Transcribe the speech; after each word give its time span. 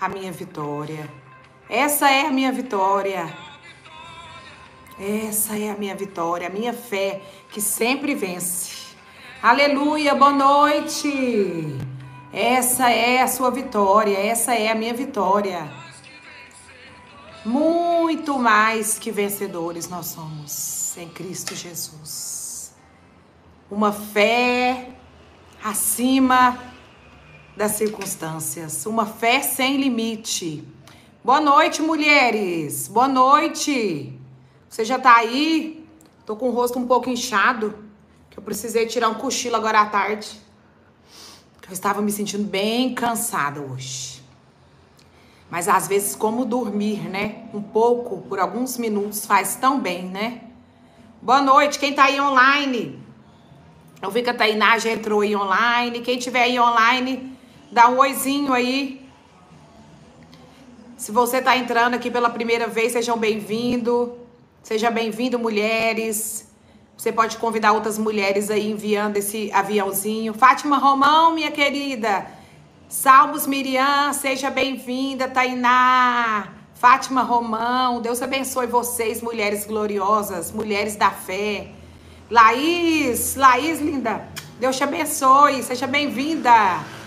a 0.00 0.08
minha 0.08 0.30
vitória. 0.30 1.10
Essa 1.68 2.08
é 2.10 2.26
a 2.26 2.30
minha 2.30 2.52
vitória. 2.52 3.28
Essa 4.98 5.56
é 5.58 5.70
a 5.70 5.76
minha 5.76 5.94
vitória, 5.94 6.46
a 6.46 6.50
minha 6.50 6.72
fé 6.72 7.20
que 7.50 7.60
sempre 7.60 8.14
vence. 8.14 8.88
Aleluia, 9.42 10.14
boa 10.14 10.32
noite. 10.32 11.76
Essa 12.32 12.90
é 12.90 13.22
a 13.22 13.28
sua 13.28 13.50
vitória, 13.50 14.16
essa 14.18 14.54
é 14.54 14.68
a 14.70 14.74
minha 14.74 14.94
vitória. 14.94 15.68
Muito 17.44 18.38
mais 18.38 18.98
que 18.98 19.10
vencedores 19.10 19.88
nós 19.88 20.06
somos 20.06 20.96
em 20.96 21.08
Cristo 21.08 21.54
Jesus. 21.54 22.74
Uma 23.70 23.92
fé 23.92 24.90
acima 25.62 26.58
das 27.58 27.72
circunstâncias, 27.72 28.86
uma 28.86 29.04
fé 29.04 29.42
sem 29.42 29.78
limite. 29.78 30.62
Boa 31.24 31.40
noite, 31.40 31.82
mulheres. 31.82 32.86
Boa 32.86 33.08
noite. 33.08 34.16
Você 34.68 34.84
já 34.84 34.96
tá 34.96 35.16
aí? 35.16 35.84
Tô 36.24 36.36
com 36.36 36.50
o 36.50 36.52
rosto 36.52 36.78
um 36.78 36.86
pouco 36.86 37.10
inchado, 37.10 37.76
que 38.30 38.38
eu 38.38 38.44
precisei 38.44 38.86
tirar 38.86 39.08
um 39.08 39.14
cochilo 39.14 39.56
agora 39.56 39.80
à 39.80 39.86
tarde. 39.86 40.40
Eu 41.66 41.72
estava 41.72 42.00
me 42.00 42.12
sentindo 42.12 42.44
bem 42.44 42.94
cansada 42.94 43.60
hoje. 43.60 44.22
Mas 45.50 45.66
às 45.66 45.88
vezes, 45.88 46.14
como 46.14 46.44
dormir, 46.44 47.08
né? 47.10 47.48
Um 47.52 47.60
pouco, 47.60 48.18
por 48.28 48.38
alguns 48.38 48.78
minutos, 48.78 49.26
faz 49.26 49.56
tão 49.56 49.80
bem, 49.80 50.04
né? 50.04 50.42
Boa 51.20 51.42
noite, 51.42 51.80
quem 51.80 51.92
tá 51.92 52.04
aí 52.04 52.20
online? 52.20 53.02
Eu 54.00 54.12
vi 54.12 54.22
que 54.22 54.30
a 54.30 54.34
Tainá 54.34 54.78
já 54.78 54.92
entrou 54.92 55.22
aí 55.22 55.34
online. 55.34 56.02
Quem 56.02 56.18
tiver 56.18 56.44
aí 56.44 56.60
online, 56.60 57.36
dá 57.70 57.88
um 57.88 57.98
oizinho 57.98 58.52
aí. 58.52 59.06
Se 60.96 61.12
você 61.12 61.40
tá 61.40 61.56
entrando 61.56 61.94
aqui 61.94 62.10
pela 62.10 62.30
primeira 62.30 62.66
vez, 62.66 62.92
sejam 62.92 63.16
bem-vindos. 63.16 64.10
Seja 64.62 64.90
bem-vindo, 64.90 65.38
mulheres. 65.38 66.48
Você 66.96 67.12
pode 67.12 67.36
convidar 67.36 67.72
outras 67.72 67.96
mulheres 67.96 68.50
aí 68.50 68.70
enviando 68.70 69.16
esse 69.16 69.52
aviãozinho. 69.52 70.34
Fátima 70.34 70.78
Romão, 70.78 71.32
minha 71.34 71.50
querida. 71.50 72.26
Salmos 72.88 73.46
Miriam, 73.46 74.12
seja 74.12 74.50
bem-vinda, 74.50 75.28
Tainá. 75.28 76.48
Fátima 76.74 77.22
Romão, 77.22 78.00
Deus 78.00 78.22
abençoe 78.22 78.66
vocês, 78.66 79.20
mulheres 79.20 79.66
gloriosas, 79.66 80.52
mulheres 80.52 80.96
da 80.96 81.10
fé. 81.10 81.72
Laís, 82.30 83.36
Laís 83.36 83.80
linda, 83.80 84.28
Deus 84.60 84.76
te 84.76 84.84
abençoe, 84.84 85.62
seja 85.62 85.86
bem-vinda. 85.86 86.97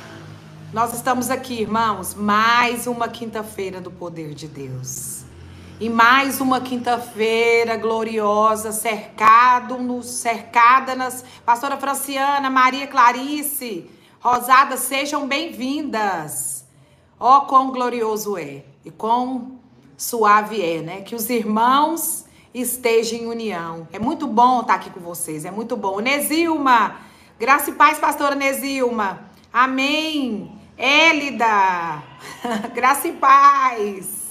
Nós 0.73 0.94
estamos 0.94 1.30
aqui, 1.30 1.64
irmãos, 1.64 2.16
mais 2.16 2.88
uma 2.88 3.09
quinta-feira 3.09 3.81
do 3.81 3.91
poder 3.91 4.33
de 4.33 4.47
Deus. 4.47 5.25
E 5.81 5.89
mais 5.89 6.39
uma 6.39 6.61
quinta-feira 6.61 7.75
gloriosa, 7.75 8.72
cercado 8.72 10.02
cercada 10.02 10.95
nas. 10.95 11.25
Pastora 11.45 11.75
Franciana, 11.75 12.49
Maria 12.49 12.88
Clarice, 12.88 13.92
Rosada, 14.22 14.77
sejam 14.77 15.27
bem-vindas. 15.27 16.66
Ó, 17.19 17.39
oh, 17.39 17.42
quão 17.47 17.69
glorioso 17.69 18.38
é 18.38 18.64
e 18.86 18.92
quão 18.92 19.59
suave 19.97 20.61
é, 20.61 20.81
né? 20.81 21.02
Que 21.02 21.16
os 21.16 21.30
irmãos 21.30 22.23
estejam 22.53 23.19
em 23.19 23.27
união. 23.27 23.89
É 23.92 23.99
muito 23.99 24.25
bom 24.25 24.61
estar 24.61 24.75
aqui 24.75 24.89
com 24.89 25.02
vocês, 25.02 25.44
é 25.44 25.52
muito 25.52 25.75
bom. 25.75 25.99
Nesilma, 25.99 26.95
graça 27.38 27.72
e 27.72 27.73
paz, 27.73 27.99
pastora 27.99 28.36
Nesilma. 28.36 29.30
Amém. 29.52 30.61
Élida, 30.77 32.03
graça 32.73 33.08
e 33.08 33.14
paz. 33.14 34.22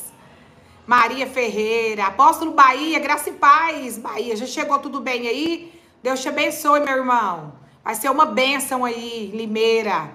Maria 0.87 1.27
Ferreira, 1.27 2.07
Apóstolo 2.07 2.51
Bahia, 2.51 2.99
Graça 2.99 3.31
e 3.31 3.35
Paz, 3.35 3.97
Bahia, 3.97 4.35
já 4.35 4.45
chegou 4.45 4.77
tudo 4.81 5.01
bem 5.01 5.29
aí? 5.29 5.73
Deus 6.03 6.21
te 6.21 6.29
abençoe, 6.29 6.81
meu 6.81 6.97
irmão. 6.97 7.53
Vai 7.85 7.95
ser 7.95 8.11
uma 8.11 8.27
bênção 8.27 8.85
aí, 8.85 9.31
Limeira. 9.33 10.11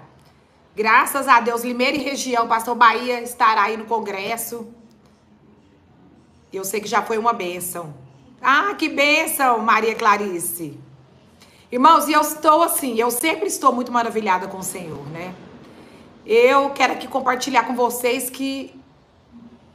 Graças 0.76 1.30
a 1.30 1.40
Deus, 1.40 1.64
Limeira 1.64 1.96
e 1.96 2.02
região, 2.02 2.46
Pastor 2.46 2.76
Bahia 2.76 3.22
estará 3.22 3.64
aí 3.64 3.78
no 3.78 3.86
congresso. 3.86 4.68
Eu 6.52 6.66
sei 6.66 6.82
que 6.82 6.90
já 6.90 7.02
foi 7.02 7.18
uma 7.18 7.32
bênção. 7.32 7.94
Ah, 8.42 8.74
que 8.78 8.90
bênção, 8.90 9.60
Maria 9.60 9.96
Clarice. 9.96 10.78
Irmãos, 11.72 12.10
e 12.10 12.12
eu 12.12 12.20
estou 12.20 12.64
assim, 12.64 13.00
eu 13.00 13.10
sempre 13.10 13.48
estou 13.48 13.72
muito 13.72 13.94
maravilhada 13.94 14.48
com 14.50 14.58
o 14.58 14.64
Senhor, 14.64 15.08
né? 15.08 15.34
Eu 16.26 16.72
quero 16.72 16.94
aqui 16.94 17.08
compartilhar 17.08 17.64
com 17.64 17.76
vocês 17.76 18.30
que 18.30 18.74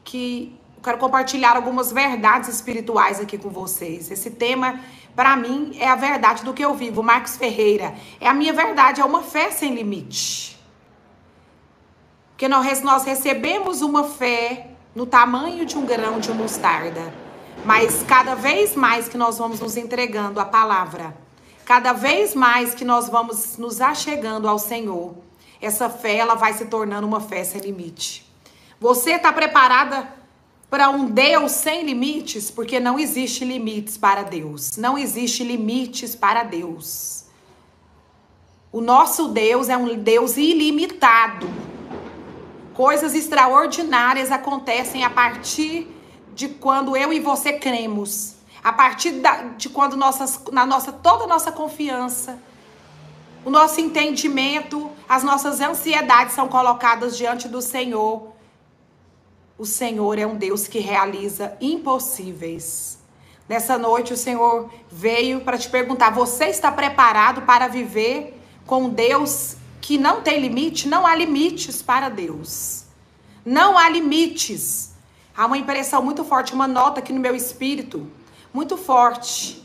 que 0.02 0.58
quero 0.82 0.98
compartilhar 0.98 1.54
algumas 1.56 1.92
verdades 1.92 2.48
espirituais 2.48 3.20
aqui 3.20 3.38
com 3.38 3.50
vocês. 3.50 4.10
Esse 4.10 4.30
tema, 4.30 4.80
para 5.14 5.36
mim, 5.36 5.76
é 5.78 5.86
a 5.86 5.94
verdade 5.94 6.42
do 6.42 6.52
que 6.52 6.64
eu 6.64 6.74
vivo. 6.74 7.02
Marcos 7.02 7.36
Ferreira, 7.36 7.94
é 8.20 8.26
a 8.26 8.34
minha 8.34 8.52
verdade, 8.52 9.00
é 9.00 9.04
uma 9.04 9.22
fé 9.22 9.50
sem 9.50 9.74
limite. 9.74 10.58
Porque 12.30 12.48
nós, 12.48 12.82
nós 12.82 13.04
recebemos 13.04 13.82
uma 13.82 14.04
fé 14.04 14.70
no 14.94 15.06
tamanho 15.06 15.64
de 15.66 15.76
um 15.76 15.84
grão 15.84 16.18
de 16.18 16.32
mostarda. 16.32 17.12
Mas 17.64 18.02
cada 18.02 18.34
vez 18.34 18.74
mais 18.74 19.08
que 19.08 19.18
nós 19.18 19.38
vamos 19.38 19.60
nos 19.60 19.76
entregando 19.76 20.40
a 20.40 20.44
palavra, 20.46 21.14
cada 21.64 21.92
vez 21.92 22.34
mais 22.34 22.74
que 22.74 22.84
nós 22.84 23.08
vamos 23.08 23.58
nos 23.58 23.80
achegando 23.80 24.48
ao 24.48 24.58
Senhor, 24.58 25.14
essa 25.60 25.90
fé 25.90 26.16
ela 26.16 26.34
vai 26.34 26.52
se 26.52 26.66
tornando 26.66 27.06
uma 27.06 27.20
fé 27.20 27.44
sem 27.44 27.60
limite. 27.60 28.26
Você 28.80 29.12
está 29.12 29.32
preparada 29.32 30.08
para 30.70 30.88
um 30.88 31.06
Deus 31.06 31.52
sem 31.52 31.84
limites, 31.84 32.50
porque 32.50 32.78
não 32.78 32.98
existe 32.98 33.44
limites 33.44 33.98
para 33.98 34.22
Deus. 34.22 34.76
Não 34.76 34.96
existe 34.96 35.42
limites 35.42 36.14
para 36.14 36.44
Deus. 36.44 37.24
O 38.72 38.80
nosso 38.80 39.28
Deus 39.28 39.68
é 39.68 39.76
um 39.76 39.96
Deus 39.98 40.36
ilimitado. 40.36 41.50
Coisas 42.72 43.14
extraordinárias 43.14 44.30
acontecem 44.30 45.04
a 45.04 45.10
partir 45.10 45.88
de 46.34 46.48
quando 46.48 46.96
eu 46.96 47.12
e 47.12 47.18
você 47.18 47.54
cremos. 47.54 48.36
A 48.62 48.72
partir 48.72 49.12
da, 49.12 49.42
de 49.58 49.68
quando 49.68 49.96
nossas, 49.96 50.40
na 50.52 50.64
nossa, 50.64 50.92
toda 50.92 51.24
a 51.24 51.26
nossa 51.26 51.50
confiança, 51.50 52.40
o 53.44 53.50
nosso 53.50 53.80
entendimento, 53.80 54.90
as 55.08 55.22
nossas 55.22 55.60
ansiedades 55.60 56.34
são 56.34 56.48
colocadas 56.48 57.16
diante 57.16 57.48
do 57.48 57.62
Senhor 57.62 58.30
o 59.60 59.66
Senhor 59.66 60.18
é 60.18 60.26
um 60.26 60.36
Deus 60.36 60.66
que 60.66 60.78
realiza 60.78 61.54
impossíveis. 61.60 62.98
Nessa 63.46 63.76
noite, 63.76 64.10
o 64.10 64.16
Senhor 64.16 64.70
veio 64.90 65.42
para 65.42 65.58
te 65.58 65.68
perguntar: 65.68 66.08
você 66.08 66.46
está 66.46 66.72
preparado 66.72 67.42
para 67.42 67.68
viver 67.68 68.40
com 68.66 68.88
Deus 68.88 69.56
que 69.78 69.98
não 69.98 70.22
tem 70.22 70.40
limite? 70.40 70.88
Não 70.88 71.06
há 71.06 71.14
limites 71.14 71.82
para 71.82 72.08
Deus. 72.08 72.84
Não 73.44 73.76
há 73.76 73.86
limites. 73.90 74.92
Há 75.36 75.44
uma 75.44 75.58
impressão 75.58 76.02
muito 76.02 76.24
forte, 76.24 76.54
uma 76.54 76.66
nota 76.66 77.00
aqui 77.00 77.12
no 77.12 77.20
meu 77.20 77.36
espírito, 77.36 78.10
muito 78.54 78.78
forte. 78.78 79.62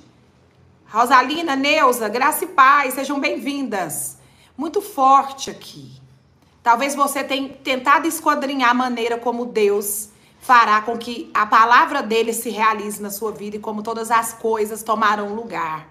Rosalina, 0.96 1.58
Neuza, 1.58 2.08
graça 2.08 2.46
e 2.46 2.48
paz, 2.48 2.94
sejam 2.94 3.20
bem-vindas. 3.20 4.18
Muito 4.58 4.82
forte 4.82 5.50
aqui. 5.50 5.92
Talvez 6.64 6.96
você 6.96 7.22
tenha 7.22 7.50
tentado 7.50 8.08
esquadrinhar 8.08 8.70
a 8.70 8.74
maneira 8.74 9.18
como 9.18 9.46
Deus 9.46 10.08
fará 10.40 10.82
com 10.82 10.98
que 10.98 11.30
a 11.34 11.46
palavra 11.46 12.02
dele 12.02 12.32
se 12.32 12.50
realize 12.50 13.02
na 13.02 13.10
sua 13.10 13.34
vida 13.34 13.58
e 13.58 13.60
como 13.60 13.84
todas 13.84 14.10
as 14.10 14.32
coisas 14.36 14.84
tomarão 14.84 15.36
lugar. 15.36 15.86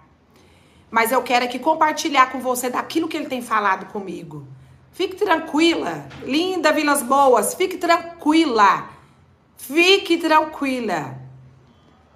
Mas 0.91 1.12
eu 1.12 1.22
quero 1.22 1.44
aqui 1.44 1.59
compartilhar 1.59 2.32
com 2.32 2.41
você 2.41 2.71
daquilo 2.71 3.06
que 3.06 3.19
ele 3.19 3.28
tem 3.28 3.42
falado 3.42 3.92
comigo. 3.92 4.48
Fique 4.91 5.16
tranquila, 5.16 6.09
linda 6.22 6.72
Vilas 6.72 7.03
Boas, 7.03 7.53
fique 7.53 7.76
tranquila. 7.76 8.89
Fique 9.59 10.16
tranquila. 10.16 11.23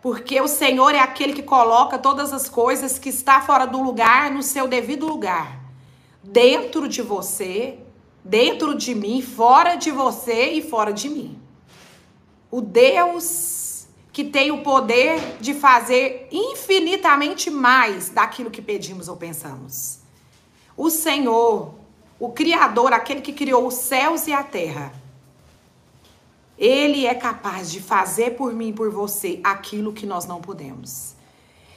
Porque 0.01 0.41
o 0.41 0.49
Senhor 0.49 0.95
é 0.95 1.01
aquele 1.01 1.33
que 1.33 1.43
coloca 1.43 1.99
todas 1.99 2.33
as 2.33 2.49
coisas 2.49 2.99
que 2.99 3.09
está 3.09 3.41
fora 3.41 3.67
do 3.67 3.83
lugar 3.83 4.31
no 4.31 4.43
seu 4.43 4.69
devido 4.69 5.07
lugar. 5.07 5.59
Dentro 6.23 6.89
de 6.89 7.03
você 7.03 7.79
dentro 8.29 8.75
de 8.75 8.95
mim, 8.95 9.23
fora 9.23 9.75
de 9.75 9.91
você 9.91 10.51
e 10.51 10.63
fora 10.63 10.93
de 10.93 11.09
mim. 11.09 11.41
O 12.51 12.61
Deus 12.61 13.87
que 14.13 14.25
tem 14.25 14.51
o 14.51 14.63
poder 14.63 15.39
de 15.41 15.55
fazer 15.55 16.29
infinitamente 16.33 17.51
mais 17.51 18.09
daquilo 18.11 18.51
que 18.51 18.61
pedimos 18.61 19.09
ou 19.09 19.17
pensamos. 19.17 20.01
O 20.77 20.91
Senhor, 20.91 21.75
o 22.19 22.31
Criador, 22.31 22.93
aquele 22.93 23.21
que 23.21 23.33
criou 23.33 23.67
os 23.67 23.75
céus 23.75 24.27
e 24.27 24.33
a 24.33 24.43
terra, 24.43 24.93
ele 26.59 27.07
é 27.07 27.15
capaz 27.15 27.71
de 27.71 27.81
fazer 27.81 28.33
por 28.33 28.53
mim 28.53 28.69
e 28.69 28.73
por 28.73 28.91
você 28.91 29.39
aquilo 29.45 29.93
que 29.93 30.05
nós 30.05 30.27
não 30.27 30.41
podemos. 30.41 31.15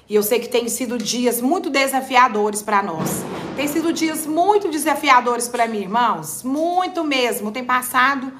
E 0.09 0.15
eu 0.15 0.23
sei 0.23 0.39
que 0.39 0.49
tem 0.49 0.67
sido 0.67 0.97
dias 0.97 1.39
muito 1.39 1.69
desafiadores 1.69 2.61
para 2.61 2.81
nós. 2.81 3.23
Tem 3.55 3.67
sido 3.67 3.93
dias 3.93 4.25
muito 4.25 4.69
desafiadores 4.69 5.47
para 5.47 5.67
mim, 5.67 5.81
irmãos. 5.81 6.43
Muito 6.43 7.03
mesmo. 7.03 7.51
Tem 7.51 7.63
passado 7.63 8.33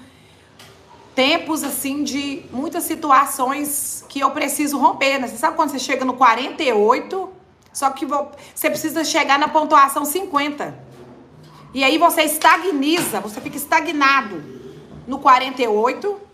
tempos 1.15 1.63
assim 1.63 2.03
de 2.03 2.43
muitas 2.51 2.83
situações 2.83 4.03
que 4.09 4.19
eu 4.19 4.31
preciso 4.31 4.77
romper, 4.77 5.19
né? 5.19 5.27
Você 5.27 5.37
sabe 5.37 5.55
quando 5.55 5.69
você 5.69 5.79
chega 5.79 6.03
no 6.03 6.13
48, 6.15 7.29
só 7.71 7.89
que 7.91 8.05
você 8.05 8.69
precisa 8.69 9.03
chegar 9.03 9.37
na 9.37 9.47
pontuação 9.47 10.03
50. 10.03 10.77
E 11.73 11.83
aí 11.83 11.97
você 11.97 12.23
estagniza, 12.23 13.19
você 13.21 13.39
fica 13.39 13.55
estagnado 13.55 14.43
no 15.07 15.19
48. 15.19 16.30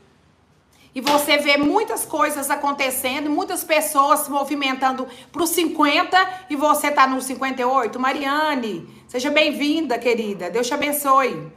E 0.97 1.01
você 1.01 1.37
vê 1.37 1.57
muitas 1.57 2.07
coisas 2.07 2.49
acontecendo, 2.49 3.29
muitas 3.29 3.63
pessoas 3.63 4.21
se 4.21 4.31
movimentando 4.31 5.07
para 5.31 5.43
os 5.43 5.51
50 5.51 6.45
e 6.49 6.55
você 6.55 6.89
tá 6.89 7.05
no 7.05 7.21
58. 7.21 7.99
Mariane, 7.99 8.89
seja 9.07 9.29
bem-vinda, 9.29 9.99
querida. 9.99 10.49
Deus 10.49 10.65
te 10.65 10.73
abençoe. 10.73 11.51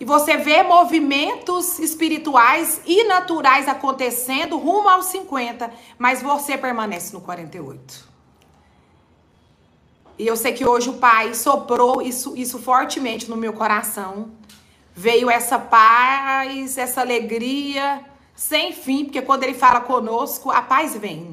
E 0.00 0.06
você 0.06 0.38
vê 0.38 0.62
movimentos 0.62 1.78
espirituais 1.78 2.80
e 2.86 3.04
naturais 3.04 3.68
acontecendo 3.68 4.56
rumo 4.56 4.88
aos 4.88 5.04
50, 5.04 5.70
mas 5.98 6.22
você 6.22 6.56
permanece 6.56 7.12
no 7.12 7.20
48. 7.20 8.08
E 10.18 10.26
eu 10.26 10.34
sei 10.34 10.54
que 10.54 10.66
hoje 10.66 10.88
o 10.88 10.94
Pai 10.94 11.34
soprou 11.34 12.00
isso, 12.00 12.34
isso 12.34 12.58
fortemente 12.58 13.28
no 13.28 13.36
meu 13.36 13.52
coração. 13.52 14.30
Veio 14.94 15.28
essa 15.28 15.58
paz, 15.58 16.78
essa 16.78 17.02
alegria 17.02 18.15
sem 18.36 18.74
fim, 18.74 19.06
porque 19.06 19.22
quando 19.22 19.44
Ele 19.44 19.54
fala 19.54 19.80
conosco, 19.80 20.50
a 20.50 20.60
paz 20.60 20.94
vem. 20.94 21.30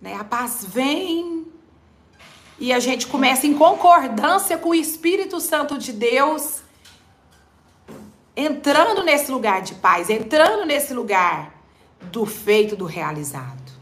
Né? 0.00 0.14
A 0.14 0.22
paz 0.22 0.64
vem 0.64 1.44
e 2.58 2.72
a 2.72 2.78
gente 2.78 3.08
começa 3.08 3.46
em 3.46 3.52
concordância 3.52 4.56
com 4.56 4.68
o 4.68 4.74
Espírito 4.74 5.40
Santo 5.40 5.76
de 5.76 5.92
Deus, 5.92 6.62
entrando 8.36 9.02
nesse 9.02 9.30
lugar 9.30 9.60
de 9.60 9.74
paz, 9.74 10.08
entrando 10.08 10.64
nesse 10.64 10.94
lugar 10.94 11.52
do 12.00 12.24
feito, 12.24 12.76
do 12.76 12.84
realizado. 12.84 13.72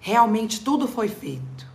Realmente 0.00 0.62
tudo 0.62 0.88
foi 0.88 1.08
feito. 1.08 1.66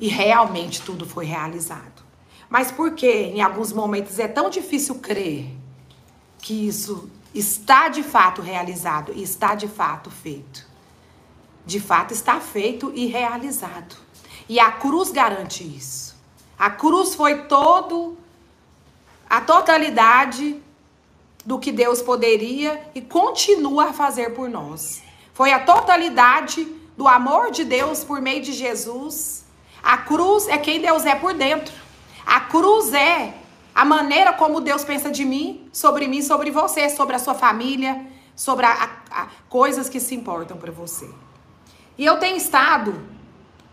E 0.00 0.08
realmente 0.08 0.82
tudo 0.82 1.06
foi 1.06 1.26
realizado. 1.26 2.02
Mas 2.50 2.72
por 2.72 2.94
que 2.94 3.06
em 3.06 3.40
alguns 3.40 3.72
momentos 3.72 4.18
é 4.18 4.26
tão 4.26 4.50
difícil 4.50 4.96
crer 4.96 5.61
que 6.42 6.66
isso 6.66 7.08
está 7.32 7.88
de 7.88 8.02
fato 8.02 8.42
realizado 8.42 9.12
está 9.14 9.54
de 9.54 9.68
fato 9.68 10.10
feito? 10.10 10.66
De 11.64 11.78
fato 11.80 12.12
está 12.12 12.40
feito 12.40 12.92
e 12.94 13.06
realizado. 13.06 13.96
E 14.48 14.58
a 14.58 14.72
cruz 14.72 15.12
garante 15.12 15.62
isso. 15.64 16.14
A 16.58 16.68
cruz 16.68 17.14
foi 17.14 17.44
todo 17.44 18.18
a 19.30 19.40
totalidade 19.40 20.60
do 21.46 21.58
que 21.58 21.72
Deus 21.72 22.02
poderia 22.02 22.90
e 22.94 23.00
continua 23.00 23.90
a 23.90 23.92
fazer 23.92 24.34
por 24.34 24.48
nós. 24.48 25.02
Foi 25.32 25.52
a 25.52 25.60
totalidade 25.60 26.64
do 26.96 27.06
amor 27.08 27.52
de 27.52 27.64
Deus 27.64 28.04
por 28.04 28.20
meio 28.20 28.42
de 28.42 28.52
Jesus. 28.52 29.44
A 29.82 29.96
cruz 29.96 30.48
é 30.48 30.58
quem 30.58 30.80
Deus 30.80 31.06
é 31.06 31.14
por 31.14 31.34
dentro. 31.34 31.74
A 32.26 32.40
cruz 32.40 32.92
é 32.92 33.34
a 33.74 33.84
maneira 33.84 34.32
como 34.32 34.60
Deus 34.60 34.84
pensa 34.84 35.10
de 35.10 35.24
mim, 35.24 35.61
sobre 35.72 36.06
mim, 36.06 36.22
sobre 36.22 36.50
você, 36.50 36.88
sobre 36.90 37.16
a 37.16 37.18
sua 37.18 37.34
família, 37.34 38.06
sobre 38.36 38.66
a, 38.66 38.72
a, 39.10 39.22
a 39.22 39.28
coisas 39.48 39.88
que 39.88 39.98
se 39.98 40.14
importam 40.14 40.56
para 40.56 40.70
você. 40.70 41.08
E 41.96 42.04
eu 42.04 42.18
tenho 42.18 42.36
estado 42.36 43.00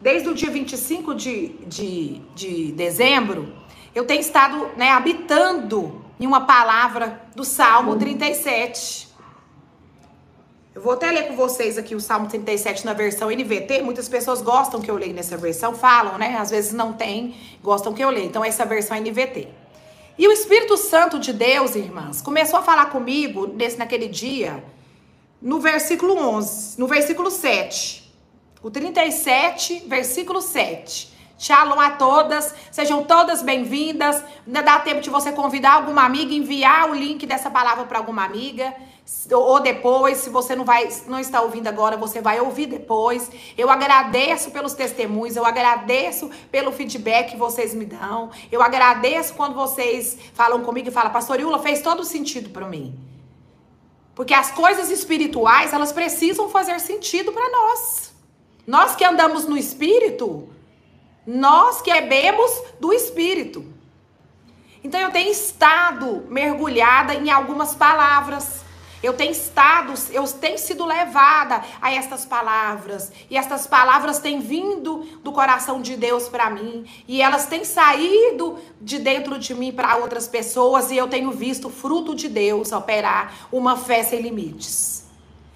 desde 0.01 0.30
o 0.30 0.34
dia 0.34 0.50
25 0.50 1.13
de, 1.13 1.50
de, 1.68 2.22
de 2.34 2.72
dezembro, 2.72 3.54
eu 3.94 4.06
tenho 4.06 4.22
estado 4.22 4.69
né, 4.78 4.92
habitando 4.92 6.06
em 6.19 6.25
uma 6.25 6.42
palavra 6.42 7.22
do 7.36 7.44
Salmo 7.44 7.96
37. 7.98 9.10
Eu 10.75 10.81
vou 10.81 10.94
até 10.94 11.12
ler 11.12 11.28
com 11.28 11.36
vocês 11.36 11.78
aqui 11.78 11.96
o 11.96 12.00
Salmo 12.00 12.28
37 12.28 12.86
na 12.86 12.94
versão 12.94 13.30
NVT. 13.30 13.81
Muitas 13.81 14.07
pessoas 14.07 14.42
gostam 14.42 14.80
que 14.80 14.90
eu 14.90 14.96
leia 14.96 15.12
nessa 15.12 15.36
versão, 15.36 15.74
falam, 15.74 16.18
né? 16.18 16.38
Às 16.38 16.51
vezes 16.51 16.72
não 16.72 16.94
tem, 16.94 17.36
gostam 17.62 17.94
que 17.94 18.04
eu 18.04 18.10
leia. 18.10 18.25
Então, 18.25 18.46
essa 18.46 18.66
versão 18.66 18.96
é 18.96 19.01
NVT. 19.01 19.48
E 20.19 20.27
o 20.27 20.33
Espírito 20.33 20.75
Santo 20.75 21.18
de 21.18 21.31
Deus, 21.31 21.75
irmãs, 21.75 22.21
começou 22.21 22.60
a 22.60 22.62
falar 22.62 22.88
comigo 22.88 23.48
nesse 23.48 23.77
naquele 23.77 24.10
dia, 24.10 24.62
no 25.42 25.62
versículo 25.62 26.18
11, 26.18 26.77
no 26.77 26.88
versículo 26.88 27.31
7. 27.31 28.13
O 28.62 28.69
37, 28.69 29.86
versículo 29.88 30.42
7. 30.42 31.13
Shalom 31.38 31.80
a 31.80 31.92
todas, 31.92 32.54
sejam 32.69 33.06
todas 33.06 33.42
bem-vindas. 33.42 34.21
Ainda 34.45 34.62
dá 34.62 34.80
tempo 34.80 35.00
de 35.00 35.10
você 35.10 35.31
convidar 35.31 35.75
alguma 35.75 36.04
amiga, 36.04 36.33
enviar 36.33 36.92
o 36.92 36.94
link 36.94 37.25
dessa 37.25 37.50
palavra 37.50 37.86
para 37.86 37.98
alguma 37.98 38.25
amiga, 38.25 38.75
ou 39.31 39.59
depois, 39.59 40.17
se 40.17 40.29
você 40.29 40.56
não 40.56 40.65
vai, 40.65 40.89
não 41.07 41.19
está 41.19 41.41
ouvindo 41.41 41.67
agora, 41.67 41.97
você 41.97 42.21
vai 42.21 42.39
ouvir 42.39 42.67
depois. 42.67 43.29
Eu 43.57 43.69
agradeço 43.69 44.51
pelos 44.51 44.73
testemunhos, 44.73 45.35
eu 45.35 45.45
agradeço 45.45 46.29
pelo 46.51 46.71
feedback 46.71 47.31
que 47.31 47.38
vocês 47.38 47.73
me 47.73 47.85
dão. 47.85 48.31
Eu 48.51 48.61
agradeço 48.61 49.33
quando 49.33 49.56
vocês 49.56 50.17
falam 50.33 50.63
comigo 50.63 50.89
e 50.89 50.91
falam: 50.91 51.11
"Pastor 51.11 51.39
Yula, 51.39 51.59
fez 51.59 51.81
todo 51.81 52.03
sentido 52.03 52.50
para 52.50 52.67
mim". 52.67 52.97
Porque 54.15 54.33
as 54.33 54.51
coisas 54.51 54.89
espirituais, 54.89 55.73
elas 55.73 55.91
precisam 55.91 56.50
fazer 56.50 56.79
sentido 56.79 57.31
para 57.31 57.50
nós. 57.50 58.13
Nós 58.65 58.95
que 58.95 59.05
andamos 59.05 59.47
no 59.47 59.57
Espírito, 59.57 60.50
nós 61.25 61.81
que 61.81 61.91
bebemos 61.91 62.51
do 62.79 62.91
Espírito. 62.91 63.65
Então 64.83 65.00
eu 65.00 65.12
tenho 65.12 65.31
estado 65.31 66.25
mergulhada 66.29 67.13
em 67.13 67.29
algumas 67.29 67.75
palavras. 67.75 68.69
Eu 69.01 69.13
tenho 69.13 69.31
estado, 69.31 69.94
eu 70.12 70.28
tenho 70.28 70.57
sido 70.57 70.86
levada 70.86 71.63
a 71.81 71.92
estas 71.92 72.25
palavras. 72.25 73.12
E 73.30 73.38
estas 73.38 73.66
palavras 73.66 74.19
têm 74.19 74.40
vindo 74.40 75.06
do 75.24 75.31
coração 75.31 75.81
de 75.81 75.96
Deus 75.96 76.28
para 76.28 76.50
mim. 76.50 76.86
E 77.07 77.22
elas 77.22 77.46
têm 77.46 77.63
saído 77.63 78.60
de 78.81 79.00
dentro 79.00 79.40
de 79.40 79.56
mim 79.56 79.72
para 79.72 79.96
outras 79.96 80.28
pessoas. 80.28 80.92
E 80.92 80.98
eu 80.98 81.07
tenho 81.07 81.31
visto 81.31 81.69
fruto 81.69 82.13
de 82.13 82.28
Deus 82.28 82.72
operar 82.72 83.48
uma 83.51 83.78
fé 83.78 84.04
sem 84.04 84.22
limites. 84.22 85.06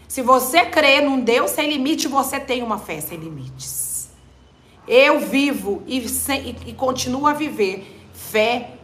Se 0.08 0.22
você 0.22 0.66
crê 0.66 1.02
num 1.02 1.20
Deus 1.20 1.52
sem 1.52 1.70
limite, 1.70 2.08
você 2.08 2.40
tem 2.40 2.64
uma 2.64 2.78
fé 2.78 3.02
sem 3.02 3.18
limites. 3.18 4.10
Eu 4.88 5.20
vivo 5.20 5.82
e, 5.88 6.08
sem, 6.08 6.50
e, 6.50 6.70
e 6.70 6.74
continuo 6.74 7.28
a 7.28 7.34
viver 7.34 8.08
fé 8.14 8.76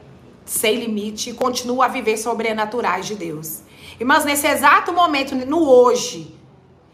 sem 0.43 0.77
limite 0.77 1.29
e 1.29 1.33
continuo 1.33 1.81
a 1.81 1.87
viver 1.87 2.17
sobrenaturais 2.17 3.05
de 3.05 3.15
Deus. 3.15 3.61
Irmãs, 3.99 4.23
nesse 4.23 4.47
exato 4.47 4.93
momento, 4.93 5.35
no 5.35 5.67
hoje, 5.69 6.35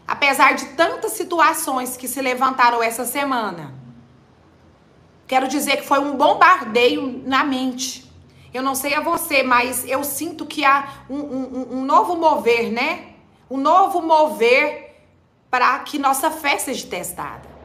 apesar 0.06 0.54
de 0.54 0.66
tantas 0.68 1.12
situações 1.12 1.96
que 1.96 2.08
se 2.08 2.20
levantaram 2.20 2.82
essa 2.82 3.04
semana, 3.04 3.74
quero 5.26 5.46
dizer 5.46 5.76
que 5.76 5.86
foi 5.86 6.00
um 6.00 6.16
bombardeio 6.16 7.22
na 7.24 7.44
mente. 7.44 8.10
Eu 8.52 8.62
não 8.62 8.74
sei 8.74 8.94
a 8.94 9.00
você, 9.00 9.42
mas 9.42 9.86
eu 9.86 10.02
sinto 10.02 10.46
que 10.46 10.64
há 10.64 11.04
um, 11.08 11.18
um, 11.18 11.68
um 11.78 11.84
novo 11.84 12.16
mover, 12.16 12.72
né? 12.72 13.16
um 13.50 13.56
novo 13.56 14.02
mover 14.02 14.96
para 15.50 15.78
que 15.80 15.98
nossa 15.98 16.30
fé 16.30 16.58
seja 16.58 16.86
testada. 16.86 17.56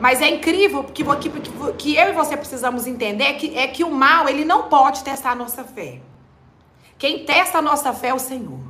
Mas 0.00 0.20
é 0.20 0.28
incrível 0.28 0.84
que, 0.84 1.04
que, 1.04 1.30
que 1.78 1.96
eu 1.96 2.08
e 2.08 2.12
você 2.12 2.36
precisamos 2.36 2.86
entender 2.86 3.34
que, 3.34 3.56
é 3.56 3.66
que 3.66 3.84
o 3.84 3.90
mal 3.90 4.28
ele 4.28 4.44
não 4.44 4.68
pode 4.68 5.04
testar 5.04 5.32
a 5.32 5.34
nossa 5.34 5.64
fé. 5.64 6.00
Quem 7.02 7.24
testa 7.24 7.58
a 7.58 7.62
nossa 7.62 7.92
fé 7.92 8.10
é 8.10 8.14
o 8.14 8.18
Senhor. 8.20 8.60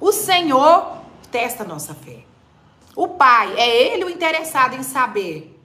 O 0.00 0.10
Senhor 0.10 0.96
testa 1.30 1.62
a 1.62 1.64
nossa 1.64 1.94
fé. 1.94 2.24
O 2.96 3.06
Pai, 3.06 3.54
é 3.56 3.94
Ele 3.94 4.04
o 4.04 4.10
interessado 4.10 4.74
em 4.74 4.82
saber 4.82 5.56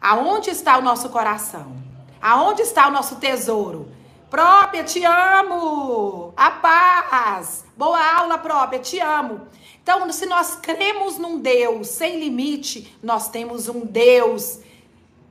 aonde 0.00 0.48
está 0.48 0.78
o 0.78 0.80
nosso 0.80 1.10
coração, 1.10 1.76
aonde 2.22 2.62
está 2.62 2.88
o 2.88 2.90
nosso 2.90 3.16
tesouro, 3.16 3.92
Própria, 4.30 4.82
te 4.82 5.04
amo. 5.04 6.32
A 6.34 6.50
paz. 6.52 7.66
Boa 7.76 8.00
aula, 8.00 8.38
própria, 8.38 8.78
te 8.78 8.98
amo. 8.98 9.42
Então, 9.82 10.10
se 10.10 10.24
nós 10.24 10.54
cremos 10.54 11.18
num 11.18 11.38
Deus 11.38 11.88
sem 11.88 12.18
limite, 12.18 12.96
nós 13.02 13.28
temos 13.28 13.68
um 13.68 13.80
Deus 13.80 14.60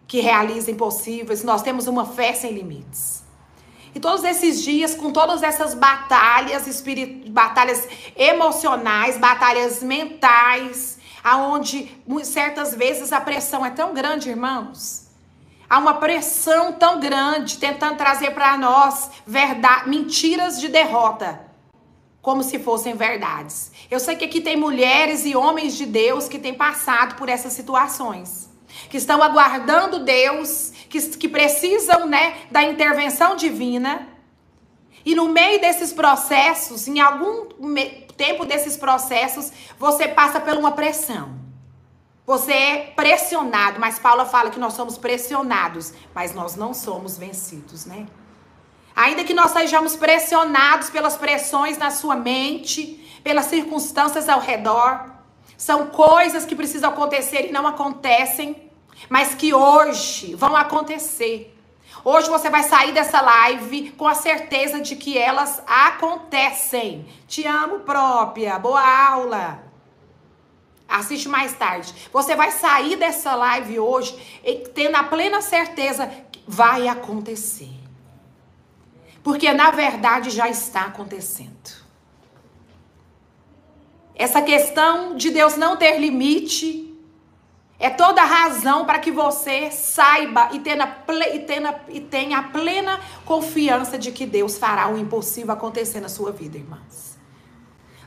que 0.05 0.19
realiza 0.19 0.69
impossíveis, 0.69 1.43
nós 1.43 1.63
temos 1.63 1.87
uma 1.87 2.05
fé 2.05 2.31
sem 2.33 2.51
limites. 2.51 3.18
E 3.93 4.00
todos 4.00 4.24
esses 4.24 4.63
dias, 4.63 4.93
com 4.93 5.12
todas 5.12 5.41
essas 5.43 5.74
batalhas 5.74 6.67
espirituais, 6.67 7.29
batalhas 7.29 7.88
emocionais, 8.15 9.17
batalhas 9.17 9.81
mentais, 9.81 11.00
aonde 11.24 11.91
certas 12.24 12.75
vezes 12.75 13.12
a 13.12 13.19
pressão 13.19 13.65
é 13.65 13.69
tão 13.69 13.93
grande, 13.93 14.29
irmãos, 14.29 15.10
Há 15.69 15.77
uma 15.77 15.93
pressão 15.96 16.74
tão 16.74 17.00
grande 17.00 17.60
tentando 17.60 17.96
trazer 17.96 18.31
para 18.31 18.58
nós 18.58 19.12
verdade, 19.25 19.88
mentiras 19.88 20.60
de 20.60 20.67
derrota, 20.67 21.39
como 22.24 22.41
se 22.41 22.58
fossem 22.58 22.96
verdades. 22.96 23.72
Eu 23.91 24.00
sei 24.00 24.15
que 24.15 24.25
aqui 24.25 24.41
tem 24.41 24.58
mulheres 24.58 25.25
e 25.27 25.36
homens 25.36 25.77
de 25.77 25.86
Deus 25.86 26.27
que 26.27 26.39
têm 26.39 26.55
passado 26.55 27.15
por 27.17 27.29
essas 27.29 27.53
situações, 27.53 28.50
que 28.89 28.98
estão 28.98 29.22
aguardando 29.22 30.03
Deus, 30.03 30.68
que, 30.89 31.00
que 31.17 31.29
precisam 31.29 32.08
né, 32.08 32.38
da 32.51 32.63
intervenção 32.63 33.36
divina. 33.36 34.08
E 35.05 35.15
no 35.15 35.29
meio 35.29 35.62
desses 35.62 35.93
processos, 35.93 36.88
em 36.88 37.00
algum 37.00 37.46
tempo 38.17 38.43
desses 38.43 38.75
processos, 38.75 39.51
você 39.77 40.08
passa 40.08 40.39
por 40.41 40.58
uma 40.58 40.72
pressão. 40.72 41.39
Você 42.25 42.53
é 42.53 42.77
pressionado, 42.96 43.79
mas 43.79 43.98
Paula 43.98 44.25
fala 44.25 44.51
que 44.51 44.60
nós 44.60 44.74
somos 44.74 44.98
pressionados, 44.98 45.93
mas 46.13 46.36
nós 46.36 46.55
não 46.55 46.74
somos 46.74 47.17
vencidos, 47.17 47.86
né? 47.86 48.05
Ainda 48.96 49.24
que 49.24 49.34
nós 49.34 49.51
sejamos 49.51 49.96
pressionados 49.96 50.89
pelas 50.89 51.15
pressões 51.15 51.77
na 51.77 51.89
sua 51.89 52.15
mente, 52.15 53.19
pelas 53.24 53.46
circunstâncias 53.46 54.27
ao 54.27 54.39
redor, 54.39 55.10
são 55.58 55.88
coisas 55.88 56.46
que 56.46 56.55
precisam 56.55 56.89
acontecer 56.89 57.48
e 57.48 57.51
não 57.51 57.65
acontecem, 57.65 58.68
mas 59.07 59.35
que 59.35 59.53
hoje 59.53 60.35
vão 60.35 60.55
acontecer. 60.55 61.55
Hoje 62.03 62.29
você 62.29 62.49
vai 62.49 62.63
sair 62.63 62.91
dessa 62.91 63.21
live 63.21 63.91
com 63.91 64.07
a 64.07 64.15
certeza 64.15 64.79
de 64.79 64.95
que 64.95 65.17
elas 65.17 65.61
acontecem. 65.67 67.05
Te 67.27 67.45
amo, 67.45 67.81
própria. 67.81 68.57
Boa 68.57 68.81
aula. 68.81 69.63
Assiste 70.87 71.29
mais 71.29 71.53
tarde. 71.53 71.93
Você 72.11 72.35
vai 72.35 72.51
sair 72.51 72.95
dessa 72.95 73.35
live 73.35 73.79
hoje 73.79 74.41
tendo 74.73 74.95
a 74.95 75.03
plena 75.03 75.41
certeza 75.41 76.07
que 76.31 76.41
vai 76.47 76.87
acontecer. 76.87 77.69
Porque 79.21 79.51
na 79.53 79.69
verdade 79.69 80.29
já 80.29 80.49
está 80.49 80.85
acontecendo. 80.85 81.77
Essa 84.15 84.41
questão 84.41 85.15
de 85.15 85.29
Deus 85.29 85.55
não 85.55 85.77
ter 85.77 85.99
limite 85.99 86.88
é 87.79 87.89
toda 87.89 88.21
razão 88.21 88.86
para 88.86 89.00
que 89.00 89.09
você 89.09 89.71
saiba 89.71 90.50
e 90.51 90.59
tenha, 90.59 90.98
e, 91.33 91.39
tenha, 91.39 91.75
e 91.88 92.01
tenha 92.01 92.43
plena 92.43 93.00
confiança 93.25 93.98
de 93.98 94.12
que 94.12 94.25
Deus 94.25 94.57
fará 94.57 94.89
o 94.89 94.98
impossível 94.98 95.53
acontecer 95.53 96.01
na 96.01 96.09
sua 96.09 96.29
vida, 96.29 96.57
irmãs. 96.57 97.17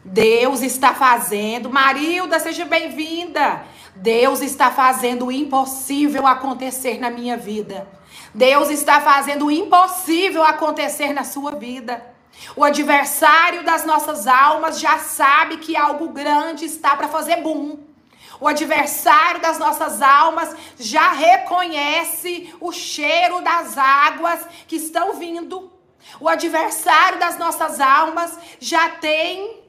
Deus 0.04 0.60
está 0.60 0.92
fazendo, 0.92 1.70
Marilda, 1.70 2.38
seja 2.38 2.66
bem-vinda. 2.66 3.64
Deus 3.96 4.42
está 4.42 4.70
fazendo 4.70 5.26
o 5.26 5.32
impossível 5.32 6.26
acontecer 6.26 6.98
na 6.98 7.08
minha 7.08 7.36
vida. 7.38 7.88
Deus 8.34 8.68
está 8.68 9.00
fazendo 9.00 9.46
o 9.46 9.50
impossível 9.50 10.42
acontecer 10.42 11.14
na 11.14 11.24
sua 11.24 11.52
vida. 11.52 12.04
O 12.56 12.64
adversário 12.64 13.64
das 13.64 13.86
nossas 13.86 14.26
almas 14.26 14.80
já 14.80 14.98
sabe 14.98 15.58
que 15.58 15.76
algo 15.76 16.08
grande 16.08 16.66
está 16.66 16.94
para 16.94 17.08
fazer 17.08 17.36
boom. 17.36 17.91
O 18.42 18.48
adversário 18.48 19.40
das 19.40 19.56
nossas 19.56 20.02
almas 20.02 20.56
já 20.76 21.12
reconhece 21.12 22.52
o 22.60 22.72
cheiro 22.72 23.40
das 23.40 23.78
águas 23.78 24.44
que 24.66 24.74
estão 24.74 25.14
vindo. 25.14 25.72
O 26.18 26.28
adversário 26.28 27.20
das 27.20 27.38
nossas 27.38 27.78
almas 27.78 28.36
já 28.58 28.88
tem 28.96 29.62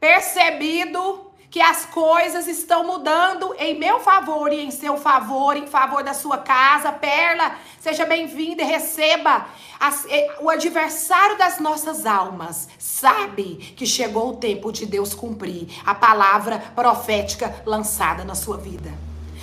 percebido 0.00 1.29
que 1.50 1.60
as 1.60 1.84
coisas 1.84 2.46
estão 2.46 2.86
mudando 2.86 3.52
em 3.58 3.76
meu 3.76 3.98
favor 3.98 4.52
e 4.52 4.60
em 4.60 4.70
seu 4.70 4.96
favor, 4.96 5.56
em 5.56 5.66
favor 5.66 6.04
da 6.04 6.14
sua 6.14 6.38
casa. 6.38 6.92
Perla, 6.92 7.56
seja 7.80 8.06
bem-vinda 8.06 8.62
e 8.62 8.66
receba. 8.66 9.46
As, 9.78 10.06
o 10.40 10.48
adversário 10.48 11.36
das 11.36 11.58
nossas 11.58 12.06
almas 12.06 12.68
sabe 12.78 13.74
que 13.76 13.84
chegou 13.84 14.30
o 14.30 14.36
tempo 14.36 14.70
de 14.70 14.86
Deus 14.86 15.12
cumprir 15.12 15.66
a 15.84 15.94
palavra 15.94 16.58
profética 16.74 17.62
lançada 17.66 18.24
na 18.24 18.36
sua 18.36 18.56
vida. 18.56 18.92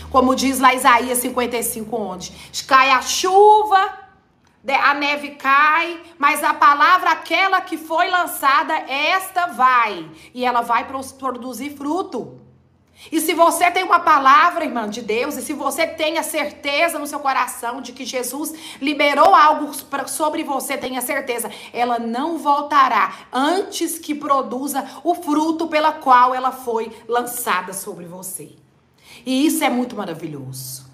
Como 0.10 0.34
diz 0.34 0.60
lá 0.60 0.74
Isaías 0.74 1.18
55, 1.18 1.94
onde 1.94 2.32
cai 2.66 2.92
a 2.92 3.02
chuva 3.02 4.07
a 4.76 4.94
neve 4.94 5.32
cai, 5.32 6.02
mas 6.18 6.44
a 6.44 6.54
palavra 6.54 7.12
aquela 7.12 7.62
que 7.62 7.78
foi 7.78 8.10
lançada, 8.10 8.74
esta 8.74 9.48
vai, 9.48 10.10
e 10.34 10.46
ela 10.46 10.62
vai 10.62 10.88
produzir 11.18 11.78
fruto. 11.78 12.42
E 13.12 13.22
se 13.22 13.34
você 13.34 13.70
tem 13.70 13.84
uma 13.84 14.00
palavra, 14.00 14.66
irmã 14.66 14.90
de 14.90 15.02
Deus, 15.02 15.38
e 15.38 15.42
se 15.42 15.54
você 15.54 15.86
tem 15.86 16.18
a 16.18 16.24
certeza 16.24 16.98
no 16.98 17.06
seu 17.06 17.20
coração 17.20 17.80
de 17.80 17.92
que 17.92 18.04
Jesus 18.04 18.54
liberou 18.82 19.36
algo 19.36 19.72
sobre 20.08 20.44
você, 20.44 20.78
tenha 20.78 21.00
certeza, 21.00 21.50
ela 21.72 22.00
não 22.00 22.40
voltará 22.40 23.14
antes 23.32 24.00
que 24.00 24.16
produza 24.16 24.84
o 25.04 25.14
fruto 25.14 25.68
pela 25.68 25.92
qual 25.92 26.34
ela 26.34 26.52
foi 26.52 26.92
lançada 27.08 27.72
sobre 27.72 28.06
você. 28.06 28.56
E 29.26 29.46
isso 29.46 29.64
é 29.64 29.70
muito 29.70 29.96
maravilhoso. 29.96 30.87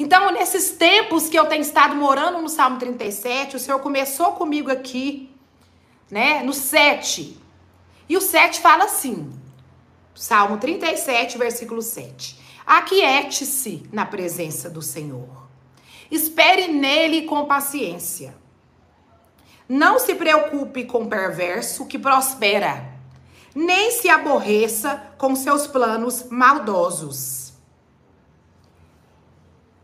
Então, 0.00 0.32
nesses 0.32 0.70
tempos 0.70 1.28
que 1.28 1.38
eu 1.38 1.44
tenho 1.44 1.60
estado 1.60 1.94
morando 1.94 2.40
no 2.40 2.48
Salmo 2.48 2.78
37, 2.78 3.56
o 3.56 3.58
Senhor 3.58 3.80
começou 3.80 4.32
comigo 4.32 4.70
aqui, 4.70 5.30
né, 6.10 6.42
no 6.42 6.54
7. 6.54 7.38
E 8.08 8.16
o 8.16 8.20
7 8.22 8.60
fala 8.60 8.84
assim: 8.84 9.30
Salmo 10.14 10.56
37, 10.56 11.36
versículo 11.36 11.82
7. 11.82 12.40
Aquiete-se 12.66 13.82
na 13.92 14.06
presença 14.06 14.70
do 14.70 14.80
Senhor. 14.80 15.28
Espere 16.10 16.68
nele 16.68 17.26
com 17.26 17.44
paciência. 17.44 18.34
Não 19.68 19.98
se 19.98 20.14
preocupe 20.14 20.86
com 20.86 21.02
o 21.02 21.10
perverso 21.10 21.84
que 21.84 21.98
prospera, 21.98 22.90
nem 23.54 23.90
se 23.90 24.08
aborreça 24.08 25.12
com 25.18 25.36
seus 25.36 25.66
planos 25.66 26.24
maldosos 26.30 27.39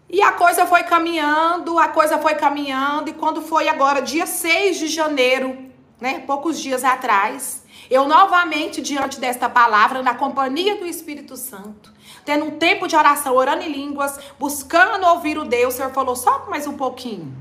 e 0.09 0.23
a 0.23 0.33
coisa 0.33 0.67
foi 0.67 0.85
caminhando, 0.85 1.79
a 1.79 1.89
coisa 1.89 2.19
foi 2.19 2.35
caminhando, 2.35 3.11
e 3.11 3.13
quando 3.13 3.43
foi 3.43 3.69
agora, 3.69 4.01
dia 4.01 4.27
6 4.27 4.79
de 4.79 4.87
janeiro, 4.87 5.67
né, 6.01 6.21
poucos 6.27 6.61
dias 6.61 6.85
atrás, 6.85 7.65
eu 7.91 8.07
novamente, 8.07 8.81
diante 8.81 9.19
desta 9.19 9.49
palavra, 9.49 10.03
na 10.03 10.15
companhia 10.15 10.77
do 10.77 10.87
Espírito 10.87 11.37
Santo, 11.37 11.93
tendo 12.25 12.45
um 12.45 12.59
tempo 12.59 12.87
de 12.87 12.95
oração, 12.97 13.35
orando 13.35 13.63
em 13.63 13.73
línguas, 13.73 14.19
buscando 14.39 15.07
ouvir 15.07 15.39
o 15.39 15.45
Deus, 15.45 15.75
o 15.75 15.77
Senhor 15.77 15.93
falou 15.93 16.15
só 16.15 16.47
mais 16.49 16.67
um 16.67 16.77
pouquinho. 16.77 17.35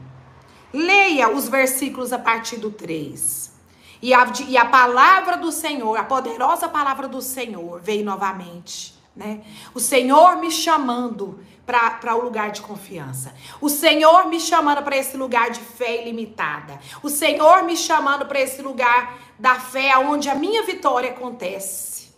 Leia 0.73 1.29
os 1.29 1.47
versículos 1.47 2.11
a 2.11 2.19
partir 2.19 2.57
do 2.57 2.71
3. 2.71 3.53
E 4.01 4.13
a, 4.13 4.31
e 4.47 4.57
a 4.57 4.65
palavra 4.65 5.37
do 5.37 5.51
Senhor, 5.51 5.97
a 5.97 6.03
poderosa 6.03 6.67
palavra 6.67 7.07
do 7.07 7.21
Senhor, 7.21 7.79
veio 7.81 8.05
novamente. 8.05 8.93
Né? 9.15 9.41
O 9.73 9.79
Senhor 9.79 10.35
me 10.37 10.51
chamando 10.51 11.39
para 11.65 12.15
o 12.15 12.21
lugar 12.21 12.51
de 12.51 12.61
confiança. 12.61 13.33
O 13.59 13.69
Senhor 13.69 14.27
me 14.27 14.39
chamando 14.39 14.83
para 14.83 14.95
esse 14.95 15.17
lugar 15.17 15.49
de 15.49 15.59
fé 15.59 16.01
ilimitada. 16.01 16.79
O 17.01 17.09
Senhor 17.09 17.63
me 17.63 17.75
chamando 17.75 18.25
para 18.25 18.39
esse 18.39 18.61
lugar 18.61 19.17
da 19.39 19.55
fé 19.55 19.97
onde 19.97 20.29
a 20.29 20.35
minha 20.35 20.63
vitória 20.63 21.09
acontece. 21.09 22.13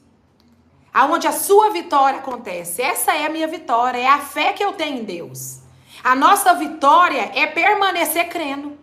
Aonde 0.93 1.27
a 1.27 1.31
sua 1.31 1.69
vitória 1.69 2.19
acontece. 2.19 2.81
Essa 2.81 3.13
é 3.13 3.25
a 3.25 3.29
minha 3.29 3.47
vitória, 3.47 3.99
é 3.99 4.07
a 4.07 4.19
fé 4.19 4.51
que 4.51 4.63
eu 4.63 4.73
tenho 4.73 4.99
em 4.99 5.03
Deus. 5.03 5.59
A 6.03 6.15
nossa 6.15 6.53
vitória 6.53 7.31
é 7.33 7.47
permanecer 7.47 8.27
crendo. 8.29 8.77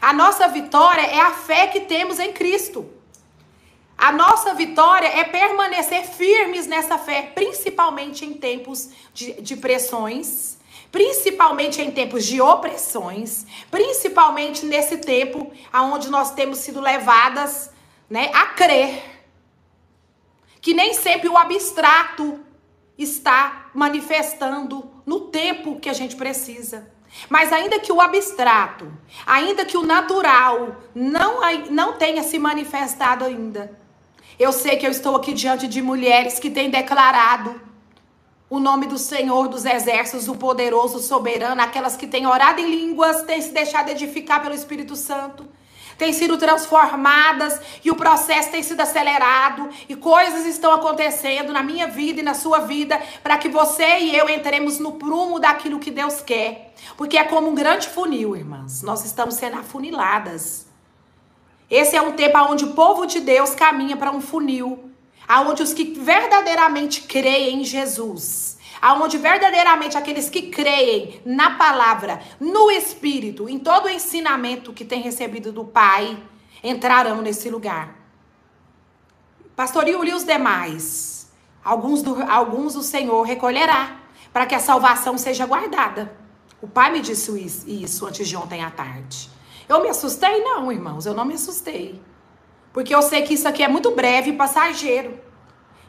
A 0.00 0.12
nossa 0.12 0.48
vitória 0.48 1.02
é 1.02 1.20
a 1.20 1.32
fé 1.32 1.66
que 1.68 1.80
temos 1.80 2.18
em 2.18 2.32
Cristo. 2.32 2.90
A 4.02 4.10
nossa 4.10 4.52
vitória 4.52 5.06
é 5.06 5.22
permanecer 5.22 6.02
firmes 6.02 6.66
nessa 6.66 6.98
fé, 6.98 7.30
principalmente 7.36 8.24
em 8.24 8.34
tempos 8.34 8.90
de, 9.14 9.40
de 9.40 9.54
pressões, 9.54 10.58
principalmente 10.90 11.80
em 11.80 11.88
tempos 11.92 12.26
de 12.26 12.40
opressões, 12.40 13.46
principalmente 13.70 14.66
nesse 14.66 14.96
tempo 14.96 15.52
aonde 15.72 16.10
nós 16.10 16.32
temos 16.32 16.58
sido 16.58 16.80
levadas, 16.80 17.70
né, 18.10 18.28
a 18.34 18.46
crer 18.46 19.04
que 20.60 20.74
nem 20.74 20.94
sempre 20.94 21.28
o 21.28 21.38
abstrato 21.38 22.40
está 22.98 23.70
manifestando 23.72 24.90
no 25.06 25.28
tempo 25.28 25.78
que 25.78 25.88
a 25.88 25.92
gente 25.92 26.16
precisa. 26.16 26.90
Mas 27.28 27.52
ainda 27.52 27.78
que 27.78 27.92
o 27.92 28.00
abstrato, 28.00 28.92
ainda 29.24 29.64
que 29.64 29.76
o 29.76 29.86
natural 29.86 30.82
não, 30.92 31.40
não 31.70 31.92
tenha 31.92 32.24
se 32.24 32.36
manifestado 32.36 33.24
ainda, 33.24 33.80
eu 34.38 34.52
sei 34.52 34.76
que 34.76 34.86
eu 34.86 34.90
estou 34.90 35.16
aqui 35.16 35.32
diante 35.32 35.66
de 35.66 35.82
mulheres 35.82 36.38
que 36.38 36.50
têm 36.50 36.70
declarado 36.70 37.60
o 38.52 38.60
nome 38.60 38.84
do 38.84 38.98
Senhor 38.98 39.48
dos 39.48 39.64
Exércitos, 39.64 40.28
o 40.28 40.34
poderoso, 40.34 40.98
soberano, 40.98 41.62
aquelas 41.62 41.96
que 41.96 42.06
têm 42.06 42.26
orado 42.26 42.60
em 42.60 42.70
línguas, 42.70 43.22
têm 43.22 43.40
se 43.40 43.50
deixado 43.50 43.88
edificar 43.88 44.42
pelo 44.42 44.54
Espírito 44.54 44.94
Santo, 44.94 45.48
têm 45.96 46.12
sido 46.12 46.36
transformadas 46.36 47.58
e 47.82 47.90
o 47.90 47.94
processo 47.94 48.50
tem 48.50 48.62
sido 48.62 48.82
acelerado 48.82 49.70
e 49.88 49.96
coisas 49.96 50.44
estão 50.44 50.70
acontecendo 50.70 51.50
na 51.50 51.62
minha 51.62 51.86
vida 51.86 52.20
e 52.20 52.22
na 52.22 52.34
sua 52.34 52.58
vida 52.58 53.00
para 53.22 53.38
que 53.38 53.48
você 53.48 54.00
e 54.00 54.14
eu 54.14 54.28
entremos 54.28 54.78
no 54.78 54.92
prumo 54.92 55.40
daquilo 55.40 55.78
que 55.78 55.90
Deus 55.90 56.20
quer. 56.20 56.74
Porque 56.94 57.16
é 57.16 57.24
como 57.24 57.48
um 57.48 57.54
grande 57.54 57.88
funil, 57.88 58.36
irmãs. 58.36 58.82
Nós 58.82 59.02
estamos 59.02 59.36
sendo 59.36 59.60
afuniladas. 59.60 60.66
Esse 61.72 61.96
é 61.96 62.02
um 62.02 62.12
tempo 62.12 62.36
onde 62.36 62.66
o 62.66 62.74
povo 62.74 63.06
de 63.06 63.18
Deus 63.18 63.54
caminha 63.54 63.96
para 63.96 64.12
um 64.12 64.20
funil, 64.20 64.90
aonde 65.26 65.62
os 65.62 65.72
que 65.72 65.84
verdadeiramente 65.84 67.00
creem 67.00 67.62
em 67.62 67.64
Jesus, 67.64 68.58
aonde 68.78 69.16
verdadeiramente 69.16 69.96
aqueles 69.96 70.28
que 70.28 70.50
creem 70.50 71.22
na 71.24 71.52
palavra, 71.52 72.20
no 72.38 72.70
Espírito, 72.70 73.48
em 73.48 73.58
todo 73.58 73.86
o 73.86 73.88
ensinamento 73.88 74.74
que 74.74 74.84
tem 74.84 75.00
recebido 75.00 75.50
do 75.50 75.64
Pai, 75.64 76.22
entrarão 76.62 77.22
nesse 77.22 77.48
lugar. 77.48 77.96
Pastor 79.56 79.88
e 79.88 79.94
os 79.94 80.24
demais, 80.24 81.32
alguns 81.64 82.02
do, 82.02 82.22
alguns 82.24 82.76
o 82.76 82.82
Senhor 82.82 83.22
recolherá, 83.22 83.96
para 84.30 84.44
que 84.44 84.54
a 84.54 84.60
salvação 84.60 85.16
seja 85.16 85.46
guardada. 85.46 86.14
O 86.60 86.68
Pai 86.68 86.92
me 86.92 87.00
disse 87.00 87.30
isso, 87.42 87.66
isso 87.66 88.04
antes 88.04 88.28
de 88.28 88.36
ontem 88.36 88.62
à 88.62 88.70
tarde. 88.70 89.31
Eu 89.72 89.82
me 89.82 89.88
assustei? 89.88 90.44
Não, 90.44 90.70
irmãos, 90.70 91.06
eu 91.06 91.14
não 91.14 91.24
me 91.24 91.32
assustei. 91.32 91.98
Porque 92.74 92.94
eu 92.94 93.00
sei 93.00 93.22
que 93.22 93.32
isso 93.32 93.48
aqui 93.48 93.62
é 93.62 93.68
muito 93.68 93.90
breve 93.92 94.28
e 94.28 94.36
passageiro. 94.36 95.18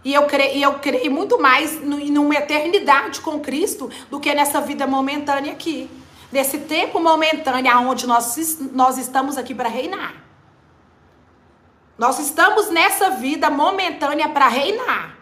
E 0.06 0.14
eu, 0.14 0.26
creio, 0.26 0.64
eu 0.64 0.80
creio 0.80 1.12
muito 1.12 1.38
mais 1.38 1.82
no, 1.82 1.98
numa 1.98 2.34
eternidade 2.34 3.20
com 3.20 3.42
Cristo 3.42 3.90
do 4.10 4.22
que 4.22 4.34
nessa 4.34 4.62
vida 4.62 4.88
momentânea 4.88 5.52
aqui. 5.52 5.90
Nesse 6.32 6.60
tempo 6.60 6.98
momentâneo 6.98 7.78
onde 7.90 8.08
nós, 8.08 8.58
nós 8.72 8.98
estamos 8.98 9.38
aqui 9.38 9.54
para 9.54 9.68
reinar. 9.68 10.16
Nós 11.98 12.20
estamos 12.20 12.70
nessa 12.70 13.10
vida 13.10 13.50
momentânea 13.50 14.30
para 14.30 14.48
reinar. 14.48 15.18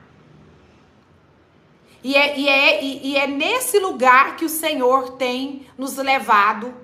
E 2.04 2.16
é, 2.16 2.40
e, 2.40 2.48
é, 2.48 2.84
e 2.84 3.18
é 3.18 3.26
nesse 3.26 3.80
lugar 3.80 4.36
que 4.36 4.46
o 4.46 4.50
Senhor 4.50 5.14
tem 5.14 5.66
nos 5.76 5.98
levado 5.98 6.81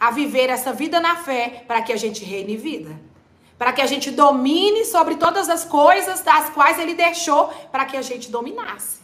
a 0.00 0.10
viver 0.10 0.48
essa 0.48 0.72
vida 0.72 0.98
na 0.98 1.16
fé 1.16 1.64
para 1.68 1.82
que 1.82 1.92
a 1.92 1.96
gente 1.96 2.24
reine 2.24 2.56
vida 2.56 3.10
para 3.60 3.74
que 3.74 3.82
a 3.82 3.86
gente 3.86 4.10
domine 4.10 4.86
sobre 4.86 5.16
todas 5.16 5.50
as 5.50 5.64
coisas 5.64 6.22
das 6.22 6.48
quais 6.48 6.78
ele 6.78 6.94
deixou 6.94 7.48
para 7.70 7.84
que 7.84 7.94
a 7.94 8.00
gente 8.00 8.30
dominasse. 8.30 9.00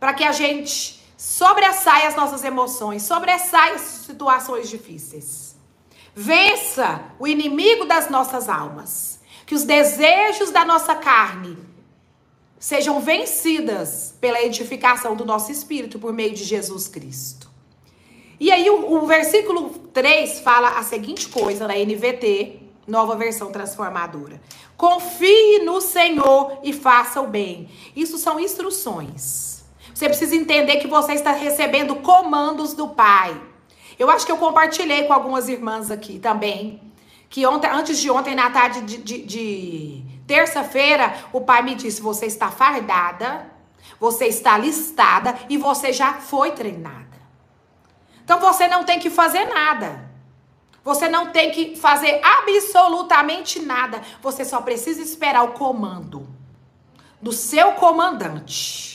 Para 0.00 0.14
que 0.14 0.24
a 0.24 0.32
gente 0.32 1.04
sobressaia 1.14 2.08
as 2.08 2.16
nossas 2.16 2.42
emoções, 2.42 3.02
sobressaia 3.02 3.74
as 3.74 3.82
situações 3.82 4.70
difíceis. 4.70 5.54
Vença 6.14 7.02
o 7.18 7.26
inimigo 7.26 7.84
das 7.84 8.08
nossas 8.08 8.48
almas. 8.48 9.20
Que 9.44 9.54
os 9.54 9.64
desejos 9.64 10.50
da 10.50 10.64
nossa 10.64 10.94
carne 10.94 11.58
sejam 12.58 12.98
vencidas 12.98 14.14
pela 14.22 14.40
edificação 14.40 15.14
do 15.14 15.26
nosso 15.26 15.52
espírito 15.52 15.98
por 15.98 16.14
meio 16.14 16.34
de 16.34 16.44
Jesus 16.44 16.88
Cristo. 16.88 17.50
E 18.38 18.50
aí 18.50 18.68
o, 18.68 18.94
o 18.94 19.06
versículo 19.06 19.70
3 19.92 20.40
fala 20.40 20.78
a 20.78 20.82
seguinte 20.82 21.28
coisa 21.28 21.66
na 21.66 21.74
NVT, 21.74 22.60
Nova 22.86 23.16
versão 23.16 23.50
transformadora. 23.50 24.40
Confie 24.76 25.60
no 25.64 25.80
Senhor 25.80 26.58
e 26.62 26.72
faça 26.72 27.20
o 27.20 27.26
bem. 27.26 27.68
Isso 27.96 28.18
são 28.18 28.38
instruções. 28.38 29.64
Você 29.94 30.06
precisa 30.06 30.34
entender 30.34 30.76
que 30.76 30.88
você 30.88 31.14
está 31.14 31.32
recebendo 31.32 31.96
comandos 31.96 32.74
do 32.74 32.88
Pai. 32.88 33.40
Eu 33.98 34.10
acho 34.10 34.26
que 34.26 34.32
eu 34.32 34.36
compartilhei 34.36 35.04
com 35.04 35.12
algumas 35.12 35.48
irmãs 35.48 35.90
aqui 35.90 36.18
também. 36.18 36.80
Que 37.30 37.46
ontem, 37.46 37.70
antes 37.70 37.98
de 37.98 38.10
ontem, 38.10 38.34
na 38.34 38.50
tarde 38.50 38.82
de, 38.82 38.98
de, 38.98 39.22
de 39.22 40.04
terça-feira, 40.26 41.14
o 41.32 41.40
pai 41.40 41.62
me 41.62 41.74
disse: 41.74 42.02
você 42.02 42.26
está 42.26 42.50
fardada, 42.50 43.50
você 43.98 44.26
está 44.26 44.58
listada 44.58 45.34
e 45.48 45.56
você 45.56 45.92
já 45.92 46.14
foi 46.14 46.52
treinada. 46.52 47.13
Então 48.24 48.40
você 48.40 48.66
não 48.66 48.84
tem 48.84 48.98
que 48.98 49.10
fazer 49.10 49.44
nada. 49.44 50.10
Você 50.82 51.08
não 51.08 51.30
tem 51.30 51.50
que 51.50 51.76
fazer 51.76 52.20
absolutamente 52.22 53.60
nada. 53.60 54.02
Você 54.22 54.44
só 54.44 54.60
precisa 54.60 55.00
esperar 55.00 55.44
o 55.44 55.52
comando 55.52 56.26
do 57.20 57.32
seu 57.32 57.72
comandante. 57.72 58.94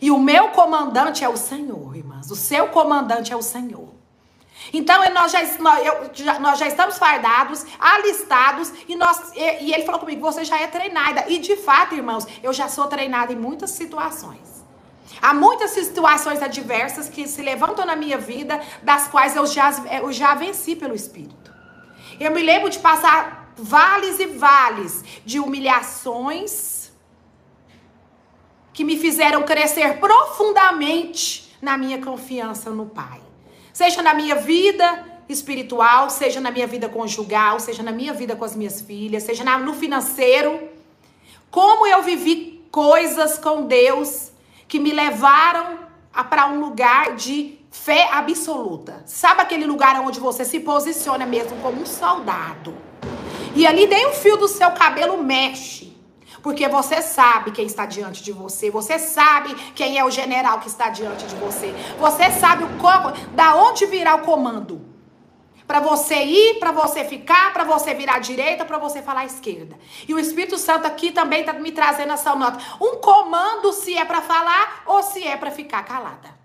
E 0.00 0.10
o 0.10 0.18
meu 0.18 0.50
comandante 0.50 1.24
é 1.24 1.28
o 1.28 1.36
Senhor, 1.36 1.96
irmãs. 1.96 2.30
O 2.30 2.36
seu 2.36 2.68
comandante 2.68 3.32
é 3.32 3.36
o 3.36 3.42
Senhor. 3.42 3.94
Então 4.72 5.02
nós 5.12 5.32
já, 5.32 5.42
nós, 5.58 5.84
já, 6.12 6.38
nós 6.38 6.58
já 6.58 6.66
estamos 6.66 6.98
fardados, 6.98 7.64
alistados, 7.78 8.72
e, 8.88 8.96
nós, 8.96 9.32
e, 9.34 9.64
e 9.64 9.74
ele 9.74 9.84
falou 9.84 10.00
comigo: 10.00 10.20
você 10.20 10.44
já 10.44 10.60
é 10.60 10.66
treinada. 10.66 11.24
E 11.28 11.38
de 11.38 11.56
fato, 11.56 11.94
irmãos, 11.94 12.26
eu 12.42 12.52
já 12.52 12.68
sou 12.68 12.86
treinada 12.86 13.32
em 13.32 13.36
muitas 13.36 13.70
situações. 13.70 14.55
Há 15.20 15.32
muitas 15.32 15.70
situações 15.70 16.42
adversas 16.42 17.08
que 17.08 17.26
se 17.26 17.42
levantam 17.42 17.86
na 17.86 17.96
minha 17.96 18.18
vida, 18.18 18.60
das 18.82 19.08
quais 19.08 19.34
eu 19.36 19.46
já, 19.46 19.70
eu 20.00 20.12
já 20.12 20.34
venci 20.34 20.76
pelo 20.76 20.94
Espírito. 20.94 21.54
Eu 22.18 22.30
me 22.30 22.42
lembro 22.42 22.70
de 22.70 22.78
passar 22.78 23.52
vales 23.56 24.20
e 24.20 24.26
vales 24.26 25.02
de 25.24 25.40
humilhações 25.40 26.92
que 28.72 28.84
me 28.84 28.98
fizeram 28.98 29.42
crescer 29.42 29.98
profundamente 29.98 31.56
na 31.62 31.78
minha 31.78 32.00
confiança 32.02 32.70
no 32.70 32.86
Pai. 32.86 33.20
Seja 33.72 34.02
na 34.02 34.12
minha 34.12 34.36
vida 34.36 35.04
espiritual, 35.28 36.10
seja 36.10 36.40
na 36.40 36.50
minha 36.50 36.66
vida 36.66 36.88
conjugal, 36.88 37.58
seja 37.58 37.82
na 37.82 37.90
minha 37.90 38.12
vida 38.12 38.36
com 38.36 38.44
as 38.44 38.54
minhas 38.54 38.80
filhas, 38.80 39.22
seja 39.22 39.44
no 39.58 39.74
financeiro. 39.74 40.68
Como 41.50 41.86
eu 41.86 42.02
vivi 42.02 42.66
coisas 42.70 43.38
com 43.38 43.66
Deus 43.66 44.30
que 44.68 44.78
me 44.78 44.92
levaram 44.92 45.78
para 46.30 46.46
um 46.46 46.60
lugar 46.60 47.14
de 47.14 47.58
fé 47.70 48.08
absoluta. 48.10 49.02
Sabe 49.06 49.42
aquele 49.42 49.66
lugar 49.66 50.00
onde 50.00 50.18
você 50.18 50.44
se 50.44 50.60
posiciona 50.60 51.26
mesmo 51.26 51.56
como 51.58 51.80
um 51.80 51.86
soldado? 51.86 52.74
E 53.54 53.66
ali 53.66 53.86
nem 53.86 54.06
o 54.06 54.12
fio 54.12 54.36
do 54.36 54.48
seu 54.48 54.70
cabelo 54.72 55.22
mexe. 55.22 55.94
Porque 56.42 56.68
você 56.68 57.02
sabe 57.02 57.50
quem 57.50 57.66
está 57.66 57.86
diante 57.86 58.22
de 58.22 58.30
você, 58.30 58.70
você 58.70 59.00
sabe 59.00 59.52
quem 59.74 59.98
é 59.98 60.04
o 60.04 60.10
general 60.10 60.60
que 60.60 60.68
está 60.68 60.90
diante 60.90 61.26
de 61.26 61.34
você, 61.34 61.74
você 61.98 62.30
sabe 62.30 62.62
o 62.62 62.68
como, 62.78 63.10
da 63.34 63.56
onde 63.56 63.84
virá 63.86 64.14
o 64.14 64.20
comando. 64.20 64.80
Para 65.66 65.80
você 65.80 66.14
ir, 66.22 66.58
para 66.60 66.70
você 66.70 67.04
ficar, 67.04 67.52
para 67.52 67.64
você 67.64 67.92
virar 67.92 68.16
à 68.16 68.18
direita, 68.18 68.64
para 68.64 68.78
você 68.78 69.02
falar 69.02 69.20
à 69.20 69.24
esquerda. 69.24 69.76
E 70.06 70.14
o 70.14 70.18
Espírito 70.18 70.56
Santo 70.58 70.86
aqui 70.86 71.10
também 71.10 71.40
está 71.40 71.52
me 71.52 71.72
trazendo 71.72 72.12
essa 72.12 72.34
nota. 72.36 72.58
Um 72.80 72.96
comando 72.96 73.72
se 73.72 73.96
é 73.96 74.04
para 74.04 74.22
falar 74.22 74.84
ou 74.86 75.02
se 75.02 75.26
é 75.26 75.36
para 75.36 75.50
ficar 75.50 75.82
calada. 75.84 76.36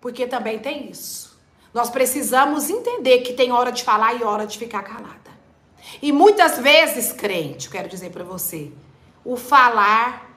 Porque 0.00 0.26
também 0.26 0.58
tem 0.58 0.90
isso. 0.90 1.38
Nós 1.72 1.88
precisamos 1.88 2.68
entender 2.68 3.20
que 3.20 3.32
tem 3.32 3.52
hora 3.52 3.72
de 3.72 3.82
falar 3.82 4.14
e 4.14 4.24
hora 4.24 4.46
de 4.46 4.58
ficar 4.58 4.82
calada. 4.82 5.30
E 6.02 6.12
muitas 6.12 6.58
vezes, 6.58 7.12
crente, 7.12 7.66
eu 7.66 7.72
quero 7.72 7.88
dizer 7.88 8.10
para 8.10 8.24
você, 8.24 8.70
o 9.24 9.36
falar 9.36 10.30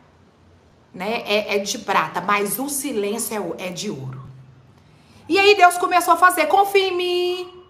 né, 0.94 1.24
é, 1.26 1.56
é, 1.56 1.60
de 1.60 1.80
prata, 1.80 2.22
mas 2.22 2.60
o 2.60 2.70
silêncio 2.70 3.56
é, 3.60 3.68
é 3.68 3.70
de 3.70 3.90
ouro. 3.90 4.24
E 5.28 5.40
aí 5.40 5.56
Deus 5.56 5.78
começou 5.78 6.14
a 6.14 6.18
fazer, 6.18 6.46
confia 6.48 6.90
em 6.90 6.96
mim, 6.96 7.63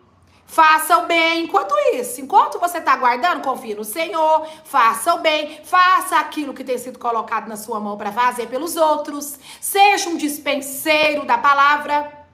Faça 0.54 1.00
o 1.00 1.08
bem. 1.08 1.46
Enquanto 1.46 1.74
isso, 1.96 2.22
enquanto 2.22 2.60
você 2.60 2.78
está 2.78 2.96
guardando, 2.96 3.42
confie 3.42 3.74
no 3.74 3.84
Senhor. 3.84 4.48
Faça 4.64 5.16
o 5.16 5.20
bem. 5.20 5.60
Faça 5.64 6.18
aquilo 6.18 6.54
que 6.54 6.64
tem 6.64 6.78
sido 6.78 7.00
colocado 7.00 7.48
na 7.48 7.58
sua 7.58 7.80
mão 7.80 7.98
para 7.98 8.12
fazer 8.12 8.46
pelos 8.46 8.76
outros. 8.76 9.40
Seja 9.60 10.10
um 10.10 10.16
dispenseiro 10.16 11.26
da 11.26 11.40
palavra. 11.40 12.28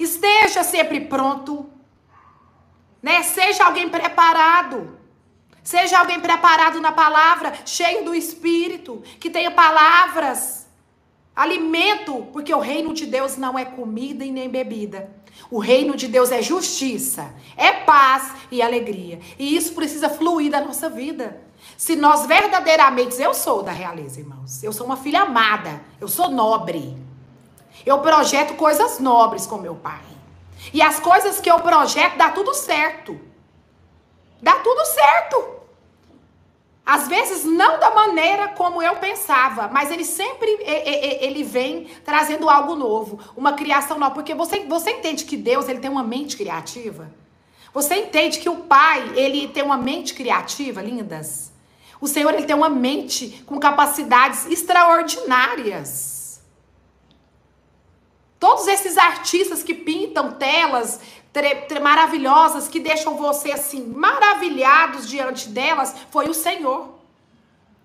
Esteja 0.00 0.64
sempre 0.64 1.00
pronto. 1.00 1.68
Né? 3.02 3.22
Seja 3.22 3.66
alguém 3.66 3.90
preparado. 3.90 4.98
Seja 5.62 5.98
alguém 5.98 6.18
preparado 6.18 6.80
na 6.80 6.92
palavra, 6.92 7.52
cheio 7.66 8.04
do 8.04 8.14
Espírito, 8.14 9.02
que 9.18 9.28
tenha 9.28 9.50
palavras, 9.50 10.64
alimento, 11.34 12.28
porque 12.32 12.54
o 12.54 12.60
reino 12.60 12.94
de 12.94 13.04
Deus 13.04 13.36
não 13.36 13.58
é 13.58 13.64
comida 13.64 14.24
e 14.24 14.30
nem 14.30 14.48
bebida, 14.48 15.10
o 15.50 15.58
reino 15.58 15.96
de 15.96 16.08
Deus 16.08 16.32
é 16.32 16.42
justiça, 16.42 17.34
é 17.56 17.72
paz 17.72 18.32
e 18.50 18.60
alegria. 18.60 19.20
E 19.38 19.56
isso 19.56 19.74
precisa 19.74 20.08
fluir 20.08 20.50
da 20.50 20.60
nossa 20.60 20.88
vida. 20.88 21.40
Se 21.76 21.94
nós 21.96 22.26
verdadeiramente, 22.26 23.20
eu 23.20 23.34
sou 23.34 23.62
da 23.62 23.72
realeza, 23.72 24.20
irmãos. 24.20 24.62
Eu 24.62 24.72
sou 24.72 24.86
uma 24.86 24.96
filha 24.96 25.22
amada, 25.22 25.80
eu 26.00 26.08
sou 26.08 26.30
nobre. 26.30 26.96
Eu 27.84 27.98
projeto 28.00 28.54
coisas 28.54 28.98
nobres 28.98 29.46
com 29.46 29.58
meu 29.58 29.74
pai. 29.74 30.02
E 30.72 30.82
as 30.82 30.98
coisas 30.98 31.40
que 31.40 31.50
eu 31.50 31.60
projeto 31.60 32.16
dá 32.16 32.30
tudo 32.30 32.54
certo. 32.54 33.18
Dá 34.40 34.54
tudo 34.56 34.84
certo. 34.86 35.55
Às 36.86 37.08
vezes 37.08 37.44
não 37.44 37.80
da 37.80 37.90
maneira 37.90 38.46
como 38.46 38.80
eu 38.80 38.94
pensava, 38.96 39.66
mas 39.66 39.90
ele 39.90 40.04
sempre 40.04 40.48
ele 41.20 41.42
vem 41.42 41.88
trazendo 42.04 42.48
algo 42.48 42.76
novo, 42.76 43.18
uma 43.36 43.54
criação 43.54 43.98
nova, 43.98 44.14
porque 44.14 44.36
você, 44.36 44.60
você 44.60 44.92
entende 44.92 45.24
que 45.24 45.36
Deus 45.36 45.68
ele 45.68 45.80
tem 45.80 45.90
uma 45.90 46.04
mente 46.04 46.36
criativa? 46.36 47.12
Você 47.74 47.96
entende 47.96 48.38
que 48.38 48.48
o 48.48 48.58
Pai, 48.58 49.12
ele 49.16 49.48
tem 49.48 49.64
uma 49.64 49.76
mente 49.76 50.14
criativa, 50.14 50.80
lindas? 50.80 51.52
O 52.00 52.06
Senhor 52.06 52.32
ele 52.32 52.46
tem 52.46 52.54
uma 52.54 52.68
mente 52.68 53.42
com 53.44 53.58
capacidades 53.58 54.46
extraordinárias. 54.46 56.40
Todos 58.38 58.68
esses 58.68 58.96
artistas 58.96 59.62
que 59.64 59.74
pintam 59.74 60.32
telas 60.32 61.00
maravilhosas 61.80 62.68
que 62.68 62.80
deixam 62.80 63.16
você 63.16 63.52
assim 63.52 63.86
maravilhados 63.86 65.08
diante 65.08 65.48
delas, 65.48 65.94
foi 66.10 66.28
o 66.28 66.34
Senhor. 66.34 66.94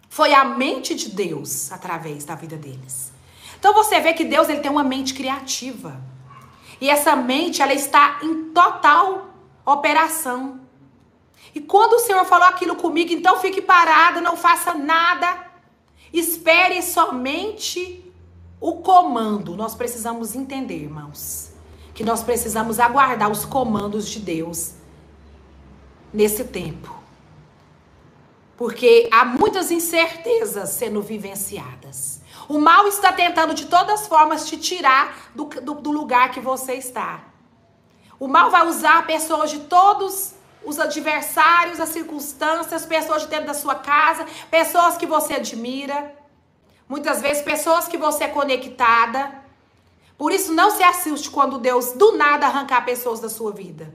Foi 0.10 0.34
a 0.34 0.44
mente 0.44 0.94
de 0.94 1.10
Deus 1.10 1.72
através 1.72 2.26
da 2.26 2.36
vida 2.36 2.58
deles. 2.58 3.14
Então 3.58 3.74
você 3.74 4.00
vê 4.00 4.14
que 4.14 4.26
Deus 4.26 4.50
ele 4.50 4.60
tem 4.60 4.72
uma 4.72 4.84
mente 4.84 5.14
criativa. 5.14 6.02
E 6.82 6.90
essa 6.90 7.16
mente 7.16 7.62
ela 7.62 7.74
está 7.74 8.20
em 8.24 8.46
total 8.52 9.30
operação. 9.66 10.60
E 11.54 11.60
quando 11.60 11.94
o 11.94 12.00
Senhor 12.00 12.26
falou 12.26 12.48
aquilo 12.48 12.76
comigo, 12.76 13.12
então 13.14 13.40
fique 13.40 13.62
parado, 13.62 14.20
não 14.20 14.36
faça 14.36 14.74
nada. 14.74 15.48
Espere 16.12 16.82
somente 16.82 18.04
o 18.60 18.78
comando. 18.78 19.56
Nós 19.56 19.76
precisamos 19.76 20.36
entender, 20.36 20.84
irmãos, 20.84 21.51
que 21.94 22.04
nós 22.04 22.24
precisamos 22.24 22.80
aguardar 22.80 23.30
os 23.30 23.46
comandos 23.46 24.08
de 24.08 24.20
Deus 24.20 24.74
nesse 26.14 26.44
tempo. 26.44 26.96
Porque 28.58 29.10
há 29.12 29.26
muitas 29.26 29.72
incertezas 29.72 30.70
sendo 30.70 31.02
vivenciadas. 31.02 32.22
O 32.48 32.60
mal 32.60 32.88
está 32.88 33.12
tentando 33.12 33.54
de 33.54 33.66
todas 33.66 34.02
as 34.02 34.08
formas 34.08 34.48
te 34.48 34.58
tirar 34.58 35.32
do, 35.34 35.46
do, 35.46 35.74
do 35.76 35.92
lugar 35.92 36.32
que 36.32 36.40
você 36.40 36.74
está. 36.74 37.22
O 38.20 38.28
mal 38.28 38.52
vai 38.52 38.68
usar 38.68 39.08
pessoas 39.08 39.50
de 39.50 39.62
todos 39.62 40.36
os 40.64 40.80
adversários, 40.80 41.80
as 41.80 41.90
circunstâncias, 41.90 42.86
pessoas 42.86 43.24
de 43.24 43.30
dentro 43.30 43.48
da 43.48 43.54
sua 43.54 43.76
casa, 43.76 44.26
pessoas 44.50 44.96
que 44.96 45.08
você 45.08 45.34
admira, 45.34 46.14
muitas 46.88 47.22
vezes 47.22 47.42
pessoas 47.42 47.88
que 47.88 47.98
você 47.98 48.26
é 48.26 48.28
conectada. 48.28 49.41
Por 50.22 50.32
isso, 50.32 50.54
não 50.54 50.70
se 50.70 50.84
assuste 50.84 51.32
quando 51.32 51.58
Deus 51.58 51.94
do 51.94 52.16
nada 52.16 52.46
arrancar 52.46 52.86
pessoas 52.86 53.20
da 53.20 53.28
sua 53.28 53.52
vida. 53.52 53.92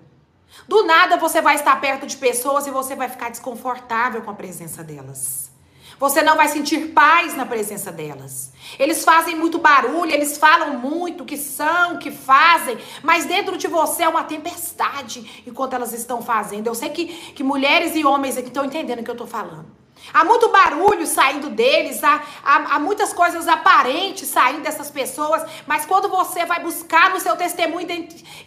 Do 0.67 0.83
nada 0.83 1.17
você 1.17 1.41
vai 1.41 1.55
estar 1.55 1.81
perto 1.81 2.05
de 2.05 2.17
pessoas 2.17 2.67
e 2.67 2.71
você 2.73 2.97
vai 2.97 3.09
ficar 3.09 3.31
desconfortável 3.31 4.21
com 4.23 4.33
a 4.33 4.35
presença 4.35 4.83
delas. 4.83 5.53
Você 6.01 6.23
não 6.23 6.35
vai 6.35 6.49
sentir 6.49 6.89
paz 6.89 7.37
na 7.37 7.47
presença 7.47 7.93
delas. 7.93 8.53
Eles 8.77 9.05
fazem 9.05 9.37
muito 9.37 9.61
barulho, 9.61 10.11
eles 10.11 10.37
falam 10.37 10.77
muito 10.81 11.23
o 11.23 11.25
que 11.25 11.37
são, 11.37 11.95
o 11.95 11.99
que 12.01 12.11
fazem, 12.11 12.77
mas 13.05 13.25
dentro 13.25 13.57
de 13.57 13.69
você 13.69 14.03
é 14.03 14.09
uma 14.09 14.25
tempestade 14.25 15.45
enquanto 15.47 15.75
elas 15.75 15.93
estão 15.93 16.21
fazendo. 16.21 16.67
Eu 16.67 16.75
sei 16.75 16.89
que, 16.89 17.07
que 17.35 17.45
mulheres 17.45 17.95
e 17.95 18.05
homens 18.05 18.37
aqui 18.37 18.49
estão 18.49 18.65
entendendo 18.65 18.99
o 18.99 19.05
que 19.05 19.11
eu 19.11 19.15
estou 19.15 19.29
falando. 19.29 19.86
Há 20.12 20.25
muito 20.25 20.49
barulho 20.49 21.07
saindo 21.07 21.51
deles, 21.51 22.03
há, 22.03 22.23
há, 22.45 22.57
há, 22.75 22.79
muitas 22.79 23.12
coisas 23.12 23.49
aparentes 23.49 24.29
saindo 24.29 24.62
dessas 24.62 24.90
pessoas, 24.90 25.42
mas 25.66 25.85
quando 25.85 26.09
você 26.09 26.45
vai 26.45 26.62
buscar 26.62 27.11
no 27.11 27.21
seu 27.21 27.37
testemunho 27.37 27.87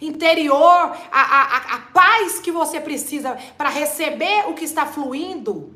interior 0.00 0.96
a, 1.12 1.20
a, 1.20 1.56
a 1.74 1.78
paz 1.92 2.38
que 2.40 2.50
você 2.50 2.80
precisa 2.80 3.36
para 3.56 3.68
receber 3.68 4.48
o 4.48 4.54
que 4.54 4.64
está 4.64 4.86
fluindo, 4.86 5.74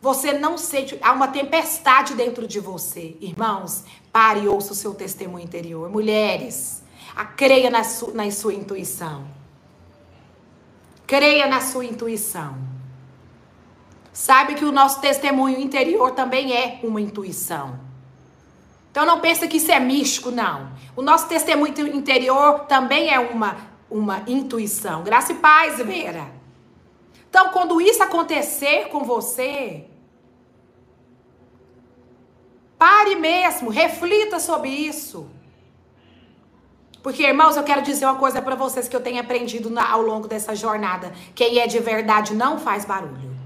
você 0.00 0.32
não 0.32 0.56
sente, 0.56 0.96
há 1.02 1.12
uma 1.12 1.28
tempestade 1.28 2.14
dentro 2.14 2.46
de 2.46 2.60
você. 2.60 3.16
Irmãos, 3.20 3.84
pare 4.12 4.40
e 4.40 4.48
ouça 4.48 4.72
o 4.72 4.76
seu 4.76 4.94
testemunho 4.94 5.44
interior. 5.44 5.90
Mulheres, 5.90 6.82
a 7.16 7.24
creia 7.24 7.68
na, 7.68 7.82
su, 7.82 8.12
na 8.14 8.30
sua 8.30 8.54
intuição. 8.54 9.26
Creia 11.06 11.46
na 11.48 11.60
sua 11.60 11.84
intuição. 11.84 12.67
Sabe 14.18 14.56
que 14.56 14.64
o 14.64 14.72
nosso 14.72 15.00
testemunho 15.00 15.60
interior 15.60 16.10
também 16.10 16.52
é 16.52 16.80
uma 16.82 17.00
intuição. 17.00 17.78
Então 18.90 19.06
não 19.06 19.20
pensa 19.20 19.46
que 19.46 19.58
isso 19.58 19.70
é 19.70 19.78
místico, 19.78 20.32
não. 20.32 20.72
O 20.96 21.02
nosso 21.02 21.28
testemunho 21.28 21.94
interior 21.94 22.64
também 22.66 23.14
é 23.14 23.20
uma, 23.20 23.56
uma 23.88 24.24
intuição. 24.26 25.04
Graça 25.04 25.30
e 25.30 25.36
paz, 25.36 25.78
Vera. 25.78 26.32
Então, 27.30 27.50
quando 27.50 27.80
isso 27.80 28.02
acontecer 28.02 28.88
com 28.88 29.04
você, 29.04 29.84
pare 32.76 33.14
mesmo, 33.14 33.70
reflita 33.70 34.40
sobre 34.40 34.68
isso. 34.68 35.30
Porque, 37.04 37.22
irmãos, 37.22 37.56
eu 37.56 37.62
quero 37.62 37.82
dizer 37.82 38.04
uma 38.04 38.16
coisa 38.16 38.42
para 38.42 38.56
vocês 38.56 38.88
que 38.88 38.96
eu 38.96 39.00
tenho 39.00 39.20
aprendido 39.20 39.72
ao 39.78 40.02
longo 40.02 40.26
dessa 40.26 40.56
jornada. 40.56 41.12
Quem 41.36 41.60
é 41.60 41.68
de 41.68 41.78
verdade 41.78 42.34
não 42.34 42.58
faz 42.58 42.84
barulho. 42.84 43.37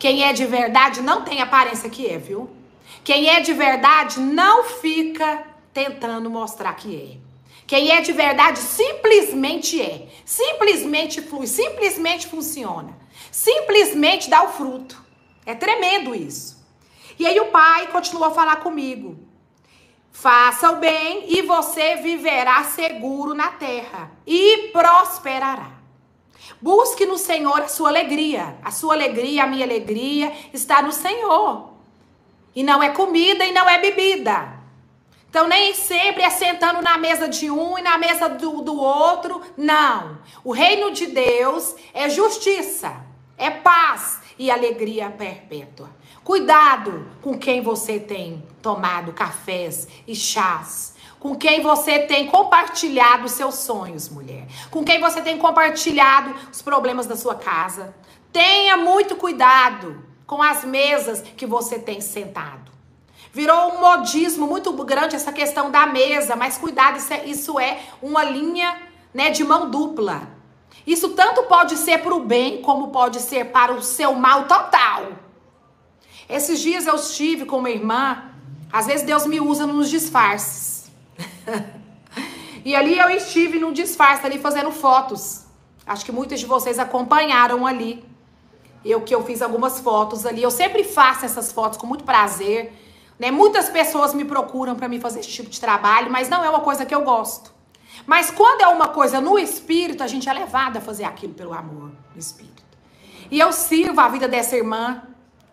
Quem 0.00 0.24
é 0.24 0.32
de 0.32 0.46
verdade 0.46 1.02
não 1.02 1.22
tem 1.22 1.42
aparência 1.42 1.90
que 1.90 2.08
é, 2.08 2.16
viu? 2.16 2.48
Quem 3.04 3.28
é 3.28 3.40
de 3.40 3.52
verdade 3.52 4.18
não 4.18 4.64
fica 4.64 5.44
tentando 5.74 6.30
mostrar 6.30 6.72
que 6.72 6.96
é. 6.96 7.30
Quem 7.66 7.90
é 7.90 8.00
de 8.00 8.10
verdade 8.10 8.58
simplesmente 8.60 9.78
é. 9.80 10.08
Simplesmente 10.24 11.20
flui, 11.20 11.46
simplesmente 11.46 12.26
funciona. 12.26 12.96
Simplesmente 13.30 14.30
dá 14.30 14.42
o 14.42 14.48
fruto. 14.48 15.04
É 15.44 15.54
tremendo 15.54 16.14
isso. 16.14 16.66
E 17.18 17.26
aí 17.26 17.38
o 17.38 17.50
pai 17.50 17.88
continuou 17.88 18.28
a 18.28 18.34
falar 18.34 18.56
comigo. 18.56 19.18
Faça 20.10 20.72
o 20.72 20.76
bem 20.76 21.26
e 21.28 21.42
você 21.42 21.96
viverá 21.96 22.64
seguro 22.64 23.34
na 23.34 23.48
terra 23.48 24.10
e 24.26 24.70
prosperará. 24.72 25.79
Busque 26.60 27.06
no 27.06 27.18
Senhor 27.18 27.60
a 27.60 27.68
sua 27.68 27.88
alegria. 27.88 28.56
A 28.62 28.70
sua 28.70 28.94
alegria, 28.94 29.44
a 29.44 29.46
minha 29.46 29.64
alegria 29.64 30.32
está 30.52 30.80
no 30.82 30.92
Senhor. 30.92 31.70
E 32.54 32.62
não 32.62 32.82
é 32.82 32.90
comida 32.90 33.44
e 33.44 33.52
não 33.52 33.68
é 33.68 33.78
bebida. 33.78 34.60
Então, 35.28 35.46
nem 35.46 35.72
sempre 35.74 36.24
é 36.24 36.30
sentando 36.30 36.82
na 36.82 36.98
mesa 36.98 37.28
de 37.28 37.48
um 37.50 37.78
e 37.78 37.82
na 37.82 37.96
mesa 37.96 38.28
do, 38.28 38.62
do 38.62 38.76
outro. 38.76 39.40
Não. 39.56 40.18
O 40.42 40.52
reino 40.52 40.90
de 40.90 41.06
Deus 41.06 41.76
é 41.94 42.08
justiça, 42.08 43.04
é 43.38 43.48
paz 43.48 44.20
e 44.36 44.50
alegria 44.50 45.08
perpétua. 45.08 45.88
Cuidado 46.24 47.06
com 47.22 47.38
quem 47.38 47.62
você 47.62 48.00
tem 48.00 48.44
tomado 48.60 49.12
cafés 49.12 49.86
e 50.06 50.14
chás. 50.14 50.89
Com 51.20 51.36
quem 51.36 51.60
você 51.60 51.98
tem 51.98 52.26
compartilhado 52.26 53.28
seus 53.28 53.56
sonhos, 53.56 54.08
mulher. 54.08 54.46
Com 54.70 54.82
quem 54.82 54.98
você 54.98 55.20
tem 55.20 55.36
compartilhado 55.36 56.34
os 56.50 56.62
problemas 56.62 57.06
da 57.06 57.14
sua 57.14 57.34
casa. 57.34 57.94
Tenha 58.32 58.78
muito 58.78 59.14
cuidado 59.14 60.02
com 60.26 60.42
as 60.42 60.64
mesas 60.64 61.20
que 61.20 61.44
você 61.44 61.78
tem 61.78 62.00
sentado. 62.00 62.70
Virou 63.32 63.74
um 63.74 63.80
modismo 63.80 64.46
muito 64.46 64.72
grande 64.72 65.14
essa 65.14 65.30
questão 65.30 65.70
da 65.70 65.86
mesa, 65.86 66.34
mas 66.34 66.56
cuidado, 66.56 66.96
isso 66.96 67.12
é, 67.12 67.24
isso 67.26 67.60
é 67.60 67.80
uma 68.00 68.24
linha 68.24 68.80
né, 69.12 69.30
de 69.30 69.44
mão 69.44 69.70
dupla. 69.70 70.22
Isso 70.86 71.10
tanto 71.10 71.42
pode 71.42 71.76
ser 71.76 71.98
para 71.98 72.14
o 72.14 72.20
bem, 72.20 72.62
como 72.62 72.88
pode 72.88 73.20
ser 73.20 73.46
para 73.46 73.72
o 73.72 73.82
seu 73.82 74.14
mal 74.14 74.44
total. 74.44 75.12
Esses 76.28 76.60
dias 76.60 76.86
eu 76.86 76.94
estive 76.94 77.44
com 77.44 77.58
uma 77.58 77.70
irmã, 77.70 78.30
às 78.72 78.86
vezes 78.86 79.04
Deus 79.04 79.26
me 79.26 79.40
usa 79.40 79.66
nos 79.66 79.90
disfarces. 79.90 80.69
e 82.64 82.74
ali 82.74 82.98
eu 82.98 83.10
estive 83.10 83.58
num 83.58 83.72
disfarce 83.72 84.24
ali 84.26 84.38
fazendo 84.38 84.70
fotos. 84.70 85.44
Acho 85.86 86.04
que 86.04 86.12
muitos 86.12 86.40
de 86.40 86.46
vocês 86.46 86.78
acompanharam 86.78 87.66
ali. 87.66 88.04
Eu 88.84 89.00
que 89.02 89.14
eu 89.14 89.24
fiz 89.24 89.42
algumas 89.42 89.80
fotos 89.80 90.24
ali. 90.24 90.42
Eu 90.42 90.50
sempre 90.50 90.84
faço 90.84 91.24
essas 91.24 91.52
fotos 91.52 91.78
com 91.78 91.86
muito 91.86 92.04
prazer. 92.04 92.72
Né? 93.18 93.30
Muitas 93.30 93.68
pessoas 93.68 94.14
me 94.14 94.24
procuram 94.24 94.74
para 94.74 94.88
me 94.88 94.98
fazer 94.98 95.20
esse 95.20 95.28
tipo 95.28 95.50
de 95.50 95.60
trabalho, 95.60 96.10
mas 96.10 96.28
não 96.28 96.42
é 96.44 96.48
uma 96.48 96.60
coisa 96.60 96.86
que 96.86 96.94
eu 96.94 97.02
gosto. 97.02 97.52
Mas 98.06 98.30
quando 98.30 98.62
é 98.62 98.68
uma 98.68 98.88
coisa 98.88 99.20
no 99.20 99.38
espírito, 99.38 100.02
a 100.02 100.06
gente 100.06 100.28
é 100.28 100.32
levado 100.32 100.78
a 100.78 100.80
fazer 100.80 101.04
aquilo 101.04 101.34
pelo 101.34 101.52
amor 101.52 101.90
do 102.14 102.18
espírito. 102.18 102.62
E 103.30 103.38
eu 103.38 103.52
sirvo 103.52 104.00
a 104.00 104.08
vida 104.08 104.26
dessa 104.26 104.56
irmã, 104.56 105.02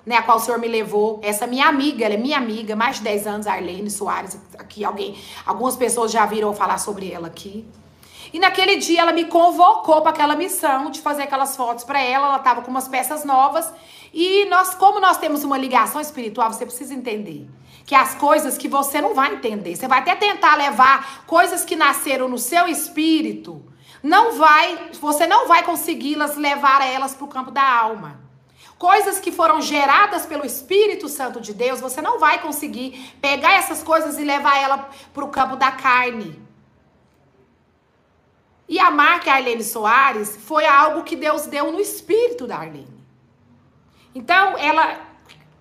né, 0.08 0.16
a 0.16 0.24
qual 0.24 0.38
o 0.38 0.40
Senhor 0.40 0.58
me 0.58 0.70
levou, 0.70 1.20
essa 1.22 1.46
minha 1.46 1.68
amiga, 1.68 2.06
ela 2.06 2.14
é 2.14 2.18
minha 2.18 2.38
amiga, 2.38 2.78
mais 2.78 2.96
de 2.96 3.04
10 3.04 3.28
anos, 3.28 3.46
Arlene 3.46 3.92
Soares, 3.92 4.40
aqui 4.58 4.86
alguém, 4.86 5.18
algumas 5.46 5.76
pessoas 5.76 6.14
já 6.14 6.26
viram 6.26 6.54
falar 6.54 6.78
sobre 6.78 7.12
ela 7.12 7.28
aqui. 7.28 7.66
E 8.32 8.40
naquele 8.40 8.78
dia 8.78 9.02
ela 9.02 9.12
me 9.12 9.26
convocou 9.26 10.02
para 10.02 10.12
aquela 10.12 10.34
missão 10.34 10.90
de 10.90 11.02
fazer 11.02 11.24
aquelas 11.24 11.58
fotos 11.58 11.84
para 11.84 12.02
ela, 12.02 12.28
ela 12.28 12.38
estava 12.38 12.62
com 12.62 12.72
umas 12.72 12.88
peças 12.88 13.26
novas 13.26 13.70
e 14.14 14.46
nós, 14.46 14.74
como 14.76 15.02
nós 15.02 15.18
temos 15.18 15.44
uma 15.44 15.58
ligação 15.58 16.00
espiritual, 16.00 16.54
você 16.54 16.66
precisa 16.66 16.94
entender 16.94 17.46
que 17.86 17.94
as 17.94 18.16
coisas 18.16 18.58
que 18.58 18.70
você 18.70 19.02
não 19.02 19.14
vai 19.14 19.34
entender, 19.34 19.76
você 19.76 19.90
vai 19.90 20.00
até 20.00 20.16
tentar 20.16 20.56
levar 20.56 21.26
coisas 21.26 21.66
que 21.66 21.76
nasceram 21.76 22.30
no 22.30 22.38
seu 22.38 22.66
espírito, 22.68 23.62
não 24.02 24.38
vai, 24.38 24.90
você 25.02 25.28
não 25.28 25.50
vai 25.50 25.64
consegui-las 25.64 26.38
levar 26.38 26.82
elas 26.86 27.14
para 27.14 27.26
o 27.26 27.30
campo 27.30 27.52
da 27.52 27.64
alma. 27.64 28.27
Coisas 28.78 29.20
que 29.20 29.32
foram 29.32 29.62
geradas 29.62 30.26
pelo 30.26 30.46
Espírito 30.46 31.10
Santo 31.10 31.42
de 31.42 31.54
Deus, 31.54 31.82
você 31.82 32.02
não 32.02 32.20
vai 32.20 32.42
conseguir 32.42 33.16
pegar 33.20 33.54
essas 33.54 33.82
coisas 33.82 34.20
e 34.20 34.24
levar 34.24 34.58
ela 34.58 34.90
para 35.14 35.26
o 35.26 35.30
campo 35.30 35.56
da 35.56 35.72
carne. 35.72 36.40
E 38.70 38.80
a 38.80 38.92
marca 38.92 39.32
Arlene 39.32 39.64
Soares 39.64 40.38
foi 40.38 40.66
algo 40.66 41.04
que 41.04 41.16
Deus 41.16 41.48
deu 41.48 41.72
no 41.72 41.80
espírito 41.80 42.46
da 42.46 42.58
Arlene. 42.58 42.98
Então, 44.14 44.58
ela 44.58 45.08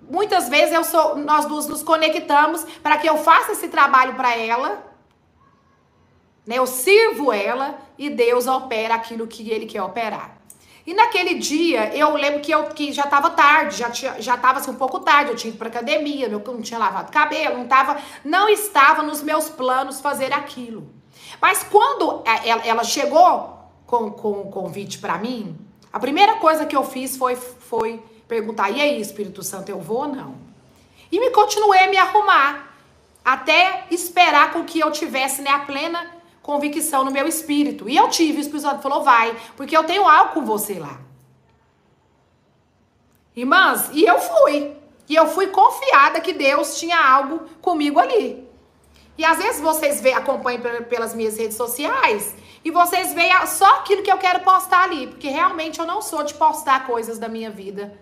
muitas 0.09 0.49
vezes 0.49 0.73
eu 0.73 0.85
sou, 0.85 1.17
nós 1.17 1.47
duas 1.47 1.67
nos 1.67 1.83
conectamos 1.83 2.65
para 2.83 2.97
que 2.97 3.09
eu 3.09 3.17
faça 3.19 3.53
esse 3.53 3.69
trabalho 3.69 4.15
para 4.15 4.37
ela. 4.37 4.85
Né? 6.47 6.59
Eu 6.59 6.67
sirvo 6.67 7.33
ela 7.33 7.79
e 7.99 8.09
Deus 8.09 8.47
opera 8.47 8.95
aquilo 8.95 9.27
que 9.27 9.51
ele 9.51 9.67
quer 9.67 9.83
operar. 9.83 10.36
E 10.87 10.95
naquele 10.95 11.35
dia, 11.35 11.93
eu 11.97 12.15
lembro 12.15 12.41
que, 12.41 12.53
eu, 12.53 12.65
que 12.67 12.93
já 12.93 13.05
estava 13.05 13.31
tarde, 13.31 13.79
já 13.79 13.91
tinha, 13.91 14.23
já 14.23 14.37
estava 14.37 14.61
assim, 14.61 14.71
um 14.71 14.77
pouco 14.77 15.01
tarde, 15.01 15.31
eu 15.31 15.37
tinha 15.37 15.49
ido 15.49 15.59
para 15.59 15.69
academia, 15.69 16.29
eu 16.29 16.39
não 16.39 16.63
tinha 16.63 16.79
lavado 16.79 17.11
cabelo, 17.11 17.59
não, 17.59 17.67
tava, 17.67 18.01
não 18.25 18.49
estava 18.49 19.03
nos 19.03 19.21
meus 19.21 19.49
planos 19.49 20.01
fazer 20.01 20.33
aquilo. 20.33 20.89
Mas 21.41 21.65
quando 21.65 22.23
ela 22.65 22.85
chegou 22.85 23.59
com, 23.85 24.13
com 24.13 24.43
o 24.43 24.51
convite 24.51 24.99
para 24.99 25.19
mim, 25.19 25.59
a 25.93 25.99
primeira 25.99 26.37
coisa 26.37 26.65
que 26.65 26.77
eu 26.77 26.85
fiz 26.85 27.17
foi, 27.17 27.35
foi 27.35 28.01
perguntar: 28.29 28.71
e 28.71 28.81
aí, 28.81 29.01
Espírito 29.01 29.43
Santo, 29.43 29.69
eu 29.69 29.81
vou 29.81 30.03
ou 30.03 30.09
não? 30.09 30.37
E 31.11 31.19
me 31.19 31.31
continuei 31.31 31.81
a 31.81 31.89
me 31.89 31.97
arrumar, 31.97 32.77
até 33.25 33.87
esperar 33.91 34.53
com 34.53 34.65
que 34.65 34.79
eu 34.79 34.93
tivesse 34.93 35.43
né, 35.43 35.51
a 35.51 35.61
plena 35.61 36.16
convicção 36.47 37.05
no 37.05 37.11
meu 37.11 37.27
espírito. 37.27 37.89
E 37.89 37.97
eu 37.97 38.09
tive, 38.09 38.39
o 38.39 38.41
Espírito 38.41 38.63
Santo 38.63 38.81
falou: 38.81 39.03
vai, 39.03 39.37
porque 39.57 39.77
eu 39.77 39.83
tenho 39.83 40.09
algo 40.09 40.33
com 40.33 40.45
você 40.45 40.79
lá. 40.79 41.01
Irmãs, 43.35 43.91
e 43.93 44.05
eu 44.05 44.19
fui. 44.21 44.77
E 45.09 45.15
eu 45.15 45.27
fui 45.27 45.49
confiada 45.49 46.21
que 46.21 46.33
Deus 46.33 46.79
tinha 46.79 46.99
algo 46.99 47.41
comigo 47.61 47.99
ali. 47.99 48.47
E 49.19 49.25
às 49.25 49.39
vezes 49.39 49.61
vocês 49.61 50.01
vê, 50.01 50.13
acompanham 50.13 50.61
pelas 50.89 51.15
minhas 51.15 51.37
redes 51.37 51.57
sociais 51.57 52.35
e 52.65 52.71
vocês 52.71 53.15
veem 53.15 53.47
só 53.47 53.79
aquilo 53.79 54.03
que 54.03 54.13
eu 54.13 54.19
quero 54.19 54.41
postar 54.41 54.85
ali, 54.85 55.07
porque 55.07 55.29
realmente 55.29 55.79
eu 55.81 55.87
não 55.87 56.03
sou 56.03 56.23
de 56.23 56.35
postar 56.35 56.87
coisas 56.87 57.19
da 57.19 57.29
minha 57.29 57.51
vida 57.51 57.99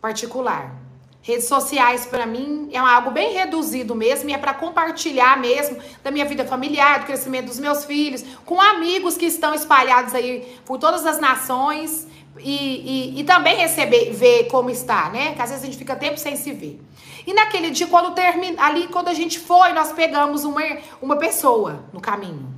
particular. 0.00 0.85
Redes 1.26 1.48
sociais 1.48 2.06
para 2.06 2.24
mim 2.24 2.68
é 2.70 2.78
algo 2.78 3.10
bem 3.10 3.32
reduzido 3.32 3.96
mesmo, 3.96 4.30
e 4.30 4.32
é 4.32 4.38
para 4.38 4.54
compartilhar 4.54 5.36
mesmo 5.40 5.76
da 6.00 6.12
minha 6.12 6.24
vida 6.24 6.44
familiar, 6.44 7.00
do 7.00 7.06
crescimento 7.06 7.46
dos 7.46 7.58
meus 7.58 7.84
filhos, 7.84 8.24
com 8.44 8.60
amigos 8.60 9.16
que 9.16 9.26
estão 9.26 9.52
espalhados 9.52 10.14
aí 10.14 10.56
por 10.64 10.78
todas 10.78 11.04
as 11.04 11.18
nações 11.18 12.06
e, 12.38 13.16
e, 13.16 13.20
e 13.20 13.24
também 13.24 13.56
receber, 13.56 14.12
ver 14.12 14.44
como 14.44 14.70
está, 14.70 15.10
né? 15.10 15.34
Que 15.34 15.42
às 15.42 15.50
vezes 15.50 15.64
a 15.64 15.66
gente 15.66 15.76
fica 15.76 15.96
tempo 15.96 16.16
sem 16.16 16.36
se 16.36 16.52
ver. 16.52 16.80
E 17.26 17.34
naquele 17.34 17.70
dia, 17.70 17.88
quando 17.88 18.14
termina, 18.14 18.62
ali, 18.62 18.86
quando 18.86 19.08
a 19.08 19.14
gente 19.14 19.40
foi, 19.40 19.72
nós 19.72 19.90
pegamos 19.90 20.44
uma, 20.44 20.62
uma 21.02 21.16
pessoa 21.16 21.86
no 21.92 22.00
caminho. 22.00 22.54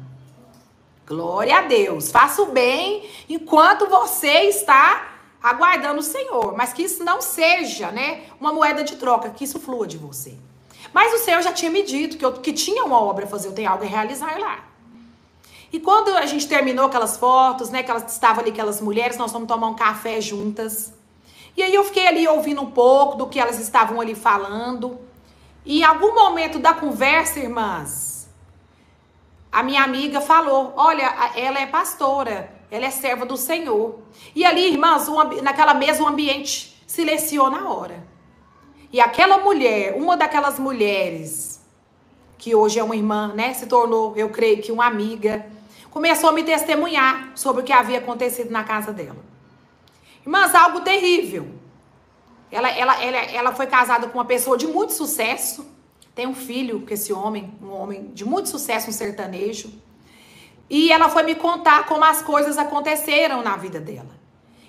Glória 1.07 1.57
a 1.57 1.63
Deus. 1.63 2.11
Faça 2.11 2.43
o 2.43 2.53
bem 2.53 3.03
enquanto 3.31 3.87
você 3.87 4.43
está 4.43 5.08
aguardando 5.43 6.01
o 6.01 6.03
Senhor. 6.03 6.57
Mas 6.57 6.73
que 6.73 6.83
isso 6.83 7.05
não 7.05 7.21
seja, 7.21 7.91
né, 7.91 8.23
uma 8.41 8.53
moeda 8.53 8.83
de 8.85 8.97
troca, 8.97 9.31
que 9.31 9.45
isso 9.45 9.59
flua 9.59 9.87
de 9.87 9.97
você. 9.97 10.35
Mas 10.93 11.13
o 11.13 11.25
Senhor 11.25 11.43
já 11.43 11.53
tinha 11.53 11.71
me 11.71 11.83
dito 11.83 12.17
que, 12.17 12.25
eu, 12.25 12.33
que 12.33 12.53
tinha 12.53 12.85
uma 12.85 13.01
obra 13.01 13.25
a 13.25 13.29
fazer, 13.29 13.49
eu 13.49 13.53
tenho 13.53 13.71
algo 13.71 13.85
a 13.85 13.87
realizar 13.87 14.39
lá. 14.39 14.65
E 15.73 15.79
quando 15.79 16.17
a 16.17 16.25
gente 16.25 16.49
terminou 16.49 16.87
aquelas 16.87 17.17
fotos, 17.17 17.69
né, 17.69 17.83
que 17.83 17.91
elas 17.91 18.11
estavam 18.11 18.41
ali, 18.41 18.51
aquelas 18.51 18.81
mulheres, 18.81 19.19
nós 19.19 19.31
fomos 19.31 19.47
tomar 19.47 19.69
um 19.69 19.75
café 19.75 20.21
juntas. 20.21 20.95
E 21.57 21.63
aí 21.63 21.75
eu 21.75 21.85
fiquei 21.85 22.07
ali 22.07 22.27
ouvindo 22.27 22.63
um 22.63 22.71
pouco 22.71 23.17
do 23.17 23.27
que 23.27 23.39
elas 23.39 23.59
estavam 23.59 24.01
ali 24.01 24.15
falando. 24.15 24.99
E 25.67 25.81
em 25.81 25.85
algum 25.85 26.15
momento 26.15 26.59
da 26.59 26.73
conversa, 26.73 27.39
irmãs, 27.39 28.31
a 29.53 29.63
minha 29.63 29.83
amiga 29.83 30.21
falou: 30.21 30.73
Olha, 30.77 31.05
ela 31.35 31.59
é 31.59 31.67
pastora, 31.67 32.51
ela 32.71 32.87
é 32.87 32.91
serva 32.91 33.25
do 33.25 33.37
Senhor. 33.37 34.01
E 34.35 34.45
ali, 34.45 34.73
irmãs, 34.73 35.09
um, 35.09 35.43
naquela 35.43 35.75
mesa, 35.75 36.03
o 36.03 36.07
um 36.07 36.09
ambiente 36.09 36.83
silenciou 36.87 37.51
na 37.51 37.69
hora. 37.69 38.07
E 38.93 39.01
aquela 39.01 39.39
mulher, 39.39 39.95
uma 39.97 40.17
daquelas 40.17 40.59
mulheres, 40.59 41.61
que 42.39 42.55
hoje 42.55 42.79
é 42.79 42.85
uma 42.85 42.97
irmã, 42.97 43.33
né, 43.35 43.53
se 43.53 43.67
tornou, 43.67 44.17
eu 44.17 44.31
creio 44.31 44.63
que 44.63 44.73
uma 44.73 44.87
amiga, 44.87 45.47
começou 45.91 46.31
a 46.31 46.33
me 46.33 46.43
testemunhar 46.43 47.33
sobre 47.35 47.63
o 47.63 47.65
que 47.65 47.73
havia 47.73 47.99
acontecido 47.99 48.51
na 48.51 48.65
casa 48.65 48.93
dela. 48.93 49.17
Irmãs, 50.23 50.55
algo 50.55 50.81
terrível. 50.81 51.49
Ela, 52.51 52.71
ela, 52.71 53.03
ela, 53.03 53.19
ela 53.19 53.55
foi 53.55 53.67
casada 53.67 54.09
com 54.09 54.19
uma 54.19 54.25
pessoa 54.25 54.57
de 54.57 54.67
muito 54.67 54.93
sucesso. 54.93 55.67
Tem 56.15 56.27
um 56.27 56.35
filho 56.35 56.81
com 56.87 56.95
esse 56.95 57.13
homem, 57.13 57.53
um 57.63 57.71
homem 57.71 58.11
de 58.15 58.25
muito 58.25 58.49
sucesso, 58.49 58.89
um 58.89 58.93
sertanejo. 58.93 59.71
E 60.71 60.93
ela 60.93 61.09
foi 61.09 61.23
me 61.23 61.35
contar 61.35 61.87
como 61.87 62.05
as 62.05 62.23
coisas 62.23 62.59
aconteceram 62.59 63.43
na 63.43 63.57
vida 63.57 63.81
dela. 63.81 64.19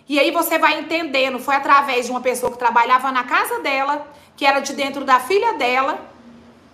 E 0.08 0.20
aí 0.20 0.32
você 0.32 0.58
vai 0.58 0.80
entendendo, 0.80 1.40
foi 1.40 1.56
através 1.56 2.06
de 2.06 2.12
uma 2.12 2.22
pessoa 2.22 2.52
que 2.52 2.58
trabalhava 2.58 3.12
na 3.12 3.24
casa 3.24 3.60
dela, 3.60 4.08
que 4.36 4.46
era 4.46 4.60
de 4.60 4.74
dentro 4.74 5.06
da 5.06 5.20
filha 5.20 5.54
dela, 5.54 6.00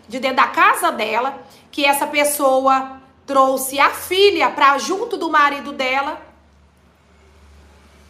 de 0.08 0.20
dentro 0.20 0.38
da 0.38 0.48
casa 0.48 0.92
dela, 0.92 1.44
que 1.72 1.84
essa 1.84 2.08
pessoa 2.08 3.02
trouxe 3.26 3.80
a 3.80 3.90
filha 3.90 4.50
para 4.52 4.78
junto 4.78 5.18
do 5.18 5.30
marido 5.30 5.74
dela 5.74 6.22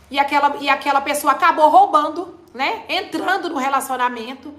e 0.10 0.20
aquela, 0.20 0.58
e 0.60 0.70
aquela 0.70 1.02
pessoa 1.02 1.34
acabou 1.34 1.70
roubando, 1.70 2.40
né? 2.54 2.84
Entrando 2.88 3.50
no 3.50 3.58
relacionamento 3.58 4.54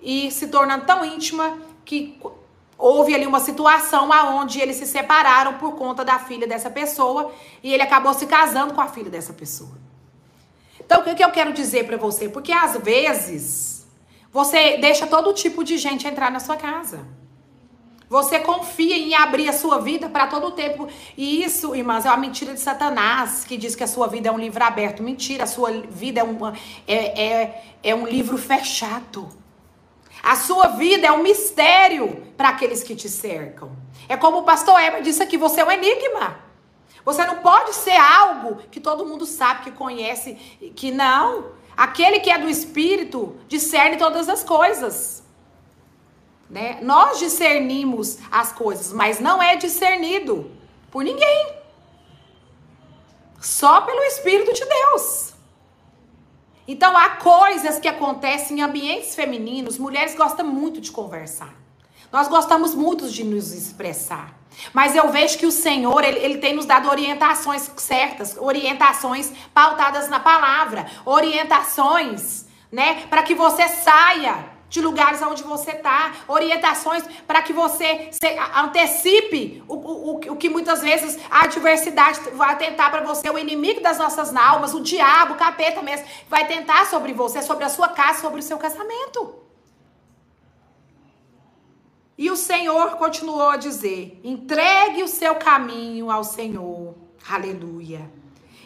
e 0.00 0.30
se 0.30 0.48
tornando 0.48 0.84
tão 0.84 1.04
íntima 1.04 1.58
que 1.84 2.20
houve 2.80 3.14
ali 3.14 3.26
uma 3.26 3.40
situação 3.40 4.12
aonde 4.12 4.58
eles 4.58 4.76
se 4.76 4.86
separaram 4.86 5.54
por 5.54 5.76
conta 5.76 6.04
da 6.04 6.18
filha 6.18 6.46
dessa 6.46 6.70
pessoa 6.70 7.32
e 7.62 7.72
ele 7.72 7.82
acabou 7.82 8.14
se 8.14 8.26
casando 8.26 8.74
com 8.74 8.80
a 8.80 8.88
filha 8.88 9.10
dessa 9.10 9.32
pessoa. 9.32 9.78
Então, 10.80 11.02
o 11.02 11.04
que, 11.04 11.14
que 11.14 11.24
eu 11.24 11.30
quero 11.30 11.52
dizer 11.52 11.86
para 11.86 11.96
você? 11.96 12.28
Porque 12.28 12.50
às 12.50 12.76
vezes 12.78 13.86
você 14.32 14.78
deixa 14.78 15.06
todo 15.06 15.32
tipo 15.34 15.62
de 15.62 15.76
gente 15.76 16.06
entrar 16.06 16.30
na 16.30 16.40
sua 16.40 16.56
casa. 16.56 17.06
Você 18.08 18.40
confia 18.40 18.96
em 18.96 19.14
abrir 19.14 19.48
a 19.48 19.52
sua 19.52 19.78
vida 19.78 20.08
para 20.08 20.26
todo 20.26 20.48
o 20.48 20.50
tempo. 20.50 20.88
E 21.16 21.44
isso, 21.44 21.76
irmãs, 21.76 22.04
é 22.04 22.08
uma 22.08 22.16
mentira 22.16 22.52
de 22.52 22.58
Satanás 22.58 23.44
que 23.44 23.56
diz 23.56 23.76
que 23.76 23.84
a 23.84 23.86
sua 23.86 24.08
vida 24.08 24.28
é 24.28 24.32
um 24.32 24.38
livro 24.38 24.64
aberto. 24.64 25.00
Mentira, 25.00 25.44
a 25.44 25.46
sua 25.46 25.70
vida 25.88 26.18
é, 26.18 26.24
uma, 26.24 26.52
é, 26.88 27.22
é, 27.22 27.64
é 27.84 27.94
um 27.94 28.04
livro 28.04 28.36
fechado. 28.36 29.39
A 30.22 30.36
sua 30.36 30.68
vida 30.68 31.06
é 31.06 31.12
um 31.12 31.22
mistério 31.22 32.26
para 32.36 32.50
aqueles 32.50 32.82
que 32.82 32.94
te 32.94 33.08
cercam. 33.08 33.72
É 34.08 34.16
como 34.16 34.38
o 34.38 34.42
pastor 34.42 34.80
Eber 34.80 35.02
disse 35.02 35.22
aqui: 35.22 35.36
você 35.36 35.60
é 35.60 35.64
um 35.64 35.70
enigma. 35.70 36.38
Você 37.04 37.24
não 37.24 37.36
pode 37.36 37.74
ser 37.74 37.96
algo 37.96 38.56
que 38.70 38.78
todo 38.78 39.06
mundo 39.06 39.24
sabe, 39.24 39.64
que 39.64 39.70
conhece, 39.70 40.34
que 40.76 40.90
não. 40.90 41.52
Aquele 41.76 42.20
que 42.20 42.30
é 42.30 42.38
do 42.38 42.48
Espírito 42.48 43.36
discerne 43.48 43.96
todas 43.96 44.28
as 44.28 44.44
coisas. 44.44 45.22
Né? 46.48 46.78
Nós 46.82 47.18
discernimos 47.18 48.18
as 48.30 48.52
coisas, 48.52 48.92
mas 48.92 49.20
não 49.20 49.42
é 49.42 49.56
discernido 49.56 50.50
por 50.90 51.02
ninguém. 51.02 51.54
Só 53.40 53.80
pelo 53.80 54.02
Espírito 54.02 54.52
de 54.52 54.64
Deus. 54.64 55.29
Então 56.70 56.96
há 56.96 57.08
coisas 57.16 57.80
que 57.80 57.88
acontecem 57.88 58.60
em 58.60 58.62
ambientes 58.62 59.16
femininos, 59.16 59.76
mulheres 59.76 60.14
gostam 60.14 60.46
muito 60.46 60.80
de 60.80 60.92
conversar. 60.92 61.52
Nós 62.12 62.28
gostamos 62.28 62.76
muito 62.76 63.10
de 63.10 63.24
nos 63.24 63.50
expressar. 63.52 64.38
Mas 64.72 64.94
eu 64.94 65.08
vejo 65.08 65.36
que 65.36 65.46
o 65.46 65.50
Senhor, 65.50 66.04
ele, 66.04 66.20
ele, 66.20 66.38
tem 66.38 66.54
nos 66.54 66.66
dado 66.66 66.88
orientações 66.88 67.68
certas, 67.76 68.36
orientações 68.38 69.32
pautadas 69.52 70.08
na 70.08 70.20
palavra, 70.20 70.86
orientações, 71.04 72.46
né, 72.70 73.04
para 73.10 73.24
que 73.24 73.34
você 73.34 73.66
saia 73.66 74.44
de 74.70 74.80
lugares 74.80 75.20
onde 75.20 75.42
você 75.42 75.72
está, 75.72 76.12
orientações 76.28 77.04
para 77.26 77.42
que 77.42 77.52
você 77.52 78.08
antecipe 78.56 79.62
o, 79.68 79.74
o, 79.74 80.16
o 80.32 80.36
que 80.36 80.48
muitas 80.48 80.80
vezes 80.80 81.18
a 81.28 81.44
adversidade 81.44 82.20
vai 82.34 82.56
tentar 82.56 82.88
para 82.90 83.02
você, 83.02 83.28
o 83.28 83.38
inimigo 83.38 83.82
das 83.82 83.98
nossas 83.98 84.34
almas, 84.34 84.72
o 84.72 84.80
diabo, 84.80 85.34
o 85.34 85.36
capeta 85.36 85.82
mesmo, 85.82 86.06
vai 86.28 86.46
tentar 86.46 86.86
sobre 86.86 87.12
você, 87.12 87.42
sobre 87.42 87.64
a 87.64 87.68
sua 87.68 87.88
casa, 87.88 88.20
sobre 88.20 88.38
o 88.38 88.42
seu 88.42 88.56
casamento. 88.56 89.34
E 92.16 92.30
o 92.30 92.36
Senhor 92.36 92.96
continuou 92.96 93.48
a 93.48 93.56
dizer: 93.56 94.20
entregue 94.22 95.02
o 95.02 95.08
seu 95.08 95.34
caminho 95.34 96.10
ao 96.10 96.22
Senhor. 96.22 96.94
Aleluia. 97.28 98.10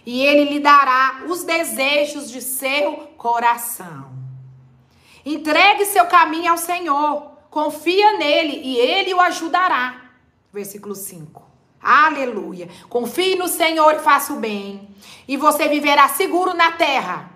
E 0.05 0.21
ele 0.23 0.53
lhe 0.53 0.61
dará 0.61 1.23
os 1.29 1.45
desejos 1.45 2.31
de 2.31 2.43
seu 2.43 2.97
coração. 3.17 4.24
Entregue 5.25 5.87
seu 5.87 6.07
caminho 6.07 6.53
ao 6.53 6.59
Senhor, 6.59 7.31
confia 7.51 8.19
nele 8.19 8.61
e 8.63 8.77
ele 8.77 9.15
o 9.15 9.21
ajudará. 9.21 10.03
Versículo 10.53 10.95
5. 10.95 11.43
Aleluia. 11.81 12.69
Confie 12.89 13.37
no 13.37 13.49
Senhor 13.49 13.95
e 13.95 13.99
faça 13.99 14.33
o 14.33 14.37
bem, 14.37 14.89
e 15.29 15.37
você 15.37 15.69
viverá 15.69 16.09
seguro 16.09 16.55
na 16.55 16.73
terra 16.73 17.31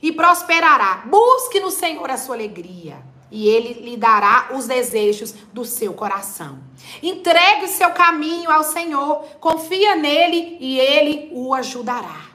e 0.00 0.12
prosperará. 0.12 1.02
Busque 1.06 1.60
no 1.60 1.70
Senhor 1.70 2.10
a 2.10 2.18
sua 2.18 2.34
alegria, 2.34 2.98
e 3.30 3.48
ele 3.48 3.84
lhe 3.84 3.96
dará 3.96 4.50
os 4.54 4.66
desejos 4.66 5.32
do 5.52 5.64
seu 5.64 5.94
coração. 5.94 6.58
Entregue 7.02 7.68
seu 7.68 7.90
caminho 7.90 8.50
ao 8.50 8.62
Senhor, 8.62 9.24
confia 9.40 9.96
nele 9.96 10.56
e 10.60 10.78
ele 10.78 11.30
o 11.32 11.54
ajudará. 11.54 12.33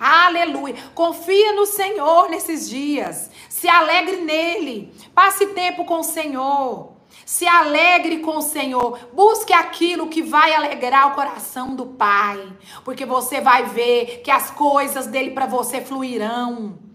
Aleluia. 0.00 0.76
Confia 0.94 1.52
no 1.52 1.66
Senhor 1.66 2.30
nesses 2.30 2.70
dias. 2.70 3.30
Se 3.50 3.68
alegre 3.68 4.16
nele. 4.22 4.94
Passe 5.14 5.48
tempo 5.48 5.84
com 5.84 6.00
o 6.00 6.04
Senhor. 6.04 6.94
Se 7.26 7.46
alegre 7.46 8.20
com 8.20 8.38
o 8.38 8.42
Senhor. 8.42 8.98
Busque 9.12 9.52
aquilo 9.52 10.08
que 10.08 10.22
vai 10.22 10.54
alegrar 10.54 11.08
o 11.08 11.14
coração 11.14 11.76
do 11.76 11.84
Pai. 11.84 12.42
Porque 12.82 13.04
você 13.04 13.42
vai 13.42 13.64
ver 13.64 14.22
que 14.24 14.30
as 14.30 14.50
coisas 14.50 15.06
dele 15.06 15.32
para 15.32 15.44
você 15.44 15.82
fluirão. 15.82 16.89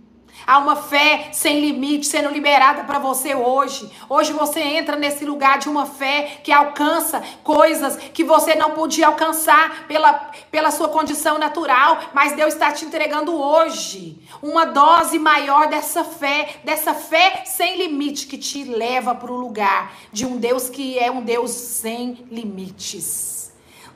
Há 0.48 0.60
uma 0.60 0.76
fé 0.76 1.30
sem 1.32 1.60
limite 1.60 2.06
sendo 2.06 2.30
liberada 2.30 2.84
para 2.84 3.00
você 3.00 3.34
hoje. 3.34 3.92
Hoje 4.08 4.32
você 4.32 4.60
entra 4.60 4.96
nesse 4.96 5.26
lugar 5.26 5.58
de 5.58 5.68
uma 5.68 5.86
fé 5.86 6.40
que 6.44 6.52
alcança 6.52 7.24
coisas 7.44 7.98
que 8.14 8.24
você 8.24 8.54
não 8.54 8.72
podia 8.72 9.08
alcançar 9.08 9.88
pela, 9.88 10.14
pela 10.52 10.70
sua 10.70 10.90
condição 10.90 11.40
natural, 11.40 12.00
mas 12.14 12.36
Deus 12.36 12.54
está 12.54 12.72
te 12.72 12.86
entregando 12.86 13.36
hoje 13.36 14.18
uma 14.42 14.66
dose 14.66 15.18
maior 15.18 15.68
dessa 15.68 16.04
fé, 16.04 16.58
dessa 16.64 16.94
fé 16.94 17.44
sem 17.46 17.78
limite 17.78 18.28
que 18.28 18.38
te 18.38 18.64
leva 18.64 19.16
para 19.16 19.32
o 19.32 19.38
lugar 19.38 19.94
de 20.12 20.26
um 20.26 20.38
Deus 20.38 20.70
que 20.70 21.00
é 21.00 21.10
um 21.10 21.22
Deus 21.22 21.52
sem 21.52 22.26
limites. 22.30 23.35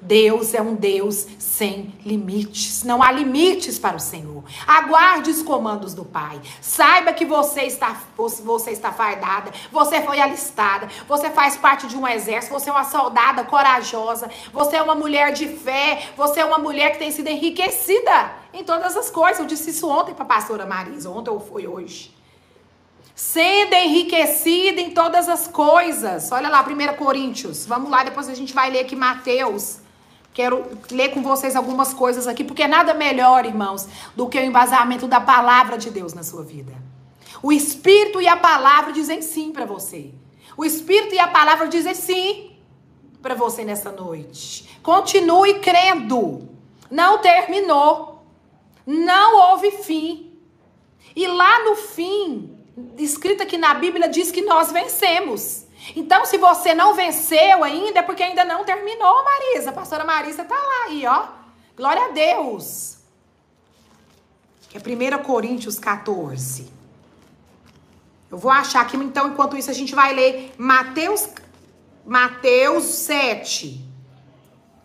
Deus 0.01 0.53
é 0.53 0.61
um 0.61 0.75
Deus 0.75 1.27
sem 1.37 1.93
limites. 2.05 2.83
Não 2.83 3.03
há 3.03 3.11
limites 3.11 3.77
para 3.77 3.97
o 3.97 3.99
Senhor. 3.99 4.43
Aguarde 4.65 5.29
os 5.29 5.41
comandos 5.41 5.93
do 5.93 6.05
Pai. 6.05 6.39
Saiba 6.61 7.11
que 7.11 7.25
você 7.25 7.63
está, 7.63 8.01
você 8.15 8.71
está 8.71 8.91
fardada, 8.91 9.51
você 9.71 10.01
foi 10.01 10.19
alistada, 10.19 10.87
você 11.07 11.29
faz 11.29 11.57
parte 11.57 11.87
de 11.87 11.97
um 11.97 12.07
exército, 12.07 12.53
você 12.53 12.69
é 12.69 12.73
uma 12.73 12.85
soldada 12.85 13.43
corajosa, 13.43 14.29
você 14.53 14.77
é 14.77 14.81
uma 14.81 14.95
mulher 14.95 15.33
de 15.33 15.47
fé, 15.47 16.09
você 16.15 16.39
é 16.39 16.45
uma 16.45 16.57
mulher 16.57 16.93
que 16.93 16.99
tem 16.99 17.11
sido 17.11 17.27
enriquecida 17.27 18.31
em 18.53 18.63
todas 18.63 18.95
as 18.95 19.09
coisas. 19.09 19.39
Eu 19.39 19.45
disse 19.45 19.71
isso 19.71 19.89
ontem 19.89 20.13
para 20.13 20.23
a 20.23 20.27
pastora 20.27 20.65
Marisa, 20.65 21.09
ontem 21.09 21.29
ou 21.29 21.39
foi 21.39 21.67
hoje 21.67 22.17
sendo 23.15 23.73
enriquecida 23.73 24.79
em 24.79 24.91
todas 24.91 25.27
as 25.27 25.45
coisas. 25.45 26.31
Olha 26.31 26.47
lá, 26.47 26.65
1 26.65 26.95
Coríntios. 26.95 27.65
Vamos 27.65 27.91
lá, 27.91 28.01
depois 28.01 28.29
a 28.29 28.33
gente 28.33 28.53
vai 28.53 28.69
ler 28.71 28.79
aqui 28.79 28.95
Mateus 28.95 29.78
Quero 30.39 30.65
ler 30.89 31.09
com 31.09 31.21
vocês 31.21 31.53
algumas 31.53 31.93
coisas 31.93 32.25
aqui, 32.25 32.45
porque 32.45 32.65
nada 32.65 32.93
melhor, 32.93 33.45
irmãos, 33.45 33.85
do 34.15 34.29
que 34.29 34.39
o 34.39 34.41
embasamento 34.41 35.05
da 35.05 35.19
palavra 35.19 35.77
de 35.77 35.89
Deus 35.89 36.13
na 36.13 36.23
sua 36.23 36.43
vida. 36.43 36.71
O 37.43 37.51
Espírito 37.51 38.21
e 38.21 38.27
a 38.29 38.37
palavra 38.37 38.93
dizem 38.93 39.21
sim 39.21 39.51
para 39.51 39.65
você. 39.65 40.13
O 40.55 40.63
Espírito 40.63 41.13
e 41.13 41.19
a 41.19 41.27
palavra 41.27 41.67
dizem 41.67 41.93
sim 41.93 42.53
para 43.21 43.35
você 43.35 43.65
nessa 43.65 43.91
noite. 43.91 44.79
Continue 44.81 45.59
crendo. 45.59 46.47
Não 46.89 47.17
terminou. 47.17 48.23
Não 48.87 49.51
houve 49.51 49.71
fim. 49.71 50.31
E 51.17 51.27
lá 51.27 51.65
no 51.65 51.75
fim, 51.75 52.57
escrito 52.97 53.43
aqui 53.43 53.57
na 53.57 53.73
Bíblia, 53.73 54.07
diz 54.07 54.31
que 54.31 54.41
nós 54.41 54.71
vencemos. 54.71 55.65
Então, 55.95 56.25
se 56.25 56.37
você 56.37 56.73
não 56.73 56.93
venceu 56.93 57.63
ainda, 57.63 57.99
é 57.99 58.01
porque 58.03 58.23
ainda 58.23 58.43
não 58.45 58.63
terminou, 58.63 59.23
Marisa. 59.23 59.69
A 59.69 59.73
pastora 59.73 60.03
Marisa 60.03 60.43
tá 60.43 60.55
lá 60.55 60.85
aí, 60.85 61.05
ó. 61.05 61.27
Glória 61.75 62.05
a 62.05 62.09
Deus. 62.09 62.97
É 64.73 64.77
1 64.77 65.23
Coríntios 65.23 65.79
14. 65.79 66.71
Eu 68.29 68.37
vou 68.37 68.51
achar 68.51 68.81
aqui, 68.81 68.95
então, 68.97 69.29
enquanto 69.29 69.57
isso, 69.57 69.71
a 69.71 69.73
gente 69.73 69.95
vai 69.95 70.13
ler 70.13 70.53
Mateus, 70.57 71.27
Mateus 72.05 72.83
7. 72.83 73.83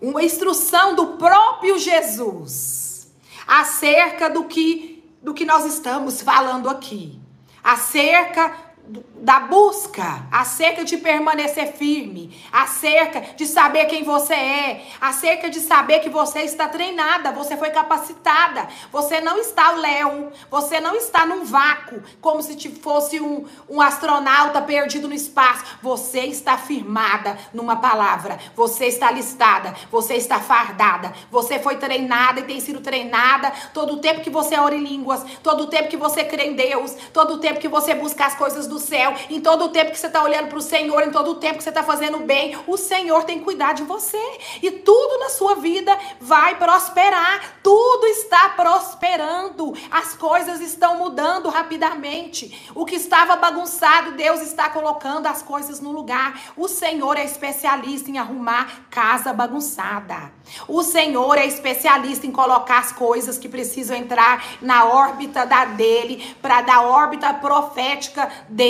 Uma 0.00 0.22
instrução 0.22 0.94
do 0.94 1.18
próprio 1.18 1.78
Jesus 1.78 3.12
acerca 3.46 4.30
do 4.30 4.44
que, 4.44 5.04
do 5.22 5.34
que 5.34 5.44
nós 5.44 5.66
estamos 5.66 6.22
falando 6.22 6.70
aqui. 6.70 7.20
Acerca 7.62 8.56
da 8.86 9.40
busca, 9.40 10.26
acerca 10.30 10.84
de 10.84 10.98
permanecer 10.98 11.72
firme, 11.72 12.38
acerca 12.52 13.34
de 13.34 13.46
saber 13.46 13.86
quem 13.86 14.04
você 14.04 14.34
é, 14.34 14.84
acerca 15.00 15.48
de 15.48 15.60
saber 15.60 16.00
que 16.00 16.10
você 16.10 16.40
está 16.40 16.68
treinada, 16.68 17.32
você 17.32 17.56
foi 17.56 17.70
capacitada, 17.70 18.68
você 18.92 19.22
não 19.22 19.38
está 19.38 19.70
léu, 19.70 20.30
você 20.50 20.80
não 20.80 20.94
está 20.94 21.24
num 21.24 21.44
vácuo, 21.44 22.02
como 22.20 22.42
se 22.42 22.54
fosse 22.72 23.18
um, 23.18 23.46
um 23.68 23.80
astronauta 23.80 24.60
perdido 24.60 25.08
no 25.08 25.14
espaço. 25.14 25.64
Você 25.82 26.20
está 26.20 26.58
firmada 26.58 27.38
numa 27.54 27.76
palavra, 27.76 28.38
você 28.54 28.86
está 28.86 29.10
listada, 29.10 29.74
você 29.90 30.14
está 30.14 30.38
fardada, 30.40 31.14
você 31.30 31.58
foi 31.58 31.76
treinada 31.76 32.40
e 32.40 32.44
tem 32.44 32.60
sido 32.60 32.80
treinada 32.80 33.50
todo 33.72 33.94
o 33.94 34.00
tempo 34.00 34.20
que 34.20 34.28
você 34.28 34.58
ora 34.58 34.74
em 34.74 34.84
línguas, 34.84 35.24
todo 35.42 35.64
o 35.64 35.66
tempo 35.68 35.88
que 35.88 35.96
você 35.96 36.22
crê 36.24 36.48
em 36.48 36.54
Deus, 36.54 36.94
todo 37.14 37.34
o 37.34 37.38
tempo 37.38 37.60
que 37.60 37.68
você 37.68 37.94
busca 37.94 38.26
as 38.26 38.34
coisas 38.34 38.66
do 38.66 38.73
céu, 38.78 39.14
em 39.30 39.40
todo 39.40 39.66
o 39.66 39.68
tempo 39.68 39.90
que 39.90 39.98
você 39.98 40.06
está 40.06 40.22
olhando 40.22 40.48
para 40.48 40.58
o 40.58 40.62
Senhor, 40.62 41.02
em 41.02 41.10
todo 41.10 41.30
o 41.32 41.34
tempo 41.36 41.58
que 41.58 41.62
você 41.62 41.68
está 41.68 41.82
fazendo 41.82 42.18
bem, 42.20 42.56
o 42.66 42.76
Senhor 42.76 43.24
tem 43.24 43.40
cuidado 43.40 43.76
de 43.76 43.82
você. 43.84 44.20
E 44.62 44.70
tudo 44.70 45.18
na 45.18 45.28
sua 45.28 45.54
vida 45.56 45.96
vai 46.20 46.56
prosperar. 46.56 47.58
Tudo 47.62 48.06
está 48.06 48.50
prosperando. 48.50 49.74
As 49.90 50.14
coisas 50.14 50.60
estão 50.60 50.98
mudando 50.98 51.48
rapidamente. 51.48 52.70
O 52.74 52.84
que 52.84 52.96
estava 52.96 53.36
bagunçado, 53.36 54.12
Deus 54.12 54.40
está 54.42 54.68
colocando 54.70 55.26
as 55.26 55.42
coisas 55.42 55.80
no 55.80 55.92
lugar. 55.92 56.52
O 56.56 56.68
Senhor 56.68 57.16
é 57.16 57.24
especialista 57.24 58.10
em 58.10 58.18
arrumar 58.18 58.86
casa 58.90 59.32
bagunçada. 59.32 60.32
O 60.68 60.82
Senhor 60.82 61.38
é 61.38 61.46
especialista 61.46 62.26
em 62.26 62.32
colocar 62.32 62.78
as 62.78 62.92
coisas 62.92 63.38
que 63.38 63.48
precisam 63.48 63.96
entrar 63.96 64.44
na 64.60 64.84
órbita 64.84 65.46
da 65.46 65.64
dele, 65.64 66.36
para 66.42 66.60
da 66.60 66.82
órbita 66.82 67.32
profética 67.34 68.30
dele 68.48 68.63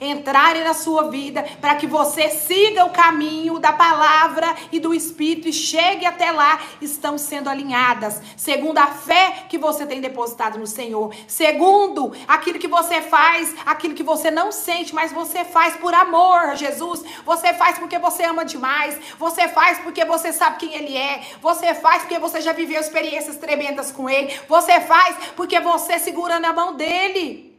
entrarem 0.00 0.64
na 0.64 0.74
sua 0.74 1.10
vida, 1.10 1.42
para 1.60 1.74
que 1.74 1.86
você 1.86 2.28
siga 2.28 2.84
o 2.84 2.90
caminho 2.90 3.58
da 3.58 3.72
palavra 3.72 4.54
e 4.70 4.78
do 4.78 4.92
Espírito 4.94 5.48
e 5.48 5.52
chegue 5.52 6.04
até 6.06 6.30
lá, 6.30 6.60
estão 6.80 7.18
sendo 7.18 7.48
alinhadas, 7.48 8.20
segundo 8.36 8.78
a 8.78 8.86
fé 8.86 9.44
que 9.48 9.58
você 9.58 9.86
tem 9.86 10.00
depositado 10.00 10.58
no 10.58 10.66
Senhor, 10.66 11.14
segundo 11.26 12.12
aquilo 12.26 12.58
que 12.58 12.68
você 12.68 13.00
faz, 13.00 13.54
aquilo 13.66 13.94
que 13.94 14.02
você 14.02 14.30
não 14.30 14.52
sente, 14.52 14.94
mas 14.94 15.12
você 15.12 15.44
faz 15.44 15.76
por 15.76 15.94
amor 15.94 16.56
Jesus, 16.56 17.02
você 17.24 17.52
faz 17.54 17.78
porque 17.78 17.98
você 17.98 18.24
ama 18.24 18.44
demais, 18.44 18.98
você 19.18 19.48
faz 19.48 19.78
porque 19.78 20.04
você 20.04 20.32
sabe 20.32 20.58
quem 20.58 20.74
Ele 20.74 20.96
é, 20.96 21.22
você 21.40 21.74
faz 21.74 22.02
porque 22.02 22.18
você 22.18 22.40
já 22.40 22.52
viveu 22.52 22.80
experiências 22.80 23.36
tremendas 23.36 23.90
com 23.92 24.08
Ele, 24.08 24.32
você 24.48 24.80
faz 24.80 25.16
porque 25.36 25.58
você 25.60 25.98
segura 25.98 26.38
na 26.38 26.52
mão 26.52 26.74
dEle. 26.76 27.49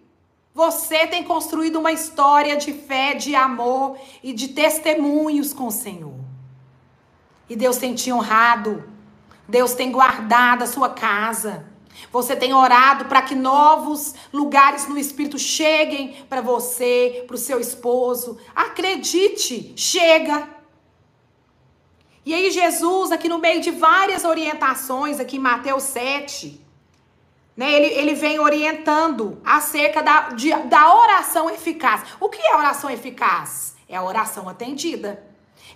Você 0.54 1.08
tem 1.08 1.24
construído 1.24 1.78
uma 1.80 1.92
história 1.92 2.58
de 2.58 2.74
fé, 2.74 3.14
de 3.14 3.34
amor 3.36 3.98
e 4.22 4.34
de 4.34 4.50
testemunhos 4.50 5.54
com 5.54 5.68
o 5.68 5.72
Senhor. 5.72 6.20
E 7.50 7.56
Deus 7.56 7.78
tem 7.78 7.96
te 7.96 8.12
honrado. 8.12 8.84
Deus 9.48 9.74
tem 9.74 9.92
guardado 9.92 10.64
a 10.64 10.68
sua 10.68 10.90
casa. 10.90 11.66
Você 12.12 12.36
tem 12.36 12.54
orado 12.54 13.06
para 13.06 13.22
que 13.22 13.36
novos 13.36 14.14
lugares 14.32 14.88
no 14.88 14.98
Espírito 14.98 15.38
cheguem 15.38 16.16
para 16.30 16.42
você, 16.42 17.24
para 17.28 17.36
o 17.36 17.40
seu 17.40 17.60
esposo. 17.60 18.38
Acredite, 18.56 19.74
chega. 19.76 20.50
E 22.26 22.34
aí, 22.34 22.52
Jesus, 22.52 23.12
aqui 23.12 23.28
no 23.28 23.40
meio 23.40 23.62
de 23.62 23.72
várias 23.72 24.24
orientações, 24.24 25.20
aqui 25.20 25.38
em 25.38 25.40
Mateus 25.40 25.84
7, 25.84 26.62
né? 27.62 27.72
Ele, 27.72 27.86
ele 27.94 28.16
vem 28.16 28.40
orientando 28.40 29.40
acerca 29.46 30.02
da, 30.02 30.30
de, 30.30 30.52
da 30.64 30.96
oração 30.96 31.48
eficaz. 31.48 32.02
O 32.20 32.28
que 32.28 32.42
é 32.42 32.56
oração 32.56 32.90
eficaz? 32.90 33.76
É 33.88 33.96
a 33.96 34.04
oração 34.04 34.50
atendida. 34.50 35.24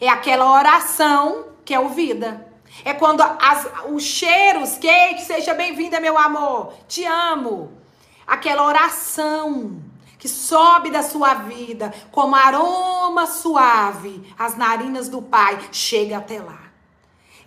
É 0.02 0.10
aquela 0.10 0.52
oração 0.52 1.46
que 1.64 1.76
é 1.76 1.80
ouvida. 1.80 2.52
É 2.84 2.92
quando 2.92 3.22
as, 3.22 3.68
os 3.88 4.02
cheiros, 4.02 4.80
Kate, 4.80 5.22
seja 5.22 5.54
bem-vinda, 5.54 6.00
meu 6.00 6.18
amor, 6.18 6.74
te 6.88 7.06
amo. 7.06 7.72
Aquela 8.26 8.66
oração 8.66 9.80
que 10.18 10.28
sobe 10.28 10.90
da 10.90 11.04
sua 11.04 11.36
vida 11.36 11.94
como 12.12 12.36
aroma 12.36 13.28
suave, 13.28 14.34
as 14.40 14.58
narinas 14.58 15.08
do 15.08 15.22
Pai, 15.22 15.60
chega 15.72 16.18
até 16.18 16.42
lá. 16.42 16.65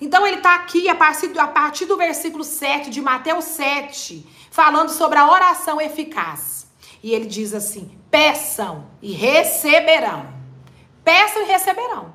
Então 0.01 0.27
ele 0.27 0.37
está 0.37 0.55
aqui 0.55 0.89
a 0.89 0.95
partir, 0.95 1.39
a 1.39 1.49
partir 1.49 1.87
do 1.87 1.97
versículo 1.97 2.45
7 2.45 2.91
de 2.91 3.01
Mateus 3.01 3.45
7, 3.47 4.27
falando 4.51 4.91
sobre 4.91 5.19
a 5.19 5.31
oração 5.31 5.81
eficaz. 5.81 6.69
E 7.03 7.13
ele 7.13 7.27
diz 7.27 7.53
assim: 7.55 7.99
peçam 8.11 8.87
e 9.03 9.13
receberão. 9.13 10.33
Peçam 11.05 11.43
e 11.43 11.47
receberão. 11.47 12.15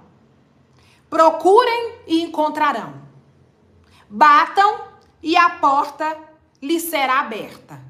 Procurem 1.10 1.95
e 2.07 2.22
encontrarão. 2.22 3.01
Batam 4.10 4.88
e 5.22 5.36
a 5.36 5.49
porta 5.51 6.18
lhes 6.62 6.84
será 6.84 7.20
aberta. 7.20 7.82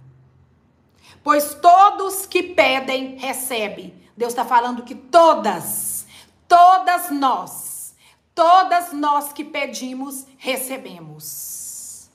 Pois 1.24 1.53
todos 1.55 2.26
que 2.26 2.43
pedem, 2.43 3.17
recebem. 3.17 3.93
Deus 4.15 4.34
está 4.34 4.45
falando 4.45 4.84
que 4.84 4.93
todas, 4.93 6.05
todas 6.47 7.09
nós, 7.11 7.72
Todas 8.36 8.91
nós 8.91 9.31
que 9.31 9.43
pedimos, 9.43 10.25
recebemos. 10.38 12.09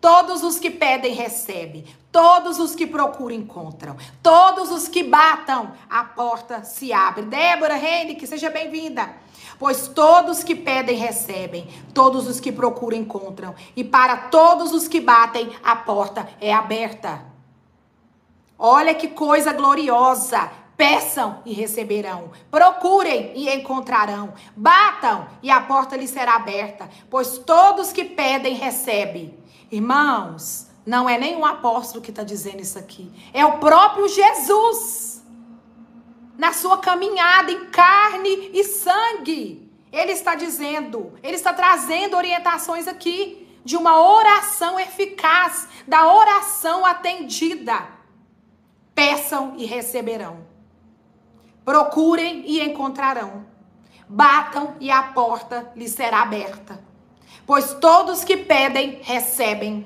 Todos 0.00 0.44
os 0.44 0.58
que 0.58 0.70
pedem, 0.70 1.12
recebem. 1.12 1.84
Todos 2.12 2.60
os 2.60 2.74
que 2.76 2.86
procuram 2.86 3.34
encontram. 3.34 3.96
Todos 4.22 4.70
os 4.70 4.86
que 4.86 5.02
batam, 5.02 5.72
a 5.90 6.04
porta 6.04 6.62
se 6.62 6.92
abre. 6.92 7.22
Débora 7.22 7.76
Henrique, 7.76 8.26
seja 8.26 8.48
bem-vinda. 8.48 9.16
Pois 9.58 9.88
todos 9.88 10.44
que 10.44 10.54
pedem 10.54 10.96
recebem, 10.96 11.66
todos 11.94 12.28
os 12.28 12.38
que 12.38 12.52
procuram 12.52 12.98
encontram, 12.98 13.54
e 13.74 13.82
para 13.82 14.16
todos 14.28 14.72
os 14.72 14.86
que 14.86 15.00
batem, 15.00 15.50
a 15.64 15.74
porta 15.76 16.28
é 16.40 16.52
aberta. 16.52 17.24
Olha 18.58 18.94
que 18.94 19.08
coisa 19.08 19.52
gloriosa! 19.52 20.65
Peçam 20.76 21.42
e 21.46 21.52
receberão. 21.52 22.30
Procurem 22.50 23.32
e 23.34 23.48
encontrarão. 23.48 24.34
Batam 24.54 25.26
e 25.42 25.50
a 25.50 25.60
porta 25.60 25.96
lhes 25.96 26.10
será 26.10 26.36
aberta. 26.36 26.88
Pois 27.08 27.38
todos 27.38 27.92
que 27.92 28.04
pedem 28.04 28.54
recebem. 28.54 29.38
Irmãos, 29.70 30.68
não 30.84 31.08
é 31.08 31.18
nenhum 31.18 31.44
apóstolo 31.44 32.02
que 32.02 32.10
está 32.10 32.22
dizendo 32.22 32.60
isso 32.60 32.78
aqui. 32.78 33.10
É 33.32 33.44
o 33.44 33.58
próprio 33.58 34.06
Jesus. 34.08 35.24
Na 36.36 36.52
sua 36.52 36.78
caminhada 36.78 37.50
em 37.50 37.66
carne 37.66 38.50
e 38.52 38.62
sangue. 38.62 39.66
Ele 39.90 40.12
está 40.12 40.34
dizendo, 40.34 41.14
ele 41.22 41.36
está 41.36 41.54
trazendo 41.54 42.16
orientações 42.16 42.86
aqui 42.86 43.48
de 43.64 43.76
uma 43.76 43.98
oração 43.98 44.78
eficaz, 44.78 45.66
da 45.88 46.12
oração 46.12 46.84
atendida. 46.84 47.88
Peçam 48.94 49.54
e 49.56 49.64
receberão. 49.64 50.55
Procurem 51.66 52.44
e 52.46 52.62
encontrarão. 52.62 53.44
Batam 54.08 54.76
e 54.78 54.88
a 54.88 55.02
porta 55.02 55.72
lhes 55.74 55.90
será 55.90 56.22
aberta. 56.22 56.78
Pois 57.44 57.74
todos 57.74 58.22
que 58.22 58.36
pedem, 58.36 59.00
recebem. 59.02 59.84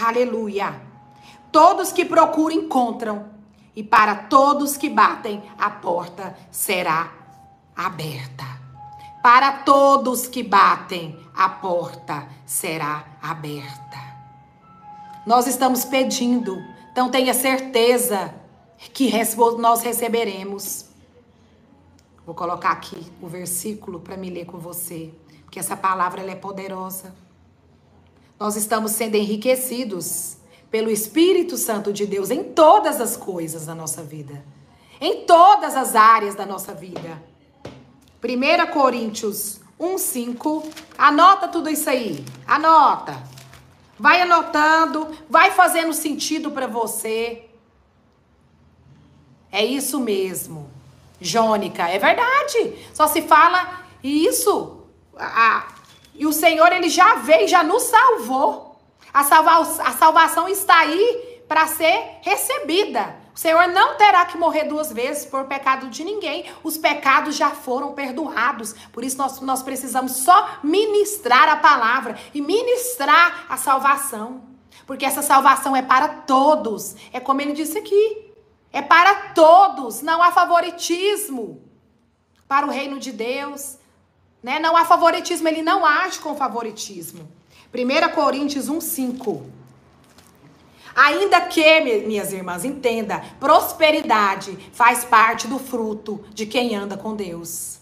Aleluia. 0.00 0.82
Todos 1.52 1.92
que 1.92 2.04
procuram, 2.04 2.56
encontram. 2.56 3.26
E 3.76 3.84
para 3.84 4.16
todos 4.16 4.76
que 4.76 4.90
batem, 4.90 5.40
a 5.56 5.70
porta 5.70 6.36
será 6.50 7.12
aberta. 7.76 8.44
Para 9.22 9.58
todos 9.58 10.26
que 10.26 10.42
batem, 10.42 11.16
a 11.36 11.48
porta 11.48 12.26
será 12.44 13.04
aberta. 13.22 13.96
Nós 15.24 15.46
estamos 15.46 15.84
pedindo, 15.84 16.60
então 16.90 17.08
tenha 17.10 17.32
certeza 17.32 18.34
que 18.92 19.10
nós 19.58 19.82
receberemos. 19.82 20.86
Vou 22.24 22.34
colocar 22.34 22.70
aqui 22.70 23.06
o 23.22 23.28
versículo 23.28 24.00
para 24.00 24.16
me 24.16 24.30
ler 24.30 24.46
com 24.46 24.58
você, 24.58 25.12
porque 25.44 25.58
essa 25.58 25.76
palavra 25.76 26.22
é 26.22 26.34
poderosa. 26.34 27.14
Nós 28.38 28.56
estamos 28.56 28.92
sendo 28.92 29.14
enriquecidos 29.14 30.36
pelo 30.70 30.90
Espírito 30.90 31.56
Santo 31.56 31.92
de 31.92 32.04
Deus 32.04 32.30
em 32.30 32.42
todas 32.42 33.00
as 33.00 33.16
coisas 33.16 33.66
da 33.66 33.74
nossa 33.74 34.02
vida, 34.02 34.44
em 35.00 35.24
todas 35.24 35.76
as 35.76 35.94
áreas 35.94 36.34
da 36.34 36.44
nossa 36.44 36.74
vida. 36.74 37.22
1 38.20 38.72
Coríntios 38.72 39.60
1:5. 39.78 40.64
Anota 40.98 41.48
tudo 41.48 41.70
isso 41.70 41.88
aí. 41.88 42.24
Anota. 42.46 43.22
Vai 43.98 44.20
anotando, 44.20 45.08
vai 45.30 45.52
fazendo 45.52 45.92
sentido 45.94 46.50
para 46.50 46.66
você. 46.66 47.45
É 49.50 49.64
isso 49.64 50.00
mesmo. 50.00 50.70
Jônica, 51.20 51.88
é 51.88 51.98
verdade. 51.98 52.74
Só 52.92 53.06
se 53.06 53.22
fala 53.22 53.80
isso. 54.02 54.82
A, 55.18 55.66
e 56.14 56.26
o 56.26 56.32
Senhor, 56.32 56.72
ele 56.72 56.88
já 56.88 57.16
veio, 57.16 57.48
já 57.48 57.62
nos 57.62 57.84
salvou. 57.84 58.80
A, 59.12 59.24
salva, 59.24 59.60
a 59.60 59.92
salvação 59.92 60.48
está 60.48 60.80
aí 60.80 61.42
para 61.48 61.66
ser 61.66 62.18
recebida. 62.22 63.16
O 63.34 63.38
Senhor 63.38 63.68
não 63.68 63.96
terá 63.96 64.24
que 64.24 64.38
morrer 64.38 64.64
duas 64.64 64.90
vezes 64.90 65.26
por 65.26 65.44
pecado 65.44 65.88
de 65.88 66.02
ninguém. 66.02 66.46
Os 66.64 66.78
pecados 66.78 67.36
já 67.36 67.50
foram 67.50 67.92
perdoados. 67.92 68.74
Por 68.92 69.04
isso 69.04 69.18
nós, 69.18 69.40
nós 69.40 69.62
precisamos 69.62 70.12
só 70.12 70.58
ministrar 70.62 71.46
a 71.48 71.56
palavra 71.56 72.18
e 72.32 72.40
ministrar 72.40 73.44
a 73.48 73.58
salvação. 73.58 74.42
Porque 74.86 75.04
essa 75.04 75.20
salvação 75.20 75.76
é 75.76 75.82
para 75.82 76.08
todos. 76.08 76.96
É 77.12 77.20
como 77.20 77.42
ele 77.42 77.52
disse 77.52 77.76
aqui. 77.76 78.25
É 78.76 78.82
para 78.82 79.14
todos, 79.32 80.02
não 80.02 80.22
há 80.22 80.30
favoritismo 80.30 81.62
para 82.46 82.66
o 82.66 82.70
reino 82.70 82.98
de 82.98 83.10
Deus. 83.10 83.78
Né? 84.42 84.58
Não 84.58 84.76
há 84.76 84.84
favoritismo, 84.84 85.48
ele 85.48 85.62
não 85.62 85.86
age 85.86 86.18
com 86.18 86.36
favoritismo. 86.36 87.26
1 87.72 88.14
Coríntios 88.14 88.68
1,5. 88.68 89.44
Ainda 90.94 91.40
que, 91.40 91.80
minhas 91.80 92.34
irmãs, 92.34 92.66
entenda, 92.66 93.24
prosperidade 93.40 94.58
faz 94.74 95.06
parte 95.06 95.48
do 95.48 95.58
fruto 95.58 96.22
de 96.34 96.44
quem 96.44 96.76
anda 96.76 96.98
com 96.98 97.16
Deus. 97.16 97.78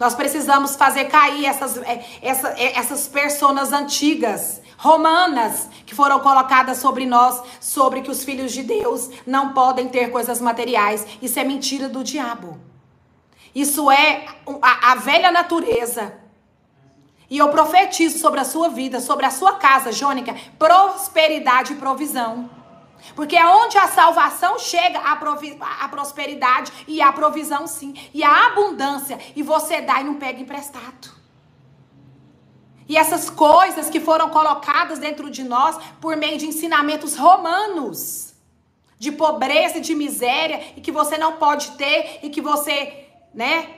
Nós 0.00 0.12
precisamos 0.12 0.74
fazer 0.74 1.04
cair 1.04 1.46
essas, 1.46 1.76
é, 1.76 2.04
essa, 2.20 2.48
é, 2.58 2.76
essas 2.76 3.06
personas 3.06 3.72
antigas 3.72 4.60
romanas 4.82 5.68
que 5.86 5.94
foram 5.94 6.18
colocadas 6.18 6.78
sobre 6.78 7.06
nós, 7.06 7.40
sobre 7.60 8.02
que 8.02 8.10
os 8.10 8.24
filhos 8.24 8.50
de 8.50 8.64
Deus 8.64 9.08
não 9.24 9.52
podem 9.52 9.88
ter 9.88 10.10
coisas 10.10 10.40
materiais. 10.40 11.06
Isso 11.22 11.38
é 11.38 11.44
mentira 11.44 11.88
do 11.88 12.02
diabo. 12.02 12.58
Isso 13.54 13.88
é 13.92 14.26
a, 14.60 14.90
a 14.90 14.94
velha 14.96 15.30
natureza. 15.30 16.18
E 17.30 17.38
eu 17.38 17.48
profetizo 17.50 18.18
sobre 18.18 18.40
a 18.40 18.44
sua 18.44 18.70
vida, 18.70 19.00
sobre 19.00 19.24
a 19.24 19.30
sua 19.30 19.52
casa, 19.52 19.92
Jônica, 19.92 20.34
prosperidade 20.58 21.74
e 21.74 21.76
provisão. 21.76 22.50
Porque 23.14 23.36
é 23.36 23.46
onde 23.46 23.78
a 23.78 23.86
salvação 23.86 24.58
chega, 24.58 24.98
a, 24.98 25.12
a 25.12 25.88
prosperidade 25.88 26.72
e 26.88 27.00
a 27.00 27.12
provisão 27.12 27.68
sim. 27.68 27.94
E 28.12 28.24
a 28.24 28.46
abundância. 28.46 29.16
E 29.36 29.44
você 29.44 29.80
dá 29.80 30.00
e 30.00 30.04
não 30.04 30.14
pega 30.14 30.40
emprestado. 30.40 31.21
E 32.88 32.96
essas 32.96 33.30
coisas 33.30 33.88
que 33.88 34.00
foram 34.00 34.30
colocadas 34.30 34.98
dentro 34.98 35.30
de 35.30 35.42
nós 35.42 35.78
por 36.00 36.16
meio 36.16 36.38
de 36.38 36.46
ensinamentos 36.46 37.16
romanos, 37.16 38.34
de 38.98 39.10
pobreza 39.10 39.78
e 39.78 39.80
de 39.80 39.94
miséria, 39.94 40.60
e 40.76 40.80
que 40.80 40.92
você 40.92 41.18
não 41.18 41.32
pode 41.32 41.72
ter, 41.72 42.20
e 42.22 42.30
que 42.30 42.40
você, 42.40 43.06
né, 43.34 43.68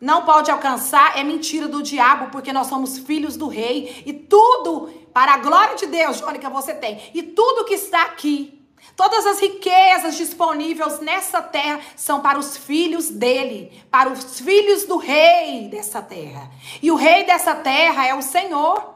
não 0.00 0.24
pode 0.24 0.50
alcançar, 0.50 1.16
é 1.16 1.22
mentira 1.22 1.68
do 1.68 1.82
diabo, 1.82 2.30
porque 2.30 2.52
nós 2.52 2.66
somos 2.66 2.98
filhos 2.98 3.36
do 3.36 3.46
rei, 3.46 4.02
e 4.04 4.12
tudo, 4.12 4.90
para 5.12 5.34
a 5.34 5.38
glória 5.38 5.76
de 5.76 5.86
Deus, 5.86 6.18
Jônica, 6.18 6.50
você 6.50 6.74
tem, 6.74 7.00
e 7.14 7.22
tudo 7.22 7.64
que 7.64 7.74
está 7.74 8.02
aqui, 8.02 8.63
Todas 8.96 9.26
as 9.26 9.40
riquezas 9.40 10.16
disponíveis 10.16 11.00
nessa 11.00 11.42
terra 11.42 11.80
são 11.96 12.20
para 12.20 12.38
os 12.38 12.56
filhos 12.56 13.10
dele, 13.10 13.84
para 13.90 14.08
os 14.08 14.38
filhos 14.38 14.84
do 14.84 14.96
rei 14.96 15.68
dessa 15.68 16.00
terra. 16.00 16.48
E 16.80 16.90
o 16.92 16.94
rei 16.94 17.24
dessa 17.24 17.54
terra 17.56 18.06
é 18.06 18.14
o 18.14 18.22
Senhor. 18.22 18.94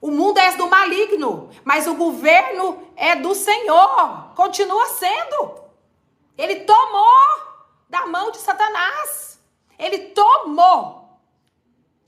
O 0.00 0.10
mundo 0.10 0.38
é 0.38 0.54
do 0.56 0.68
maligno, 0.68 1.48
mas 1.64 1.86
o 1.86 1.94
governo 1.94 2.78
é 2.94 3.16
do 3.16 3.34
Senhor. 3.34 4.34
Continua 4.34 4.86
sendo. 4.88 5.64
Ele 6.36 6.60
tomou 6.60 7.54
da 7.88 8.06
mão 8.06 8.30
de 8.30 8.36
Satanás. 8.36 9.40
Ele 9.78 10.10
tomou. 10.10 11.18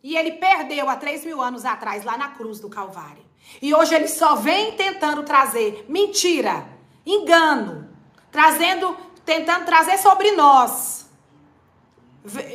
E 0.03 0.17
ele 0.17 0.33
perdeu 0.33 0.89
há 0.91 0.97
três 0.97 1.25
mil 1.25 1.41
anos 1.41 1.65
atrás, 1.65 2.05
lá 2.05 2.19
na 2.19 2.29
cruz 2.29 2.61
do 2.61 2.69
Calvário. 2.69 3.26
E 3.61 3.75
hoje 3.75 3.95
ele 3.95 4.09
só 4.09 4.35
vem 4.35 4.73
tentando 4.73 5.23
trazer 5.23 5.87
mentira, 5.89 6.67
engano, 7.05 7.89
trazendo, 8.31 8.97
tentando 9.25 9.65
trazer 9.65 9.99
sobre 9.99 10.33
nós 10.33 11.07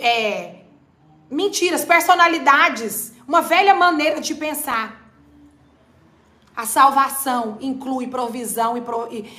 é, 0.02 0.62
mentiras, 1.30 1.86
personalidades, 1.86 3.14
uma 3.28 3.42
velha 3.42 3.74
maneira 3.74 4.20
de 4.20 4.36
pensar. 4.36 5.02
A 6.56 6.66
salvação 6.66 7.58
inclui 7.62 8.08
provisão 8.08 8.78
e, 8.78 8.82
pro, 8.82 9.08
e 9.12 9.32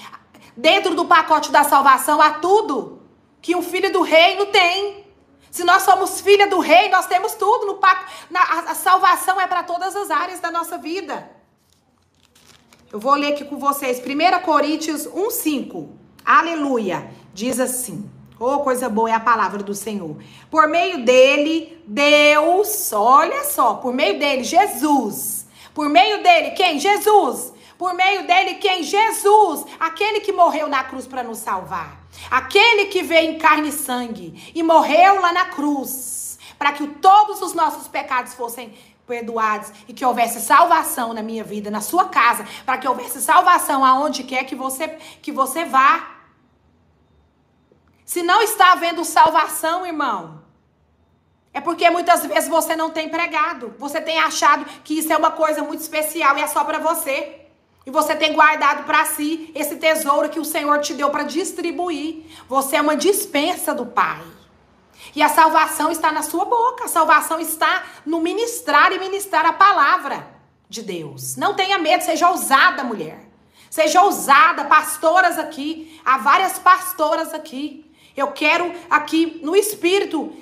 dentro 0.57 0.95
do 0.95 1.05
pacote 1.05 1.53
da 1.53 1.63
salvação 1.63 2.21
há 2.21 2.33
tudo 2.33 3.03
que 3.41 3.55
um 3.55 3.63
filho 3.63 3.93
do 3.93 4.01
reino 4.01 4.47
tem. 4.47 5.07
Se 5.51 5.63
nós 5.65 5.83
somos 5.83 6.23
filha 6.23 6.47
do 6.47 6.59
rei, 6.61 6.89
nós 6.89 7.07
temos 7.07 7.35
tudo 7.35 7.67
no 7.67 7.79
a, 7.83 8.71
a 8.71 8.75
salvação 8.75 9.39
é 9.39 9.47
para 9.47 9.63
todas 9.63 9.95
as 9.95 10.11
áreas 10.11 10.41
da 10.41 10.51
nossa 10.51 10.79
vida. 10.79 11.42
Eu 12.93 13.01
vou 13.01 13.15
ler 13.15 13.33
aqui 13.33 13.47
com 13.47 13.57
vocês. 13.57 14.03
1 14.05 14.43
Coríntios 14.45 15.07
1,5. 15.07 15.89
Aleluia. 16.23 17.11
Diz 17.33 17.59
assim. 17.59 18.09
Oh, 18.39 18.59
coisa 18.59 18.87
boa 18.87 19.09
é 19.09 19.15
a 19.15 19.21
palavra 19.21 19.63
do 19.63 19.75
Senhor. 19.75 20.15
Por 20.51 20.69
meio 20.69 21.03
dele, 21.03 21.83
Deus, 21.87 22.93
olha 22.93 23.45
só, 23.45 23.75
por 23.75 23.95
meio 23.95 24.19
dele, 24.19 24.45
Jesus. 24.45 25.47
Por 25.73 25.89
meio 25.89 26.23
dele, 26.23 26.51
quem? 26.51 26.79
Jesus. 26.79 27.55
Por 27.79 27.95
meio 27.95 28.27
dele, 28.27 28.55
quem? 28.57 28.83
Jesus. 28.83 29.65
Aquele 29.81 30.21
que 30.21 30.33
morreu 30.33 30.69
na 30.69 30.85
cruz 30.85 31.07
para 31.07 31.23
nos 31.23 31.39
salvar. 31.39 32.05
Aquele 32.31 32.87
que 32.87 33.03
veio 33.03 33.31
em 33.31 33.39
carne 33.39 33.71
e 33.71 33.73
sangue 33.73 34.53
e 34.55 34.63
morreu 34.63 35.19
lá 35.19 35.33
na 35.33 35.47
cruz 35.47 36.23
para 36.63 36.75
que 36.75 36.87
todos 36.87 37.43
os 37.43 37.55
nossos 37.55 37.89
pecados 37.89 38.35
fossem 38.35 38.73
perdoados 39.13 39.71
e 39.87 39.93
que 39.93 40.05
houvesse 40.09 40.41
salvação 40.41 41.13
na 41.13 41.23
minha 41.23 41.45
vida, 41.45 41.71
na 41.71 41.83
sua 41.83 42.07
casa, 42.07 42.47
para 42.65 42.79
que 42.79 42.89
houvesse 42.89 43.21
salvação 43.21 43.85
aonde 43.85 44.25
quer 44.25 44.45
que 44.45 44.55
você 44.55 44.89
que 45.25 45.31
você 45.31 45.67
vá. 45.67 45.91
Se 48.07 48.23
não 48.23 48.41
está 48.41 48.73
havendo 48.73 49.05
salvação, 49.05 49.87
irmão, 49.87 50.43
é 51.53 51.61
porque 51.61 51.91
muitas 51.91 52.25
vezes 52.25 52.49
você 52.49 52.75
não 52.75 52.89
tem 52.89 53.11
pregado. 53.11 53.75
Você 53.79 54.01
tem 54.01 54.19
achado 54.19 54.65
que 54.83 54.99
isso 54.99 55.13
é 55.13 55.17
uma 55.17 55.33
coisa 55.43 55.63
muito 55.63 55.81
especial 55.81 56.39
e 56.39 56.43
é 56.43 56.47
só 56.47 56.65
para 56.65 56.79
você. 56.79 57.17
E 57.85 57.91
você 57.91 58.15
tem 58.17 58.33
guardado 58.33 58.85
para 58.85 59.05
si 59.05 59.51
esse 59.55 59.77
tesouro 59.77 60.31
que 60.31 60.41
o 60.41 60.45
Senhor 60.55 60.79
te 60.81 60.95
deu 60.95 61.11
para 61.11 61.25
distribuir. 61.25 62.25
Você 62.49 62.77
é 62.77 62.81
uma 62.81 62.97
dispensa 62.97 63.75
do 63.75 63.85
Pai. 63.85 64.23
E 65.15 65.23
a 65.23 65.29
salvação 65.29 65.91
está 65.91 66.11
na 66.11 66.23
sua 66.23 66.45
boca. 66.45 66.85
A 66.85 66.89
salvação 66.89 67.39
está 67.39 67.85
no 68.05 68.21
ministrar 68.21 68.93
e 68.93 68.99
ministrar 68.99 69.45
a 69.45 69.53
palavra 69.53 70.27
de 70.69 70.83
Deus. 70.83 71.37
Não 71.37 71.55
tenha 71.55 71.79
medo, 71.79 72.03
seja 72.03 72.31
ousada, 72.31 72.83
mulher. 72.83 73.29
Seja 73.71 74.03
ousada, 74.03 74.65
pastoras 74.65 75.39
aqui. 75.39 76.01
Há 76.05 76.19
várias 76.19 76.59
pastoras 76.59 77.35
aqui. 77.35 77.91
Eu 78.17 78.33
quero 78.33 78.73
aqui 78.91 79.41
no 79.43 79.57
espírito 79.57 80.33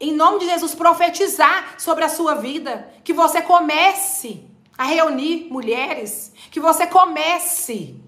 em 0.00 0.12
nome 0.12 0.40
de 0.40 0.46
Jesus, 0.46 0.74
profetizar 0.74 1.76
sobre 1.78 2.04
a 2.04 2.08
sua 2.08 2.34
vida. 2.34 2.92
Que 3.02 3.12
você 3.12 3.40
comece 3.40 4.44
a 4.76 4.84
reunir 4.84 5.48
mulheres. 5.50 6.32
Que 6.50 6.60
você 6.60 6.86
comece. 6.86 8.00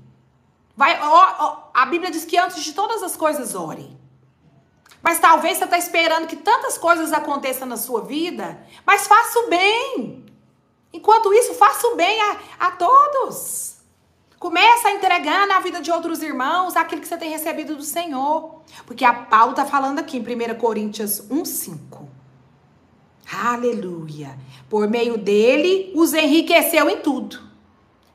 Vai, 0.76 1.00
ó, 1.00 1.34
ó, 1.38 1.70
a 1.72 1.86
Bíblia 1.86 2.10
diz 2.10 2.24
que 2.24 2.36
antes 2.36 2.62
de 2.62 2.72
todas 2.74 3.02
as 3.02 3.16
coisas, 3.16 3.54
ore. 3.54 3.95
Mas 5.07 5.20
talvez 5.20 5.57
você 5.57 5.62
está 5.62 5.78
esperando 5.78 6.26
que 6.26 6.34
tantas 6.34 6.76
coisas 6.76 7.12
aconteçam 7.12 7.68
na 7.68 7.76
sua 7.76 8.00
vida. 8.00 8.59
Mas 8.84 9.07
faça 9.07 9.38
o 9.38 9.48
bem. 9.48 10.24
Enquanto 10.92 11.32
isso, 11.32 11.54
faça 11.54 11.86
o 11.86 11.94
bem 11.94 12.20
a, 12.20 12.36
a 12.59 12.70
todos. 12.72 13.76
Começa 14.36 14.88
a 14.88 14.90
entregar 14.90 15.46
na 15.46 15.61
vida 15.61 15.80
de 15.80 15.92
outros 15.92 16.24
irmãos 16.24 16.74
aquilo 16.74 17.00
que 17.00 17.07
você 17.07 17.16
tem 17.16 17.30
recebido 17.30 17.76
do 17.76 17.84
Senhor. 17.84 18.62
Porque 18.84 19.04
a 19.04 19.12
Paulo 19.12 19.52
está 19.52 19.64
falando 19.64 20.00
aqui 20.00 20.16
em 20.16 20.22
1 20.22 20.59
Coríntios 20.59 21.20
1,5. 21.30 22.04
Aleluia. 23.32 24.36
Por 24.68 24.90
meio 24.90 25.16
dele, 25.16 25.92
os 25.94 26.14
enriqueceu 26.14 26.90
em 26.90 26.96
tudo. 26.96 27.45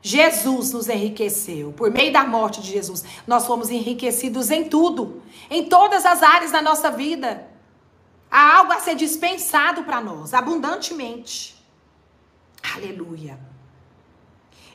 Jesus 0.02 0.72
nos 0.72 0.88
enriqueceu. 0.88 1.72
Por 1.72 1.90
meio 1.90 2.12
da 2.12 2.24
morte 2.24 2.60
de 2.60 2.70
Jesus, 2.70 3.04
nós 3.26 3.46
fomos 3.46 3.70
enriquecidos 3.70 4.50
em 4.50 4.64
tudo. 4.68 5.22
Em 5.48 5.64
todas 5.66 6.04
as 6.04 6.22
áreas 6.22 6.50
da 6.50 6.60
nossa 6.60 6.90
vida. 6.90 7.48
Há 8.30 8.56
algo 8.56 8.72
a 8.72 8.80
ser 8.80 8.96
dispensado 8.96 9.84
para 9.84 10.00
nós, 10.00 10.34
abundantemente. 10.34 11.54
Aleluia 12.74 13.52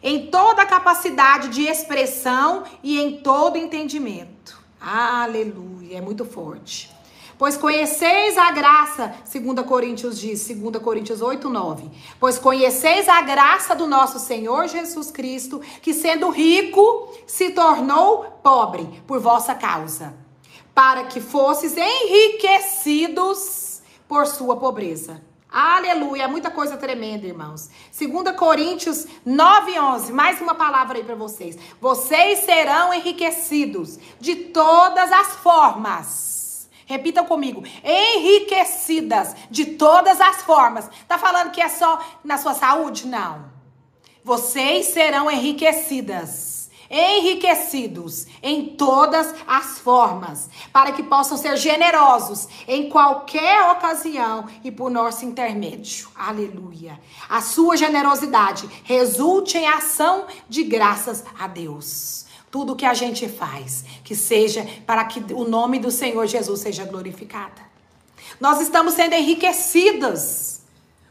em 0.02 0.28
toda 0.28 0.66
capacidade 0.66 1.50
de 1.50 1.64
expressão 1.64 2.64
e 2.84 3.00
em 3.00 3.18
todo 3.18 3.58
entendimento. 3.58 4.62
Aleluia, 4.80 5.98
é 5.98 6.02
muito 6.02 6.24
forte. 6.24 6.96
Pois 7.38 7.56
conheceis 7.56 8.36
a 8.38 8.50
graça, 8.50 9.14
2 9.32 9.68
Coríntios 9.68 10.20
diz, 10.20 10.48
2 10.48 10.84
Coríntios 10.84 11.22
8, 11.22 11.48
9. 11.48 11.90
Pois 12.20 12.40
conheceis 12.40 13.08
a 13.08 13.22
graça 13.22 13.76
do 13.76 13.86
nosso 13.86 14.18
Senhor 14.18 14.68
Jesus 14.68 15.12
Cristo, 15.12 15.62
que 15.82 15.94
sendo 15.94 16.30
rico, 16.30 17.14
se 17.28 17.52
tornou 17.52 18.24
pobre 18.42 19.04
por 19.06 19.20
vossa 19.20 19.54
causa, 19.54 20.16
para 20.74 21.04
que 21.04 21.22
fosses 21.22 21.76
enriquecidos 21.78 23.82
por 24.08 24.26
sua 24.26 24.58
pobreza. 24.58 25.22
Aleluia, 25.50 26.24
é 26.24 26.28
muita 26.28 26.50
coisa 26.50 26.76
tremenda, 26.76 27.28
irmãos. 27.28 27.70
2 27.98 28.36
Coríntios 28.36 29.06
9, 29.24 29.80
11, 29.80 30.12
mais 30.12 30.42
uma 30.42 30.56
palavra 30.56 30.98
aí 30.98 31.04
para 31.04 31.16
vocês. 31.16 31.58
Vocês 31.80 32.40
serão 32.40 32.94
enriquecidos 32.94 34.00
de 34.20 34.36
todas 34.36 35.12
as 35.12 35.36
formas. 35.36 36.37
Repitam 36.88 37.26
comigo. 37.26 37.64
Enriquecidas 37.84 39.36
de 39.52 39.66
todas 39.66 40.20
as 40.20 40.42
formas. 40.42 40.90
Tá 41.08 41.20
falando 41.20 41.52
que 41.52 41.62
é 41.62 41.70
só 41.70 42.00
na 42.24 42.40
sua 42.40 42.56
saúde? 42.56 43.06
Não. 43.06 43.52
Vocês 44.24 44.88
serão 44.88 45.30
enriquecidas 45.30 46.58
enriquecidos 46.90 48.26
em 48.42 48.76
todas 48.76 49.34
as 49.46 49.80
formas, 49.80 50.50
para 50.72 50.92
que 50.92 51.04
possam 51.04 51.38
ser 51.38 51.58
generosos 51.58 52.48
em 52.68 52.90
qualquer 52.90 53.72
ocasião 53.72 54.46
e 54.64 54.72
por 54.72 54.90
nosso 54.90 55.26
intermédio. 55.26 56.10
Aleluia. 56.16 57.00
A 57.30 57.42
sua 57.42 57.76
generosidade 57.76 58.70
resulte 58.84 59.58
em 59.58 59.68
ação 59.68 60.26
de 60.48 60.64
graças 60.64 61.24
a 61.38 61.48
Deus. 61.48 62.27
Tudo 62.58 62.76
que 62.76 62.88
a 62.88 62.96
gente 62.96 63.30
faz, 63.30 63.86
que 64.04 64.16
seja 64.16 64.68
para 64.88 65.06
que 65.06 65.20
o 65.32 65.48
nome 65.48 65.78
do 65.78 65.92
Senhor 65.92 66.26
Jesus 66.26 66.60
seja 66.60 66.86
glorificado. 66.86 67.62
Nós 68.40 68.60
estamos 68.60 68.96
sendo 68.96 69.14
enriquecidas. 69.14 70.62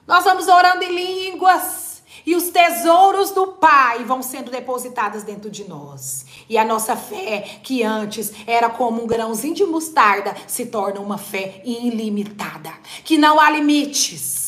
Nós 0.09 0.25
vamos 0.25 0.49
orando 0.49 0.83
em 0.83 0.93
línguas 0.93 2.03
e 2.27 2.35
os 2.35 2.49
tesouros 2.49 3.31
do 3.31 3.47
Pai 3.47 4.03
vão 4.03 4.23
sendo 4.23 4.51
depositados 4.51 5.23
dentro 5.23 5.49
de 5.49 5.69
nós. 5.69 6.27
E 6.49 6.59
a 6.59 6.65
nossa 6.65 6.97
fé, 6.97 7.61
que 7.63 7.85
antes 7.85 8.33
era 8.45 8.69
como 8.69 9.05
um 9.05 9.07
grãozinho 9.07 9.55
de 9.55 9.65
mostarda, 9.65 10.35
se 10.49 10.67
torna 10.67 10.99
uma 10.99 11.17
fé 11.17 11.63
ilimitada. 11.65 12.73
Que 13.05 13.17
não 13.17 13.39
há 13.39 13.49
limites. 13.51 14.46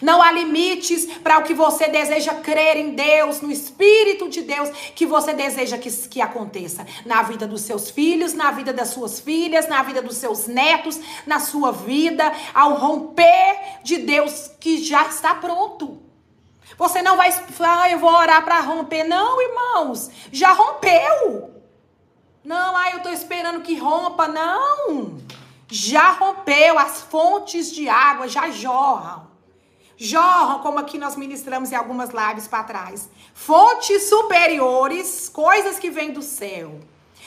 Não 0.00 0.22
há 0.22 0.30
limites 0.30 1.06
para 1.22 1.38
o 1.38 1.42
que 1.42 1.54
você 1.54 1.88
deseja 1.88 2.34
crer 2.34 2.76
em 2.76 2.90
Deus, 2.94 3.40
no 3.40 3.50
Espírito 3.50 4.28
de 4.28 4.42
Deus, 4.42 4.70
que 4.94 5.06
você 5.06 5.32
deseja 5.32 5.78
que, 5.78 5.90
que 5.90 6.20
aconteça 6.20 6.86
na 7.04 7.22
vida 7.22 7.46
dos 7.46 7.62
seus 7.62 7.90
filhos, 7.90 8.34
na 8.34 8.50
vida 8.50 8.72
das 8.72 8.88
suas 8.88 9.20
filhas, 9.20 9.68
na 9.68 9.82
vida 9.82 10.02
dos 10.02 10.16
seus 10.16 10.46
netos, 10.46 11.00
na 11.26 11.40
sua 11.40 11.72
vida, 11.72 12.32
ao 12.54 12.74
romper 12.74 13.80
de 13.82 13.98
Deus 13.98 14.50
que 14.60 14.82
já 14.82 15.06
está 15.06 15.34
pronto. 15.34 16.02
Você 16.76 17.00
não 17.00 17.16
vai, 17.16 17.30
ah, 17.60 17.90
eu 17.90 17.98
vou 17.98 18.12
orar 18.12 18.44
para 18.44 18.60
romper. 18.60 19.04
Não, 19.04 19.40
irmãos, 19.40 20.10
já 20.32 20.52
rompeu. 20.52 21.50
Não, 22.44 22.76
ah, 22.76 22.90
eu 22.90 22.98
estou 22.98 23.12
esperando 23.12 23.62
que 23.62 23.76
rompa. 23.76 24.28
Não, 24.28 25.18
já 25.68 26.12
rompeu. 26.12 26.78
As 26.78 27.02
fontes 27.02 27.72
de 27.72 27.88
água 27.88 28.28
já 28.28 28.50
jorram. 28.50 29.35
Jorram, 29.96 30.60
como 30.60 30.78
aqui 30.78 30.98
nós 30.98 31.16
ministramos 31.16 31.72
em 31.72 31.74
algumas 31.74 32.10
lives 32.10 32.46
para 32.46 32.64
trás. 32.64 33.08
Fontes 33.34 34.08
superiores, 34.08 35.28
coisas 35.28 35.78
que 35.78 35.90
vêm 35.90 36.12
do 36.12 36.22
céu. 36.22 36.80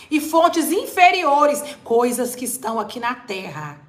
E 0.09 0.19
fontes 0.19 0.71
inferiores, 0.71 1.63
coisas 1.83 2.35
que 2.35 2.45
estão 2.45 2.79
aqui 2.79 2.99
na 2.99 3.15
terra 3.15 3.79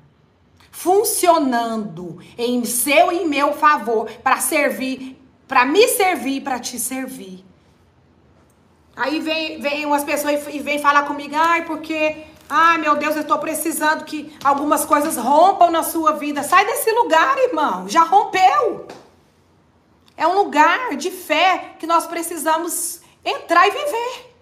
funcionando 0.72 2.20
em 2.38 2.64
seu 2.64 3.12
e 3.12 3.26
meu 3.26 3.52
favor 3.52 4.08
para 4.22 4.38
servir 4.38 5.20
para 5.50 5.64
me 5.64 5.88
servir, 5.88 6.42
para 6.42 6.60
te 6.60 6.78
servir. 6.78 7.44
Aí 8.94 9.18
vem, 9.18 9.60
vem 9.60 9.84
umas 9.84 10.04
pessoas 10.04 10.46
e 10.46 10.60
vem 10.60 10.78
falar 10.78 11.02
comigo, 11.02 11.34
ai, 11.34 11.64
porque, 11.64 12.18
ai 12.50 12.78
meu 12.78 12.96
Deus, 12.96 13.14
eu 13.14 13.22
estou 13.22 13.38
precisando 13.38 14.04
que 14.04 14.36
algumas 14.44 14.84
coisas 14.84 15.16
rompam 15.16 15.70
na 15.70 15.82
sua 15.82 16.12
vida. 16.12 16.42
Sai 16.42 16.66
desse 16.66 16.90
lugar, 16.90 17.38
irmão, 17.38 17.88
já 17.88 18.02
rompeu. 18.02 18.88
É 20.16 20.26
um 20.26 20.36
lugar 20.36 20.96
de 20.96 21.10
fé 21.10 21.76
que 21.78 21.86
nós 21.86 22.06
precisamos 22.06 23.00
entrar 23.24 23.66
e 23.68 23.70
viver. 23.70 24.36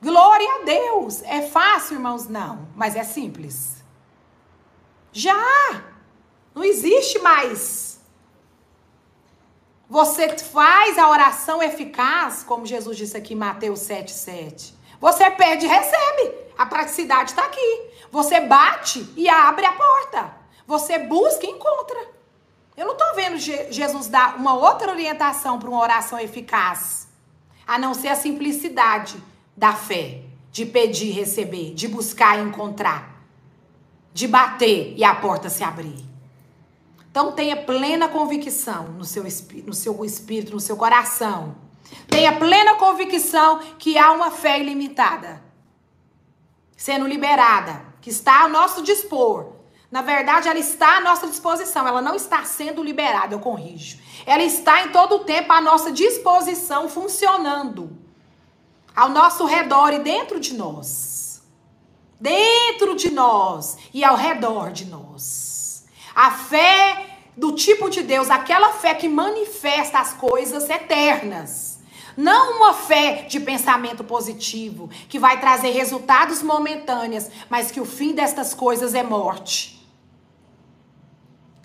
Glória 0.00 0.48
a 0.60 0.64
Deus. 0.64 1.22
É 1.24 1.42
fácil, 1.42 1.96
irmãos? 1.96 2.28
Não, 2.28 2.68
mas 2.74 2.96
é 2.96 3.04
simples. 3.04 3.82
Já! 5.12 5.84
Não 6.54 6.62
existe 6.62 7.18
mais 7.18 7.92
você 9.92 10.26
faz 10.38 10.96
a 10.96 11.06
oração 11.10 11.62
eficaz, 11.62 12.42
como 12.42 12.64
Jesus 12.64 12.96
disse 12.96 13.14
aqui 13.14 13.34
em 13.34 13.36
Mateus 13.36 13.80
7,7. 13.80 14.72
Você 15.02 15.28
pede 15.32 15.66
e 15.66 15.68
recebe. 15.68 16.32
A 16.56 16.64
praticidade 16.64 17.30
está 17.30 17.44
aqui. 17.44 17.90
Você 18.12 18.38
bate 18.38 19.12
e 19.16 19.28
abre 19.28 19.66
a 19.66 19.72
porta. 19.72 20.32
Você 20.64 20.96
busca 20.96 21.44
e 21.44 21.50
encontra. 21.50 21.98
Eu 22.76 22.86
não 22.86 22.92
estou 22.92 23.12
vendo 23.16 23.36
Jesus 23.36 24.06
dar 24.06 24.36
uma 24.36 24.54
outra 24.54 24.92
orientação 24.92 25.58
para 25.58 25.68
uma 25.68 25.80
oração 25.80 26.20
eficaz, 26.20 27.08
a 27.66 27.78
não 27.78 27.94
ser 27.94 28.08
a 28.08 28.14
simplicidade 28.14 29.20
da 29.56 29.74
fé, 29.74 30.22
de 30.52 30.64
pedir 30.64 31.08
e 31.08 31.10
receber, 31.10 31.74
de 31.74 31.88
buscar 31.88 32.38
e 32.38 32.42
encontrar, 32.42 33.26
de 34.14 34.28
bater 34.28 34.94
e 34.96 35.02
a 35.02 35.14
porta 35.16 35.50
se 35.50 35.64
abrir. 35.64 36.02
Então 37.10 37.32
tenha 37.32 37.56
plena 37.56 38.08
convicção 38.08 38.84
no 38.84 39.04
seu, 39.04 39.24
no 39.66 39.74
seu 39.74 40.04
espírito, 40.04 40.52
no 40.52 40.60
seu 40.60 40.76
coração. 40.76 41.56
Tenha 42.08 42.36
plena 42.36 42.74
convicção 42.74 43.60
que 43.78 43.98
há 43.98 44.12
uma 44.12 44.30
fé 44.30 44.58
ilimitada 44.58 45.42
sendo 46.82 47.06
liberada, 47.06 47.80
que 48.00 48.10
está 48.10 48.40
ao 48.40 48.48
nosso 48.48 48.82
dispor. 48.82 49.52
Na 49.88 50.02
verdade, 50.02 50.48
ela 50.48 50.58
está 50.58 50.96
à 50.96 51.00
nossa 51.00 51.28
disposição, 51.28 51.86
ela 51.86 52.02
não 52.02 52.16
está 52.16 52.42
sendo 52.42 52.82
liberada, 52.82 53.36
eu 53.36 53.38
corrijo. 53.38 53.98
Ela 54.26 54.42
está 54.42 54.84
em 54.84 54.88
todo 54.88 55.14
o 55.14 55.18
tempo 55.20 55.52
à 55.52 55.60
nossa 55.60 55.92
disposição, 55.92 56.88
funcionando 56.88 57.96
ao 58.96 59.10
nosso 59.10 59.44
redor 59.44 59.92
e 59.92 60.00
dentro 60.00 60.40
de 60.40 60.54
nós. 60.54 61.40
Dentro 62.18 62.96
de 62.96 63.12
nós 63.12 63.78
e 63.94 64.02
ao 64.02 64.16
redor 64.16 64.72
de 64.72 64.86
nós. 64.86 65.84
A 66.12 66.32
fé 66.32 67.20
do 67.36 67.52
tipo 67.52 67.88
de 67.88 68.02
Deus, 68.02 68.28
aquela 68.28 68.72
fé 68.72 68.92
que 68.92 69.08
manifesta 69.08 70.00
as 70.00 70.12
coisas 70.14 70.68
eternas. 70.68 71.71
Não 72.16 72.56
uma 72.58 72.74
fé 72.74 73.26
de 73.28 73.40
pensamento 73.40 74.04
positivo, 74.04 74.90
que 75.08 75.18
vai 75.18 75.40
trazer 75.40 75.70
resultados 75.70 76.42
momentâneos, 76.42 77.28
mas 77.48 77.70
que 77.70 77.80
o 77.80 77.84
fim 77.84 78.12
destas 78.12 78.54
coisas 78.54 78.94
é 78.94 79.02
morte 79.02 79.82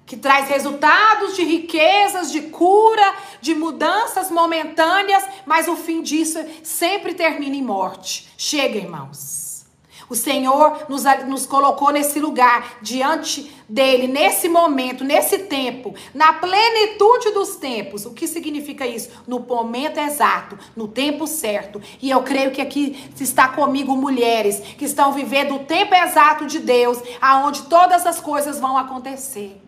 que 0.07 0.15
traz 0.15 0.47
resultados 0.47 1.35
de 1.35 1.43
riquezas, 1.43 2.31
de 2.31 2.43
cura, 2.43 3.13
de 3.41 3.53
mudanças 3.53 4.31
momentâneas, 4.31 5.21
mas 5.45 5.67
o 5.67 5.75
fim 5.75 6.01
disso 6.01 6.39
sempre 6.63 7.13
termina 7.13 7.57
em 7.57 7.61
morte. 7.61 8.29
Chega, 8.37 8.77
irmãos. 8.77 9.46
O 10.09 10.15
Senhor 10.15 10.85
nos, 10.87 11.03
nos 11.27 11.45
colocou 11.45 11.91
nesse 11.91 12.19
lugar, 12.19 12.77
diante 12.81 13.53
dele, 13.67 14.07
nesse 14.07 14.47
momento, 14.47 15.03
nesse 15.03 15.39
tempo, 15.39 15.93
na 16.13 16.33
plenitude 16.33 17.31
dos 17.31 17.57
tempos. 17.57 18.05
O 18.05 18.13
que 18.13 18.25
significa 18.25 18.87
isso? 18.87 19.09
No 19.27 19.39
momento 19.39 19.99
exato, 19.99 20.57
no 20.75 20.87
tempo 20.87 21.27
certo. 21.27 21.81
E 22.01 22.09
eu 22.09 22.23
creio 22.23 22.51
que 22.51 22.61
aqui 22.61 23.11
está 23.19 23.49
comigo 23.49 23.97
mulheres 23.97 24.59
que 24.77 24.85
estão 24.85 25.11
vivendo 25.11 25.55
o 25.55 25.65
tempo 25.65 25.93
exato 25.93 26.45
de 26.45 26.59
Deus, 26.59 26.99
aonde 27.19 27.63
todas 27.63 28.05
as 28.05 28.21
coisas 28.21 28.59
vão 28.59 28.77
acontecer. 28.77 29.61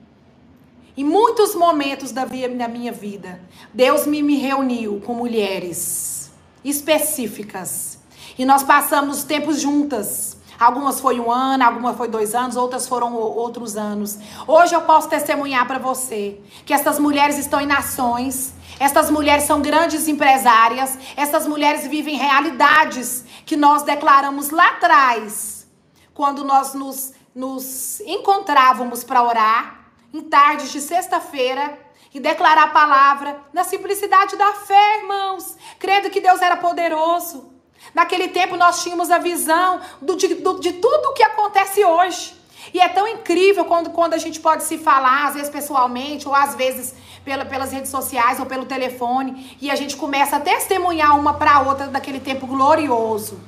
Em 0.95 1.03
muitos 1.03 1.53
momentos 1.53 2.11
da, 2.11 2.25
minha 2.25 2.91
vida, 2.91 3.41
Deus 3.73 4.05
me, 4.05 4.21
me 4.21 4.37
reuniu 4.37 5.01
com 5.05 5.13
mulheres 5.13 6.31
específicas. 6.63 7.98
E 8.39 8.45
nós 8.45 8.63
passamos 8.63 9.25
tempos 9.25 9.59
juntas. 9.59 10.37
Algumas 10.57 11.01
foi 11.01 11.19
um 11.19 11.29
ano, 11.29 11.61
algumas 11.61 11.97
foi 11.97 12.07
dois 12.07 12.33
anos, 12.33 12.55
outras 12.55 12.87
foram 12.87 13.13
outros 13.13 13.75
anos. 13.75 14.17
Hoje 14.47 14.73
eu 14.73 14.81
posso 14.83 15.09
testemunhar 15.09 15.67
para 15.67 15.77
você 15.77 16.39
que 16.65 16.73
essas 16.73 16.97
mulheres 16.99 17.37
estão 17.37 17.59
em 17.59 17.65
nações, 17.65 18.53
essas 18.79 19.11
mulheres 19.11 19.43
são 19.43 19.61
grandes 19.61 20.07
empresárias, 20.07 20.97
essas 21.17 21.45
mulheres 21.45 21.85
vivem 21.85 22.15
realidades 22.15 23.25
que 23.45 23.57
nós 23.57 23.83
declaramos 23.83 24.51
lá 24.51 24.69
atrás, 24.69 25.67
quando 26.13 26.45
nós 26.45 26.73
nos, 26.73 27.11
nos 27.35 27.99
encontrávamos 28.01 29.03
para 29.03 29.21
orar 29.21 29.91
em 30.13 30.21
tardes 30.21 30.71
de 30.71 30.79
sexta-feira 30.79 31.77
e 32.13 32.21
declarar 32.21 32.63
a 32.63 32.67
palavra 32.69 33.37
na 33.51 33.65
simplicidade 33.65 34.37
da 34.37 34.53
fé, 34.53 34.99
irmãos, 35.01 35.57
crendo 35.77 36.09
que 36.09 36.21
Deus 36.21 36.41
era 36.41 36.55
poderoso. 36.55 37.58
Naquele 37.93 38.27
tempo 38.29 38.55
nós 38.55 38.83
tínhamos 38.83 39.09
a 39.09 39.17
visão 39.17 39.79
do, 40.01 40.15
de, 40.15 40.35
do, 40.35 40.59
de 40.59 40.73
tudo 40.73 41.09
o 41.09 41.13
que 41.13 41.23
acontece 41.23 41.83
hoje. 41.83 42.33
E 42.73 42.79
é 42.79 42.87
tão 42.87 43.07
incrível 43.07 43.65
quando, 43.65 43.89
quando 43.89 44.13
a 44.13 44.17
gente 44.17 44.39
pode 44.39 44.63
se 44.63 44.77
falar, 44.77 45.27
às 45.27 45.33
vezes 45.33 45.49
pessoalmente, 45.49 46.27
ou 46.27 46.35
às 46.35 46.55
vezes 46.55 46.93
pela, 47.23 47.45
pelas 47.45 47.71
redes 47.71 47.89
sociais 47.89 48.39
ou 48.39 48.45
pelo 48.45 48.65
telefone, 48.65 49.57
e 49.61 49.71
a 49.71 49.75
gente 49.75 49.95
começa 49.95 50.35
a 50.35 50.39
testemunhar 50.39 51.17
uma 51.17 51.33
para 51.33 51.55
a 51.55 51.61
outra 51.61 51.87
daquele 51.87 52.19
tempo 52.19 52.45
glorioso 52.45 53.39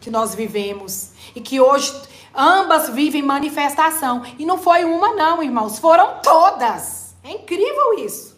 que 0.00 0.10
nós 0.10 0.34
vivemos. 0.34 1.10
E 1.34 1.40
que 1.40 1.60
hoje 1.60 1.92
Ambas 2.36 2.90
vivem 2.90 3.22
manifestação. 3.22 4.22
E 4.38 4.44
não 4.44 4.58
foi 4.58 4.84
uma, 4.84 5.14
não, 5.14 5.42
irmãos. 5.42 5.78
Foram 5.78 6.20
todas. 6.22 7.14
É 7.24 7.30
incrível 7.30 7.98
isso. 7.98 8.36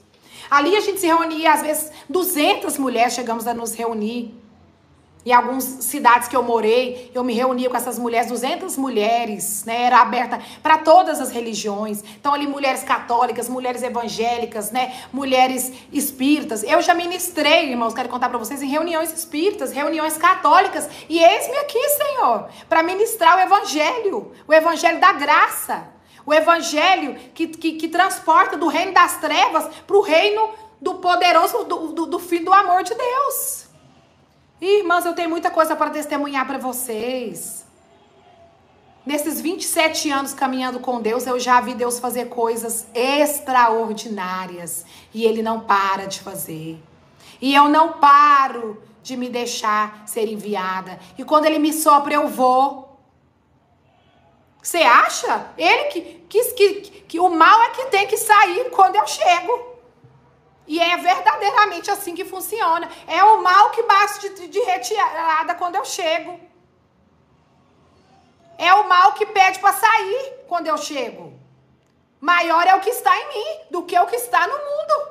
Ali 0.48 0.76
a 0.76 0.80
gente 0.80 1.00
se 1.00 1.06
reunia, 1.06 1.52
às 1.52 1.62
vezes, 1.62 1.90
200 2.08 2.78
mulheres 2.78 3.12
chegamos 3.12 3.46
a 3.48 3.52
nos 3.52 3.74
reunir. 3.74 4.37
Em 5.28 5.32
algumas 5.34 5.62
cidades 5.64 6.26
que 6.26 6.34
eu 6.34 6.42
morei, 6.42 7.10
eu 7.14 7.22
me 7.22 7.34
reunia 7.34 7.68
com 7.68 7.76
essas 7.76 7.98
mulheres, 7.98 8.28
200 8.28 8.78
mulheres, 8.78 9.62
né? 9.66 9.82
Era 9.82 10.00
aberta 10.00 10.40
para 10.62 10.78
todas 10.78 11.20
as 11.20 11.30
religiões. 11.30 12.02
Então, 12.18 12.32
ali, 12.32 12.46
mulheres 12.46 12.82
católicas, 12.82 13.46
mulheres 13.46 13.82
evangélicas, 13.82 14.70
né? 14.70 14.94
Mulheres 15.12 15.70
espíritas. 15.92 16.62
Eu 16.62 16.80
já 16.80 16.94
ministrei, 16.94 17.68
irmãos, 17.68 17.92
quero 17.92 18.08
contar 18.08 18.30
para 18.30 18.38
vocês, 18.38 18.62
em 18.62 18.68
reuniões 18.70 19.12
espíritas, 19.12 19.70
reuniões 19.70 20.16
católicas. 20.16 20.88
E 21.10 21.22
eis-me 21.22 21.58
aqui, 21.58 21.88
Senhor, 21.90 22.48
para 22.66 22.82
ministrar 22.82 23.36
o 23.36 23.40
evangelho, 23.42 24.32
o 24.46 24.54
evangelho 24.54 24.98
da 24.98 25.12
graça. 25.12 25.88
O 26.24 26.32
evangelho 26.32 27.16
que, 27.34 27.48
que, 27.48 27.72
que 27.72 27.88
transporta 27.88 28.56
do 28.56 28.66
reino 28.66 28.94
das 28.94 29.18
trevas 29.18 29.68
para 29.86 29.96
o 29.98 30.00
reino 30.00 30.54
do 30.80 30.94
poderoso, 30.94 31.64
do, 31.64 31.88
do, 31.88 32.06
do 32.06 32.18
Filho 32.18 32.46
do 32.46 32.52
amor 32.54 32.82
de 32.82 32.94
Deus. 32.94 33.67
Irmãs, 34.60 35.06
eu 35.06 35.14
tenho 35.14 35.30
muita 35.30 35.50
coisa 35.50 35.76
para 35.76 35.90
testemunhar 35.90 36.46
para 36.46 36.58
vocês. 36.58 37.64
Nesses 39.06 39.40
27 39.40 40.10
anos 40.10 40.34
caminhando 40.34 40.80
com 40.80 41.00
Deus, 41.00 41.26
eu 41.26 41.38
já 41.38 41.60
vi 41.60 41.74
Deus 41.74 41.98
fazer 41.98 42.28
coisas 42.28 42.86
extraordinárias. 42.92 44.84
E 45.14 45.24
Ele 45.24 45.42
não 45.42 45.60
para 45.60 46.06
de 46.06 46.20
fazer. 46.20 46.82
E 47.40 47.54
eu 47.54 47.68
não 47.68 47.92
paro 47.94 48.82
de 49.02 49.16
me 49.16 49.28
deixar 49.28 50.02
ser 50.06 50.26
enviada. 50.26 50.98
E 51.16 51.24
quando 51.24 51.46
Ele 51.46 51.60
me 51.60 51.72
sopra, 51.72 52.14
eu 52.14 52.26
vou. 52.26 52.98
Você 54.60 54.78
acha? 54.78 55.52
Ele 55.56 55.84
que, 55.84 56.00
que, 56.28 56.44
que, 56.52 56.90
que 57.02 57.20
o 57.20 57.30
mal 57.30 57.62
é 57.62 57.70
que 57.70 57.86
tem 57.86 58.08
que 58.08 58.16
sair 58.16 58.70
quando 58.70 58.96
eu 58.96 59.06
chego. 59.06 59.77
E 60.68 60.78
é 60.78 60.96
verdadeiramente 60.98 61.90
assim 61.90 62.14
que 62.14 62.26
funciona. 62.26 62.88
É 63.06 63.24
o 63.24 63.42
mal 63.42 63.70
que 63.70 63.82
bate 63.82 64.28
de, 64.28 64.48
de 64.48 64.60
retirada 64.60 65.54
quando 65.54 65.76
eu 65.76 65.84
chego. 65.84 66.38
É 68.58 68.74
o 68.74 68.86
mal 68.86 69.12
que 69.14 69.24
pede 69.24 69.58
para 69.60 69.72
sair 69.72 70.44
quando 70.46 70.66
eu 70.66 70.76
chego. 70.76 71.32
Maior 72.20 72.66
é 72.66 72.74
o 72.74 72.80
que 72.80 72.90
está 72.90 73.16
em 73.16 73.28
mim 73.28 73.60
do 73.70 73.82
que 73.84 73.98
o 73.98 74.06
que 74.06 74.16
está 74.16 74.46
no 74.46 74.58
mundo. 74.58 75.08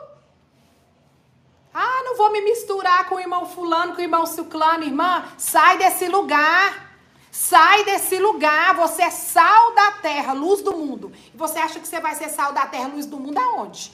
Ah, 1.74 2.04
não 2.04 2.16
vou 2.16 2.32
me 2.32 2.42
misturar 2.42 3.08
com 3.10 3.16
o 3.16 3.20
irmão 3.20 3.48
fulano, 3.48 3.94
com 3.94 4.00
o 4.00 4.04
irmão 4.04 4.28
ciclano, 4.28 4.84
irmã. 4.84 5.26
Sai 5.38 5.78
desse 5.80 6.08
lugar. 6.08 6.86
Sai 7.32 7.84
desse 7.84 8.20
lugar. 8.20 8.76
Você 8.76 9.02
é 9.02 9.10
sal 9.10 9.74
da 9.74 9.92
terra, 9.94 10.34
luz 10.34 10.62
do 10.62 10.76
mundo. 10.76 11.12
E 11.34 11.38
você 11.38 11.58
acha 11.58 11.80
que 11.80 11.88
você 11.88 12.00
vai 12.00 12.14
ser 12.14 12.30
sal 12.30 12.52
da 12.52 12.68
terra, 12.68 12.90
luz 12.90 13.08
do 13.08 13.18
mundo 13.18 13.40
aonde? 13.40 13.92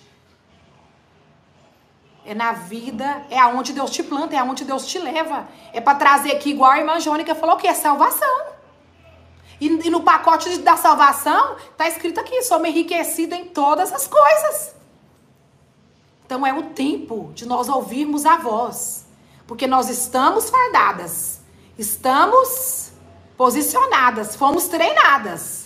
É 2.26 2.34
na 2.34 2.54
vida, 2.54 3.26
é 3.30 3.38
aonde 3.38 3.74
Deus 3.74 3.92
te 3.92 4.02
planta, 4.02 4.36
é 4.36 4.40
aonde 4.40 4.64
Deus 4.64 4.86
te 4.86 4.98
leva. 4.98 5.48
É 5.74 5.82
para 5.82 5.98
trazer 5.98 6.32
aqui, 6.32 6.52
igual 6.52 6.72
a 6.72 6.80
irmã 6.80 7.00
Jônica 7.00 7.36
falou, 7.36 7.58
que 7.58 7.68
é 7.68 7.74
salvação. 7.74 8.54
E, 9.60 9.68
e, 9.88 9.90
no 9.90 10.02
pacote 10.02 10.58
da 10.60 10.78
salvação, 10.78 11.56
está 11.72 11.88
escrito 11.88 12.20
aqui: 12.20 12.42
somos 12.44 12.68
enriquecidos 12.68 13.38
em 13.38 13.46
todas 13.46 13.92
as 13.92 14.08
coisas. 14.08 14.76
Então 16.26 16.46
é 16.46 16.54
o 16.54 16.64
tempo 16.64 17.32
de 17.36 17.46
nós 17.46 17.70
ouvirmos 17.70 18.26
a 18.26 18.38
voz. 18.38 19.06
Porque 19.46 19.68
nós 19.68 19.90
estamos 19.90 20.50
fardadas, 20.50 21.42
estamos 21.78 22.92
posicionadas, 23.38 24.36
fomos 24.36 24.68
treinadas. 24.68 25.64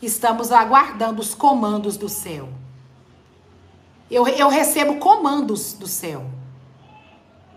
Estamos 0.00 0.50
aguardando 0.50 1.20
os 1.20 1.34
comandos 1.34 1.98
do 1.98 2.08
céu. 2.08 2.48
Eu, 4.10 4.26
eu 4.26 4.48
recebo 4.48 4.96
comandos 4.96 5.72
do 5.74 5.86
céu. 5.86 6.24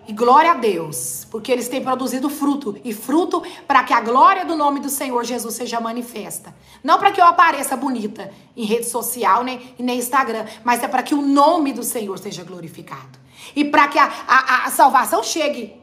E 0.06 0.12
glória 0.12 0.52
a 0.52 0.56
Deus, 0.56 1.26
porque 1.32 1.50
eles 1.50 1.70
têm 1.70 1.82
produzido 1.82 2.30
fruto. 2.30 2.78
E 2.84 2.94
fruto 2.94 3.42
para 3.66 3.84
que 3.84 3.94
a 3.94 4.02
glória 4.02 4.44
do 4.44 4.56
nome 4.56 4.82
do 4.82 4.90
Senhor 4.90 5.24
Jesus 5.24 5.56
seja 5.56 5.80
manifesta. 5.80 6.54
Não 6.84 7.00
para 7.00 7.12
que 7.12 7.22
eu 7.22 7.26
apareça 7.26 7.78
bonita 7.78 8.30
em 8.56 8.66
rede 8.66 8.86
social 8.86 9.44
nem, 9.44 9.74
nem 9.80 10.00
Instagram, 10.00 10.46
mas 10.64 10.84
é 10.84 10.88
para 10.90 11.04
que 11.04 11.16
o 11.16 11.22
nome 11.22 11.72
do 11.72 11.84
Senhor 11.84 12.20
seja 12.20 12.44
glorificado. 12.44 13.18
E 13.56 13.64
para 13.64 13.88
que 13.88 13.98
a, 13.98 14.12
a, 14.28 14.66
a 14.66 14.72
salvação 14.72 15.24
chegue 15.24 15.82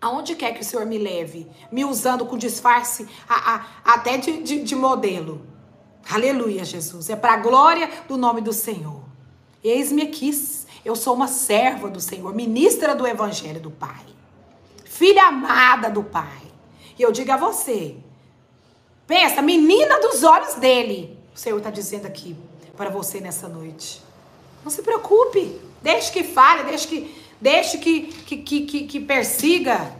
aonde 0.00 0.34
quer 0.34 0.52
que 0.52 0.62
o 0.62 0.64
Senhor 0.64 0.86
me 0.86 0.98
leve, 0.98 1.46
me 1.70 1.84
usando 1.84 2.26
com 2.26 2.36
disfarce 2.36 3.06
a, 3.28 3.54
a, 3.54 3.66
até 3.94 4.16
de, 4.16 4.42
de, 4.42 4.62
de 4.62 4.74
modelo. 4.74 5.46
Aleluia, 6.10 6.64
Jesus. 6.64 7.08
É 7.08 7.14
para 7.14 7.34
a 7.34 7.36
glória 7.36 7.88
do 8.08 8.16
nome 8.16 8.40
do 8.40 8.52
Senhor. 8.52 9.09
Eis-me 9.62 10.02
aqui, 10.02 10.30
eu 10.84 10.96
sou 10.96 11.14
uma 11.14 11.28
serva 11.28 11.88
do 11.90 12.00
Senhor, 12.00 12.34
ministra 12.34 12.94
do 12.94 13.06
Evangelho 13.06 13.60
do 13.60 13.70
Pai, 13.70 14.06
filha 14.84 15.24
amada 15.24 15.90
do 15.90 16.02
Pai. 16.02 16.42
E 16.98 17.02
eu 17.02 17.12
digo 17.12 17.30
a 17.32 17.36
você, 17.36 17.96
pensa, 19.06 19.42
menina 19.42 20.00
dos 20.00 20.22
olhos 20.22 20.54
dele, 20.54 21.18
o 21.34 21.38
Senhor 21.38 21.58
está 21.58 21.70
dizendo 21.70 22.06
aqui 22.06 22.36
para 22.76 22.88
você 22.88 23.20
nessa 23.20 23.48
noite. 23.48 24.02
Não 24.64 24.70
se 24.70 24.82
preocupe, 24.82 25.60
deixe 25.82 26.10
que 26.12 26.24
fale, 26.24 26.64
deixe 26.64 26.88
que, 26.88 27.14
deixe 27.40 27.78
que, 27.78 28.00
que, 28.00 28.36
que, 28.38 28.60
que, 28.66 28.86
que 28.86 29.00
persiga. 29.00 29.94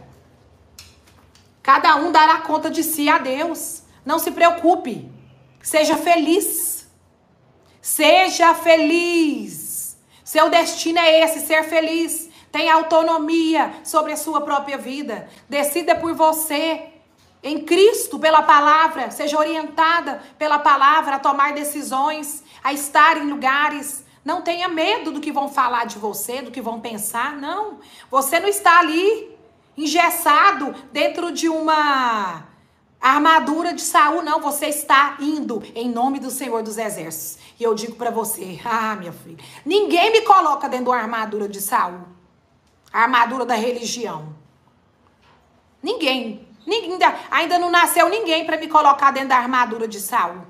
Cada 1.61 1.95
um 1.97 2.11
dará 2.11 2.41
conta 2.41 2.69
de 2.69 2.83
si 2.83 3.07
a 3.07 3.17
Deus. 3.17 3.83
Não 4.03 4.17
se 4.17 4.31
preocupe, 4.31 5.07
seja 5.61 5.95
feliz. 5.95 6.80
Seja 7.81 8.53
feliz. 8.53 9.97
Seu 10.23 10.49
destino 10.49 10.99
é 10.99 11.23
esse, 11.23 11.45
ser 11.45 11.63
feliz. 11.63 12.29
Tenha 12.51 12.75
autonomia 12.75 13.73
sobre 13.83 14.11
a 14.11 14.17
sua 14.17 14.41
própria 14.41 14.77
vida. 14.77 15.27
Decida 15.49 15.95
por 15.95 16.13
você. 16.13 16.89
Em 17.43 17.65
Cristo, 17.65 18.19
pela 18.19 18.43
palavra, 18.43 19.09
seja 19.09 19.37
orientada 19.37 20.21
pela 20.37 20.59
palavra 20.59 21.15
a 21.15 21.19
tomar 21.19 21.53
decisões, 21.53 22.43
a 22.63 22.71
estar 22.71 23.17
em 23.17 23.29
lugares. 23.29 24.05
Não 24.23 24.43
tenha 24.43 24.67
medo 24.67 25.11
do 25.11 25.19
que 25.19 25.31
vão 25.31 25.49
falar 25.49 25.85
de 25.85 25.97
você, 25.97 26.43
do 26.43 26.51
que 26.51 26.61
vão 26.61 26.79
pensar. 26.79 27.35
Não. 27.37 27.79
Você 28.11 28.39
não 28.39 28.47
está 28.47 28.77
ali 28.77 29.35
engessado 29.75 30.75
dentro 30.91 31.31
de 31.31 31.49
uma 31.49 32.43
armadura 33.01 33.73
de 33.73 33.81
Saul, 33.81 34.21
não. 34.21 34.39
Você 34.39 34.67
está 34.67 35.17
indo 35.19 35.63
em 35.73 35.89
nome 35.89 36.19
do 36.19 36.29
Senhor 36.29 36.61
dos 36.61 36.77
Exércitos. 36.77 37.40
E 37.61 37.63
eu 37.63 37.75
digo 37.75 37.95
para 37.95 38.09
você, 38.09 38.59
ah, 38.65 38.95
minha 38.95 39.13
filha, 39.13 39.37
ninguém 39.63 40.11
me 40.11 40.21
coloca 40.21 40.67
dentro 40.67 40.87
da 40.87 40.95
armadura 40.97 41.47
de 41.47 41.61
Saul. 41.61 41.99
A 42.91 43.03
armadura 43.03 43.45
da 43.45 43.53
religião. 43.53 44.35
Ninguém. 45.83 46.47
ninguém 46.65 46.97
ainda 47.29 47.59
não 47.59 47.69
nasceu 47.69 48.09
ninguém 48.09 48.47
para 48.47 48.57
me 48.57 48.67
colocar 48.67 49.11
dentro 49.11 49.29
da 49.29 49.37
armadura 49.37 49.87
de 49.87 49.99
Saul. 49.99 50.41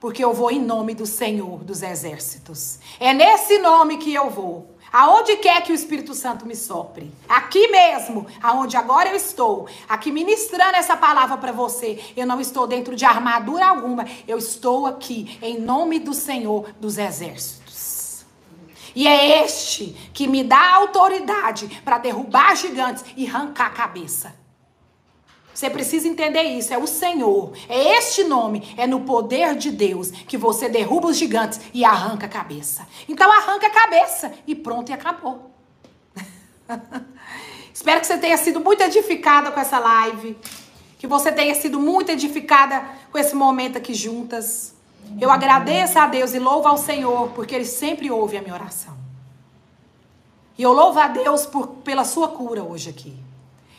Porque 0.00 0.24
eu 0.24 0.34
vou 0.34 0.50
em 0.50 0.60
nome 0.60 0.92
do 0.92 1.06
Senhor 1.06 1.62
dos 1.62 1.84
Exércitos. 1.84 2.80
É 2.98 3.14
nesse 3.14 3.58
nome 3.58 3.98
que 3.98 4.12
eu 4.12 4.28
vou. 4.28 4.71
Aonde 4.92 5.36
quer 5.36 5.62
que 5.62 5.72
o 5.72 5.74
Espírito 5.74 6.14
Santo 6.14 6.44
me 6.44 6.54
sopre. 6.54 7.10
Aqui 7.28 7.68
mesmo, 7.68 8.26
aonde 8.42 8.76
agora 8.76 9.08
eu 9.08 9.16
estou, 9.16 9.66
aqui 9.88 10.12
ministrando 10.12 10.76
essa 10.76 10.96
palavra 10.96 11.38
para 11.38 11.50
você. 11.50 11.98
Eu 12.14 12.26
não 12.26 12.40
estou 12.40 12.66
dentro 12.66 12.94
de 12.94 13.04
armadura 13.04 13.66
alguma. 13.66 14.04
Eu 14.28 14.36
estou 14.36 14.86
aqui 14.86 15.38
em 15.40 15.58
nome 15.58 15.98
do 15.98 16.12
Senhor 16.12 16.68
dos 16.78 16.98
Exércitos. 16.98 18.26
E 18.94 19.08
é 19.08 19.42
este 19.42 19.96
que 20.12 20.26
me 20.26 20.44
dá 20.44 20.74
autoridade 20.74 21.80
para 21.82 21.96
derrubar 21.96 22.54
gigantes 22.54 23.02
e 23.16 23.26
arrancar 23.26 23.68
a 23.68 23.70
cabeça. 23.70 24.41
Você 25.54 25.68
precisa 25.68 26.08
entender 26.08 26.42
isso. 26.42 26.72
É 26.72 26.78
o 26.78 26.86
Senhor. 26.86 27.52
É 27.68 27.98
este 27.98 28.24
nome. 28.24 28.74
É 28.76 28.86
no 28.86 29.00
poder 29.00 29.54
de 29.54 29.70
Deus 29.70 30.10
que 30.10 30.36
você 30.36 30.68
derruba 30.68 31.08
os 31.08 31.16
gigantes 31.16 31.60
e 31.74 31.84
arranca 31.84 32.26
a 32.26 32.28
cabeça. 32.28 32.86
Então 33.08 33.30
arranca 33.30 33.66
a 33.66 33.70
cabeça 33.70 34.32
e 34.46 34.54
pronto 34.54 34.90
e 34.90 34.92
acabou. 34.92 35.50
Espero 37.72 38.00
que 38.00 38.06
você 38.06 38.18
tenha 38.18 38.36
sido 38.36 38.60
muito 38.60 38.82
edificada 38.82 39.50
com 39.50 39.60
essa 39.60 39.78
live. 39.78 40.36
Que 40.98 41.06
você 41.06 41.32
tenha 41.32 41.54
sido 41.54 41.80
muito 41.80 42.10
edificada 42.10 42.84
com 43.10 43.18
esse 43.18 43.34
momento 43.34 43.76
aqui 43.76 43.92
juntas. 43.92 44.74
Eu 45.20 45.30
agradeço 45.30 45.98
a 45.98 46.06
Deus 46.06 46.32
e 46.32 46.38
louvo 46.38 46.68
ao 46.68 46.78
Senhor, 46.78 47.30
porque 47.30 47.54
Ele 47.54 47.64
sempre 47.64 48.10
ouve 48.10 48.36
a 48.36 48.42
minha 48.42 48.54
oração. 48.54 48.96
E 50.56 50.62
eu 50.62 50.72
louvo 50.72 50.98
a 50.98 51.08
Deus 51.08 51.44
por, 51.44 51.66
pela 51.82 52.04
sua 52.04 52.28
cura 52.28 52.62
hoje 52.62 52.88
aqui. 52.88 53.16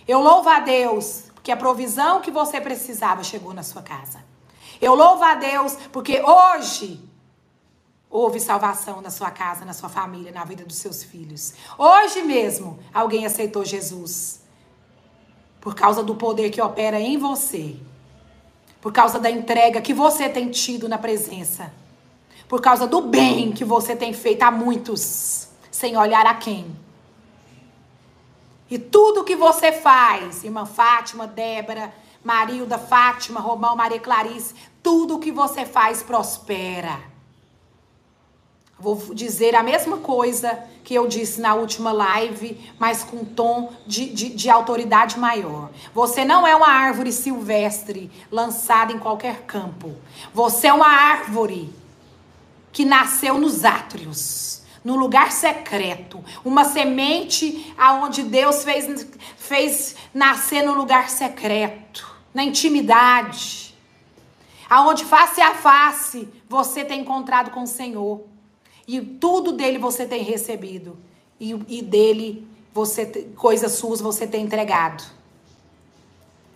Eu 0.07 0.19
louvo 0.19 0.49
a 0.49 0.59
Deus 0.59 1.31
que 1.43 1.51
a 1.51 1.57
provisão 1.57 2.21
que 2.21 2.31
você 2.31 2.59
precisava 2.61 3.21
chegou 3.21 3.53
na 3.53 3.61
sua 3.61 3.81
casa. 3.81 4.23
Eu 4.81 4.95
louvo 4.95 5.23
a 5.23 5.35
Deus 5.35 5.77
porque 5.91 6.21
hoje 6.21 6.99
houve 8.09 8.39
salvação 8.39 9.01
na 9.01 9.09
sua 9.09 9.29
casa, 9.29 9.65
na 9.65 9.73
sua 9.73 9.89
família, 9.89 10.31
na 10.31 10.45
vida 10.45 10.63
dos 10.63 10.77
seus 10.77 11.03
filhos. 11.03 11.53
Hoje 11.77 12.21
mesmo 12.21 12.79
alguém 12.93 13.25
aceitou 13.25 13.65
Jesus. 13.65 14.41
Por 15.59 15.75
causa 15.75 16.01
do 16.01 16.15
poder 16.15 16.49
que 16.49 16.61
opera 16.61 16.99
em 16.99 17.17
você. 17.17 17.75
Por 18.79 18.93
causa 18.93 19.19
da 19.19 19.29
entrega 19.29 19.81
que 19.81 19.93
você 19.93 20.29
tem 20.29 20.49
tido 20.49 20.87
na 20.87 20.97
presença. 20.97 21.73
Por 22.47 22.61
causa 22.61 22.85
do 22.85 23.01
bem 23.01 23.51
que 23.51 23.65
você 23.65 23.95
tem 23.95 24.13
feito 24.13 24.43
a 24.43 24.51
muitos, 24.51 25.47
sem 25.71 25.97
olhar 25.97 26.25
a 26.25 26.35
quem. 26.35 26.82
E 28.69 28.77
tudo 28.79 29.23
que 29.23 29.35
você 29.35 29.71
faz, 29.71 30.43
irmã 30.43 30.65
Fátima, 30.65 31.27
Débora, 31.27 31.93
Marilda, 32.23 32.77
Fátima, 32.77 33.39
Romão, 33.39 33.75
Maria 33.75 33.99
Clarice, 33.99 34.55
tudo 34.81 35.19
que 35.19 35.31
você 35.31 35.65
faz 35.65 36.01
prospera. 36.01 36.99
Vou 38.79 38.95
dizer 39.13 39.55
a 39.55 39.63
mesma 39.63 39.97
coisa 39.97 40.59
que 40.83 40.93
eu 40.93 41.07
disse 41.07 41.39
na 41.39 41.53
última 41.53 41.91
live, 41.91 42.59
mas 42.77 43.03
com 43.03 43.23
tom 43.23 43.71
de, 43.85 44.09
de, 44.09 44.29
de, 44.29 44.49
autoridade 44.49 45.17
maior. 45.17 45.69
Você 45.93 46.25
não 46.25 46.45
é 46.45 46.55
uma 46.55 46.67
árvore 46.67 47.13
silvestre 47.13 48.11
lançada 48.29 48.91
em 48.91 48.99
qualquer 48.99 49.43
campo. 49.43 49.95
Você 50.33 50.67
é 50.67 50.73
uma 50.73 50.87
árvore 50.87 51.73
que 52.73 52.83
nasceu 52.83 53.37
nos 53.37 53.63
átrios 53.63 54.62
no 54.83 54.95
lugar 54.95 55.31
secreto, 55.31 56.23
uma 56.43 56.65
semente 56.65 57.73
aonde 57.77 58.23
Deus 58.23 58.63
fez, 58.63 59.07
fez 59.37 59.95
nascer 60.13 60.63
no 60.63 60.73
lugar 60.73 61.09
secreto, 61.09 62.11
na 62.33 62.43
intimidade, 62.43 63.73
aonde 64.69 65.05
face 65.05 65.39
a 65.39 65.53
face 65.55 66.27
você 66.49 66.83
tem 66.83 67.01
encontrado 67.01 67.51
com 67.51 67.63
o 67.63 67.67
Senhor. 67.67 68.21
E 68.85 68.99
tudo 68.99 69.53
dele 69.53 69.77
você 69.77 70.05
tem 70.05 70.23
recebido. 70.23 70.97
E, 71.39 71.51
e 71.69 71.81
dele 71.81 72.45
você 72.73 73.05
coisas 73.37 73.71
suas 73.73 74.01
você 74.01 74.27
tem 74.27 74.43
entregado. 74.43 75.03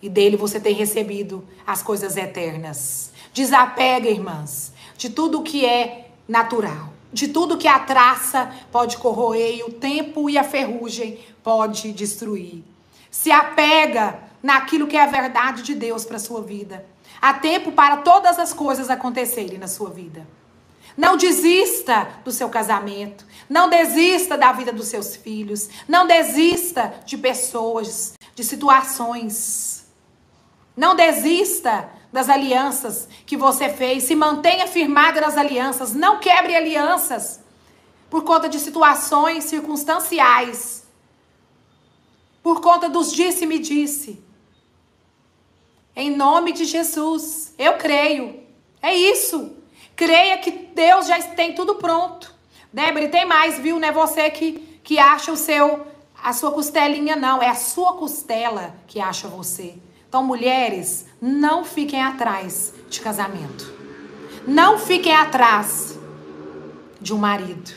E 0.02 0.08
dele 0.08 0.36
você 0.36 0.60
tem 0.60 0.74
recebido 0.74 1.42
as 1.66 1.82
coisas 1.82 2.16
eternas. 2.16 3.10
Desapega, 3.32 4.08
irmãs, 4.08 4.72
de 4.96 5.08
tudo 5.08 5.42
que 5.42 5.64
é 5.64 6.10
natural 6.28 6.97
de 7.12 7.28
tudo 7.28 7.58
que 7.58 7.68
a 7.68 7.78
traça 7.78 8.52
pode 8.70 8.96
corroer 8.98 9.56
e 9.56 9.62
o 9.62 9.72
tempo 9.72 10.28
e 10.28 10.36
a 10.36 10.44
ferrugem 10.44 11.18
pode 11.42 11.92
destruir. 11.92 12.62
Se 13.10 13.30
apega 13.30 14.18
naquilo 14.42 14.86
que 14.86 14.96
é 14.96 15.02
a 15.02 15.06
verdade 15.06 15.62
de 15.62 15.74
Deus 15.74 16.04
para 16.04 16.18
sua 16.18 16.42
vida. 16.42 16.84
Há 17.20 17.34
tempo 17.34 17.72
para 17.72 17.98
todas 17.98 18.38
as 18.38 18.52
coisas 18.52 18.90
acontecerem 18.90 19.58
na 19.58 19.66
sua 19.66 19.90
vida. 19.90 20.26
Não 20.96 21.16
desista 21.16 22.08
do 22.24 22.32
seu 22.32 22.48
casamento. 22.48 23.24
Não 23.48 23.68
desista 23.68 24.36
da 24.36 24.52
vida 24.52 24.72
dos 24.72 24.88
seus 24.88 25.14
filhos. 25.14 25.68
Não 25.86 26.06
desista 26.06 26.92
de 27.06 27.16
pessoas, 27.16 28.14
de 28.34 28.44
situações. 28.44 29.86
Não 30.76 30.94
desista 30.94 31.88
das 32.12 32.28
alianças 32.28 33.08
que 33.26 33.36
você 33.36 33.68
fez. 33.68 34.04
Se 34.04 34.14
mantenha 34.14 34.66
firmada 34.66 35.20
nas 35.20 35.36
alianças. 35.36 35.94
Não 35.94 36.18
quebre 36.18 36.54
alianças 36.54 37.40
por 38.08 38.24
conta 38.24 38.48
de 38.48 38.58
situações 38.58 39.44
circunstanciais. 39.44 40.86
Por 42.42 42.60
conta 42.60 42.88
dos 42.88 43.12
disse-me 43.12 43.58
disse. 43.58 44.22
Em 45.94 46.14
nome 46.14 46.52
de 46.52 46.64
Jesus, 46.64 47.52
eu 47.58 47.76
creio. 47.76 48.40
É 48.80 48.94
isso. 48.94 49.56
Creia 49.96 50.38
que 50.38 50.50
Deus 50.50 51.08
já 51.08 51.20
tem 51.20 51.54
tudo 51.54 51.74
pronto. 51.74 52.32
Débora, 52.72 53.08
tem 53.08 53.26
mais, 53.26 53.58
viu? 53.58 53.80
Não 53.80 53.88
é 53.88 53.92
você 53.92 54.30
que, 54.30 54.80
que 54.84 54.98
acha 54.98 55.32
o 55.32 55.36
seu, 55.36 55.86
a 56.22 56.32
sua 56.32 56.52
costelinha, 56.52 57.16
não. 57.16 57.42
É 57.42 57.48
a 57.48 57.56
sua 57.56 57.94
costela 57.94 58.76
que 58.86 59.00
acha 59.00 59.26
você. 59.26 59.76
Então, 60.08 60.22
mulheres, 60.22 61.06
não 61.20 61.64
fiquem 61.64 62.02
atrás 62.02 62.74
de 62.88 63.00
casamento. 63.00 63.72
Não 64.46 64.78
fiquem 64.78 65.14
atrás 65.14 65.98
de 67.00 67.12
um 67.12 67.18
marido. 67.18 67.72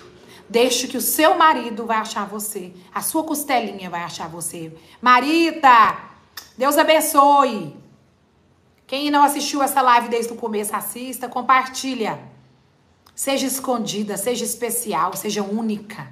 Deixe 0.48 0.88
que 0.88 0.98
o 0.98 1.02
seu 1.02 1.36
marido 1.38 1.86
vai 1.86 1.98
achar 1.98 2.26
você. 2.28 2.74
A 2.94 3.02
sua 3.02 3.24
costelinha 3.24 3.90
vai 3.90 4.02
achar 4.04 4.28
você. 4.28 4.76
Marita, 5.02 5.98
Deus 6.58 6.78
abençoe. 6.78 7.76
Quem 8.86 9.10
não 9.10 9.24
assistiu 9.24 9.64
essa 9.64 9.82
live 9.82 10.10
desde 10.10 10.34
o 10.34 10.36
começo, 10.36 10.76
assista, 10.76 11.30
compartilha. 11.30 12.20
Seja 13.16 13.48
escondida, 13.48 14.18
seja 14.18 14.44
especial, 14.44 15.16
seja 15.16 15.42
única. 15.42 16.12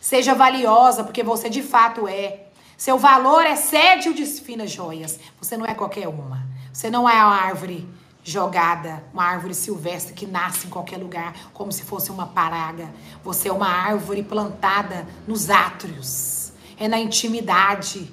Seja 0.00 0.34
valiosa, 0.34 1.04
porque 1.04 1.22
você 1.22 1.50
de 1.50 1.62
fato 1.62 2.08
é. 2.08 2.46
Seu 2.76 2.98
valor 2.98 3.44
excede 3.46 4.08
o 4.08 4.14
de 4.14 4.24
finas 4.26 4.70
joias. 4.70 5.18
Você 5.40 5.56
não 5.56 5.66
é 5.66 5.74
qualquer 5.74 6.08
uma. 6.08 6.46
Você 6.72 6.90
não 6.90 7.08
é 7.08 7.14
uma 7.14 7.36
árvore 7.36 7.88
jogada, 8.24 9.02
uma 9.12 9.24
árvore 9.24 9.54
silvestre 9.54 10.14
que 10.14 10.26
nasce 10.26 10.66
em 10.66 10.70
qualquer 10.70 10.96
lugar, 10.96 11.34
como 11.52 11.72
se 11.72 11.82
fosse 11.82 12.10
uma 12.10 12.26
paraga. 12.26 12.88
Você 13.22 13.48
é 13.48 13.52
uma 13.52 13.68
árvore 13.68 14.22
plantada 14.22 15.06
nos 15.26 15.50
átrios. 15.50 16.52
É 16.78 16.88
na 16.88 16.98
intimidade. 16.98 18.12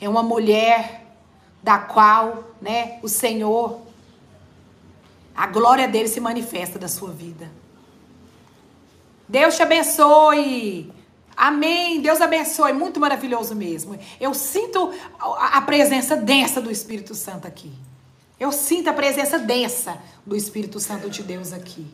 É 0.00 0.08
uma 0.08 0.22
mulher 0.22 1.06
da 1.62 1.78
qual, 1.78 2.44
né, 2.60 2.98
o 3.02 3.08
Senhor 3.08 3.82
a 5.34 5.46
glória 5.46 5.88
dele 5.88 6.08
se 6.08 6.20
manifesta 6.20 6.78
da 6.78 6.88
sua 6.88 7.10
vida. 7.10 7.50
Deus 9.26 9.56
te 9.56 9.62
abençoe. 9.62 10.92
Amém. 11.36 12.00
Deus 12.00 12.20
abençoe. 12.20 12.72
Muito 12.72 13.00
maravilhoso 13.00 13.54
mesmo. 13.54 13.98
Eu 14.20 14.34
sinto 14.34 14.92
a 15.18 15.60
presença 15.62 16.16
densa 16.16 16.60
do 16.60 16.70
Espírito 16.70 17.14
Santo 17.14 17.46
aqui. 17.46 17.72
Eu 18.38 18.50
sinto 18.50 18.88
a 18.88 18.92
presença 18.92 19.38
densa 19.38 19.98
do 20.26 20.34
Espírito 20.34 20.80
Santo 20.80 21.08
de 21.08 21.22
Deus 21.22 21.52
aqui. 21.52 21.86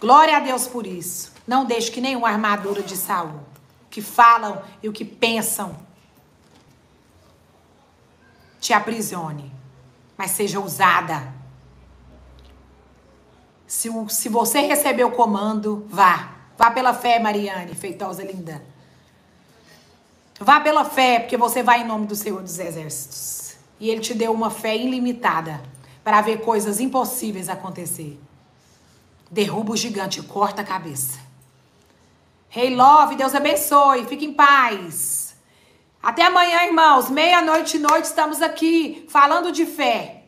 Glória 0.00 0.36
a 0.36 0.40
Deus 0.40 0.66
por 0.66 0.84
isso. 0.84 1.32
Não 1.46 1.64
deixe 1.64 1.90
que 1.90 2.00
nenhuma 2.00 2.28
armadura 2.28 2.82
de 2.82 2.96
Saul, 2.96 3.40
que 3.88 4.02
falam 4.02 4.60
e 4.82 4.88
o 4.88 4.92
que 4.92 5.04
pensam, 5.04 5.76
te 8.60 8.72
aprisione, 8.72 9.52
mas 10.16 10.32
seja 10.32 10.58
usada. 10.58 11.32
Se, 13.64 13.88
se 14.08 14.28
você 14.28 14.60
recebeu 14.60 15.08
o 15.08 15.12
comando, 15.12 15.86
vá. 15.88 16.41
Vá 16.62 16.70
pela 16.70 16.94
fé, 16.94 17.18
Mariane, 17.18 17.74
feitosa 17.74 18.22
linda. 18.22 18.62
Vá 20.38 20.60
pela 20.60 20.84
fé, 20.84 21.18
porque 21.18 21.36
você 21.36 21.60
vai 21.60 21.80
em 21.80 21.84
nome 21.84 22.06
do 22.06 22.14
Senhor 22.14 22.40
dos 22.40 22.56
Exércitos. 22.56 23.56
E 23.80 23.90
Ele 23.90 24.00
te 24.00 24.14
deu 24.14 24.32
uma 24.32 24.48
fé 24.48 24.76
ilimitada 24.76 25.60
para 26.04 26.20
ver 26.20 26.40
coisas 26.42 26.78
impossíveis 26.78 27.48
acontecer. 27.48 28.16
Derruba 29.28 29.72
o 29.72 29.76
gigante, 29.76 30.22
corta 30.22 30.62
a 30.62 30.64
cabeça. 30.64 31.18
Rei 32.48 32.68
hey, 32.68 32.76
Love, 32.76 33.16
Deus 33.16 33.34
abençoe, 33.34 34.06
fique 34.06 34.24
em 34.24 34.32
paz. 34.32 35.34
Até 36.00 36.22
amanhã, 36.22 36.62
irmãos, 36.62 37.10
meia-noite 37.10 37.76
e 37.76 37.80
noite 37.80 38.04
estamos 38.04 38.40
aqui 38.40 39.04
falando 39.08 39.50
de 39.50 39.66
fé. 39.66 40.26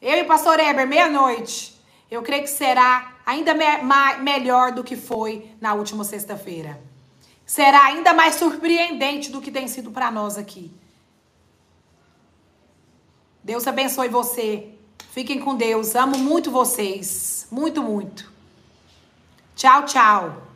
Eu 0.00 0.16
e 0.16 0.24
pastor 0.24 0.58
Eber, 0.60 0.86
meia-noite. 0.86 1.78
Eu 2.10 2.22
creio 2.22 2.44
que 2.44 2.48
será 2.48 3.17
ainda 3.28 3.52
me 3.52 3.66
melhor 4.22 4.72
do 4.72 4.82
que 4.82 4.96
foi 4.96 5.50
na 5.60 5.74
última 5.74 6.02
sexta-feira. 6.02 6.80
Será 7.44 7.84
ainda 7.84 8.14
mais 8.14 8.36
surpreendente 8.36 9.30
do 9.30 9.42
que 9.42 9.50
tem 9.50 9.68
sido 9.68 9.90
para 9.90 10.10
nós 10.10 10.38
aqui. 10.38 10.72
Deus 13.44 13.66
abençoe 13.66 14.08
você. 14.08 14.70
Fiquem 15.10 15.40
com 15.40 15.54
Deus. 15.54 15.94
Amo 15.94 16.16
muito 16.16 16.50
vocês. 16.50 17.46
Muito, 17.50 17.82
muito. 17.82 18.32
Tchau, 19.54 19.84
tchau. 19.84 20.47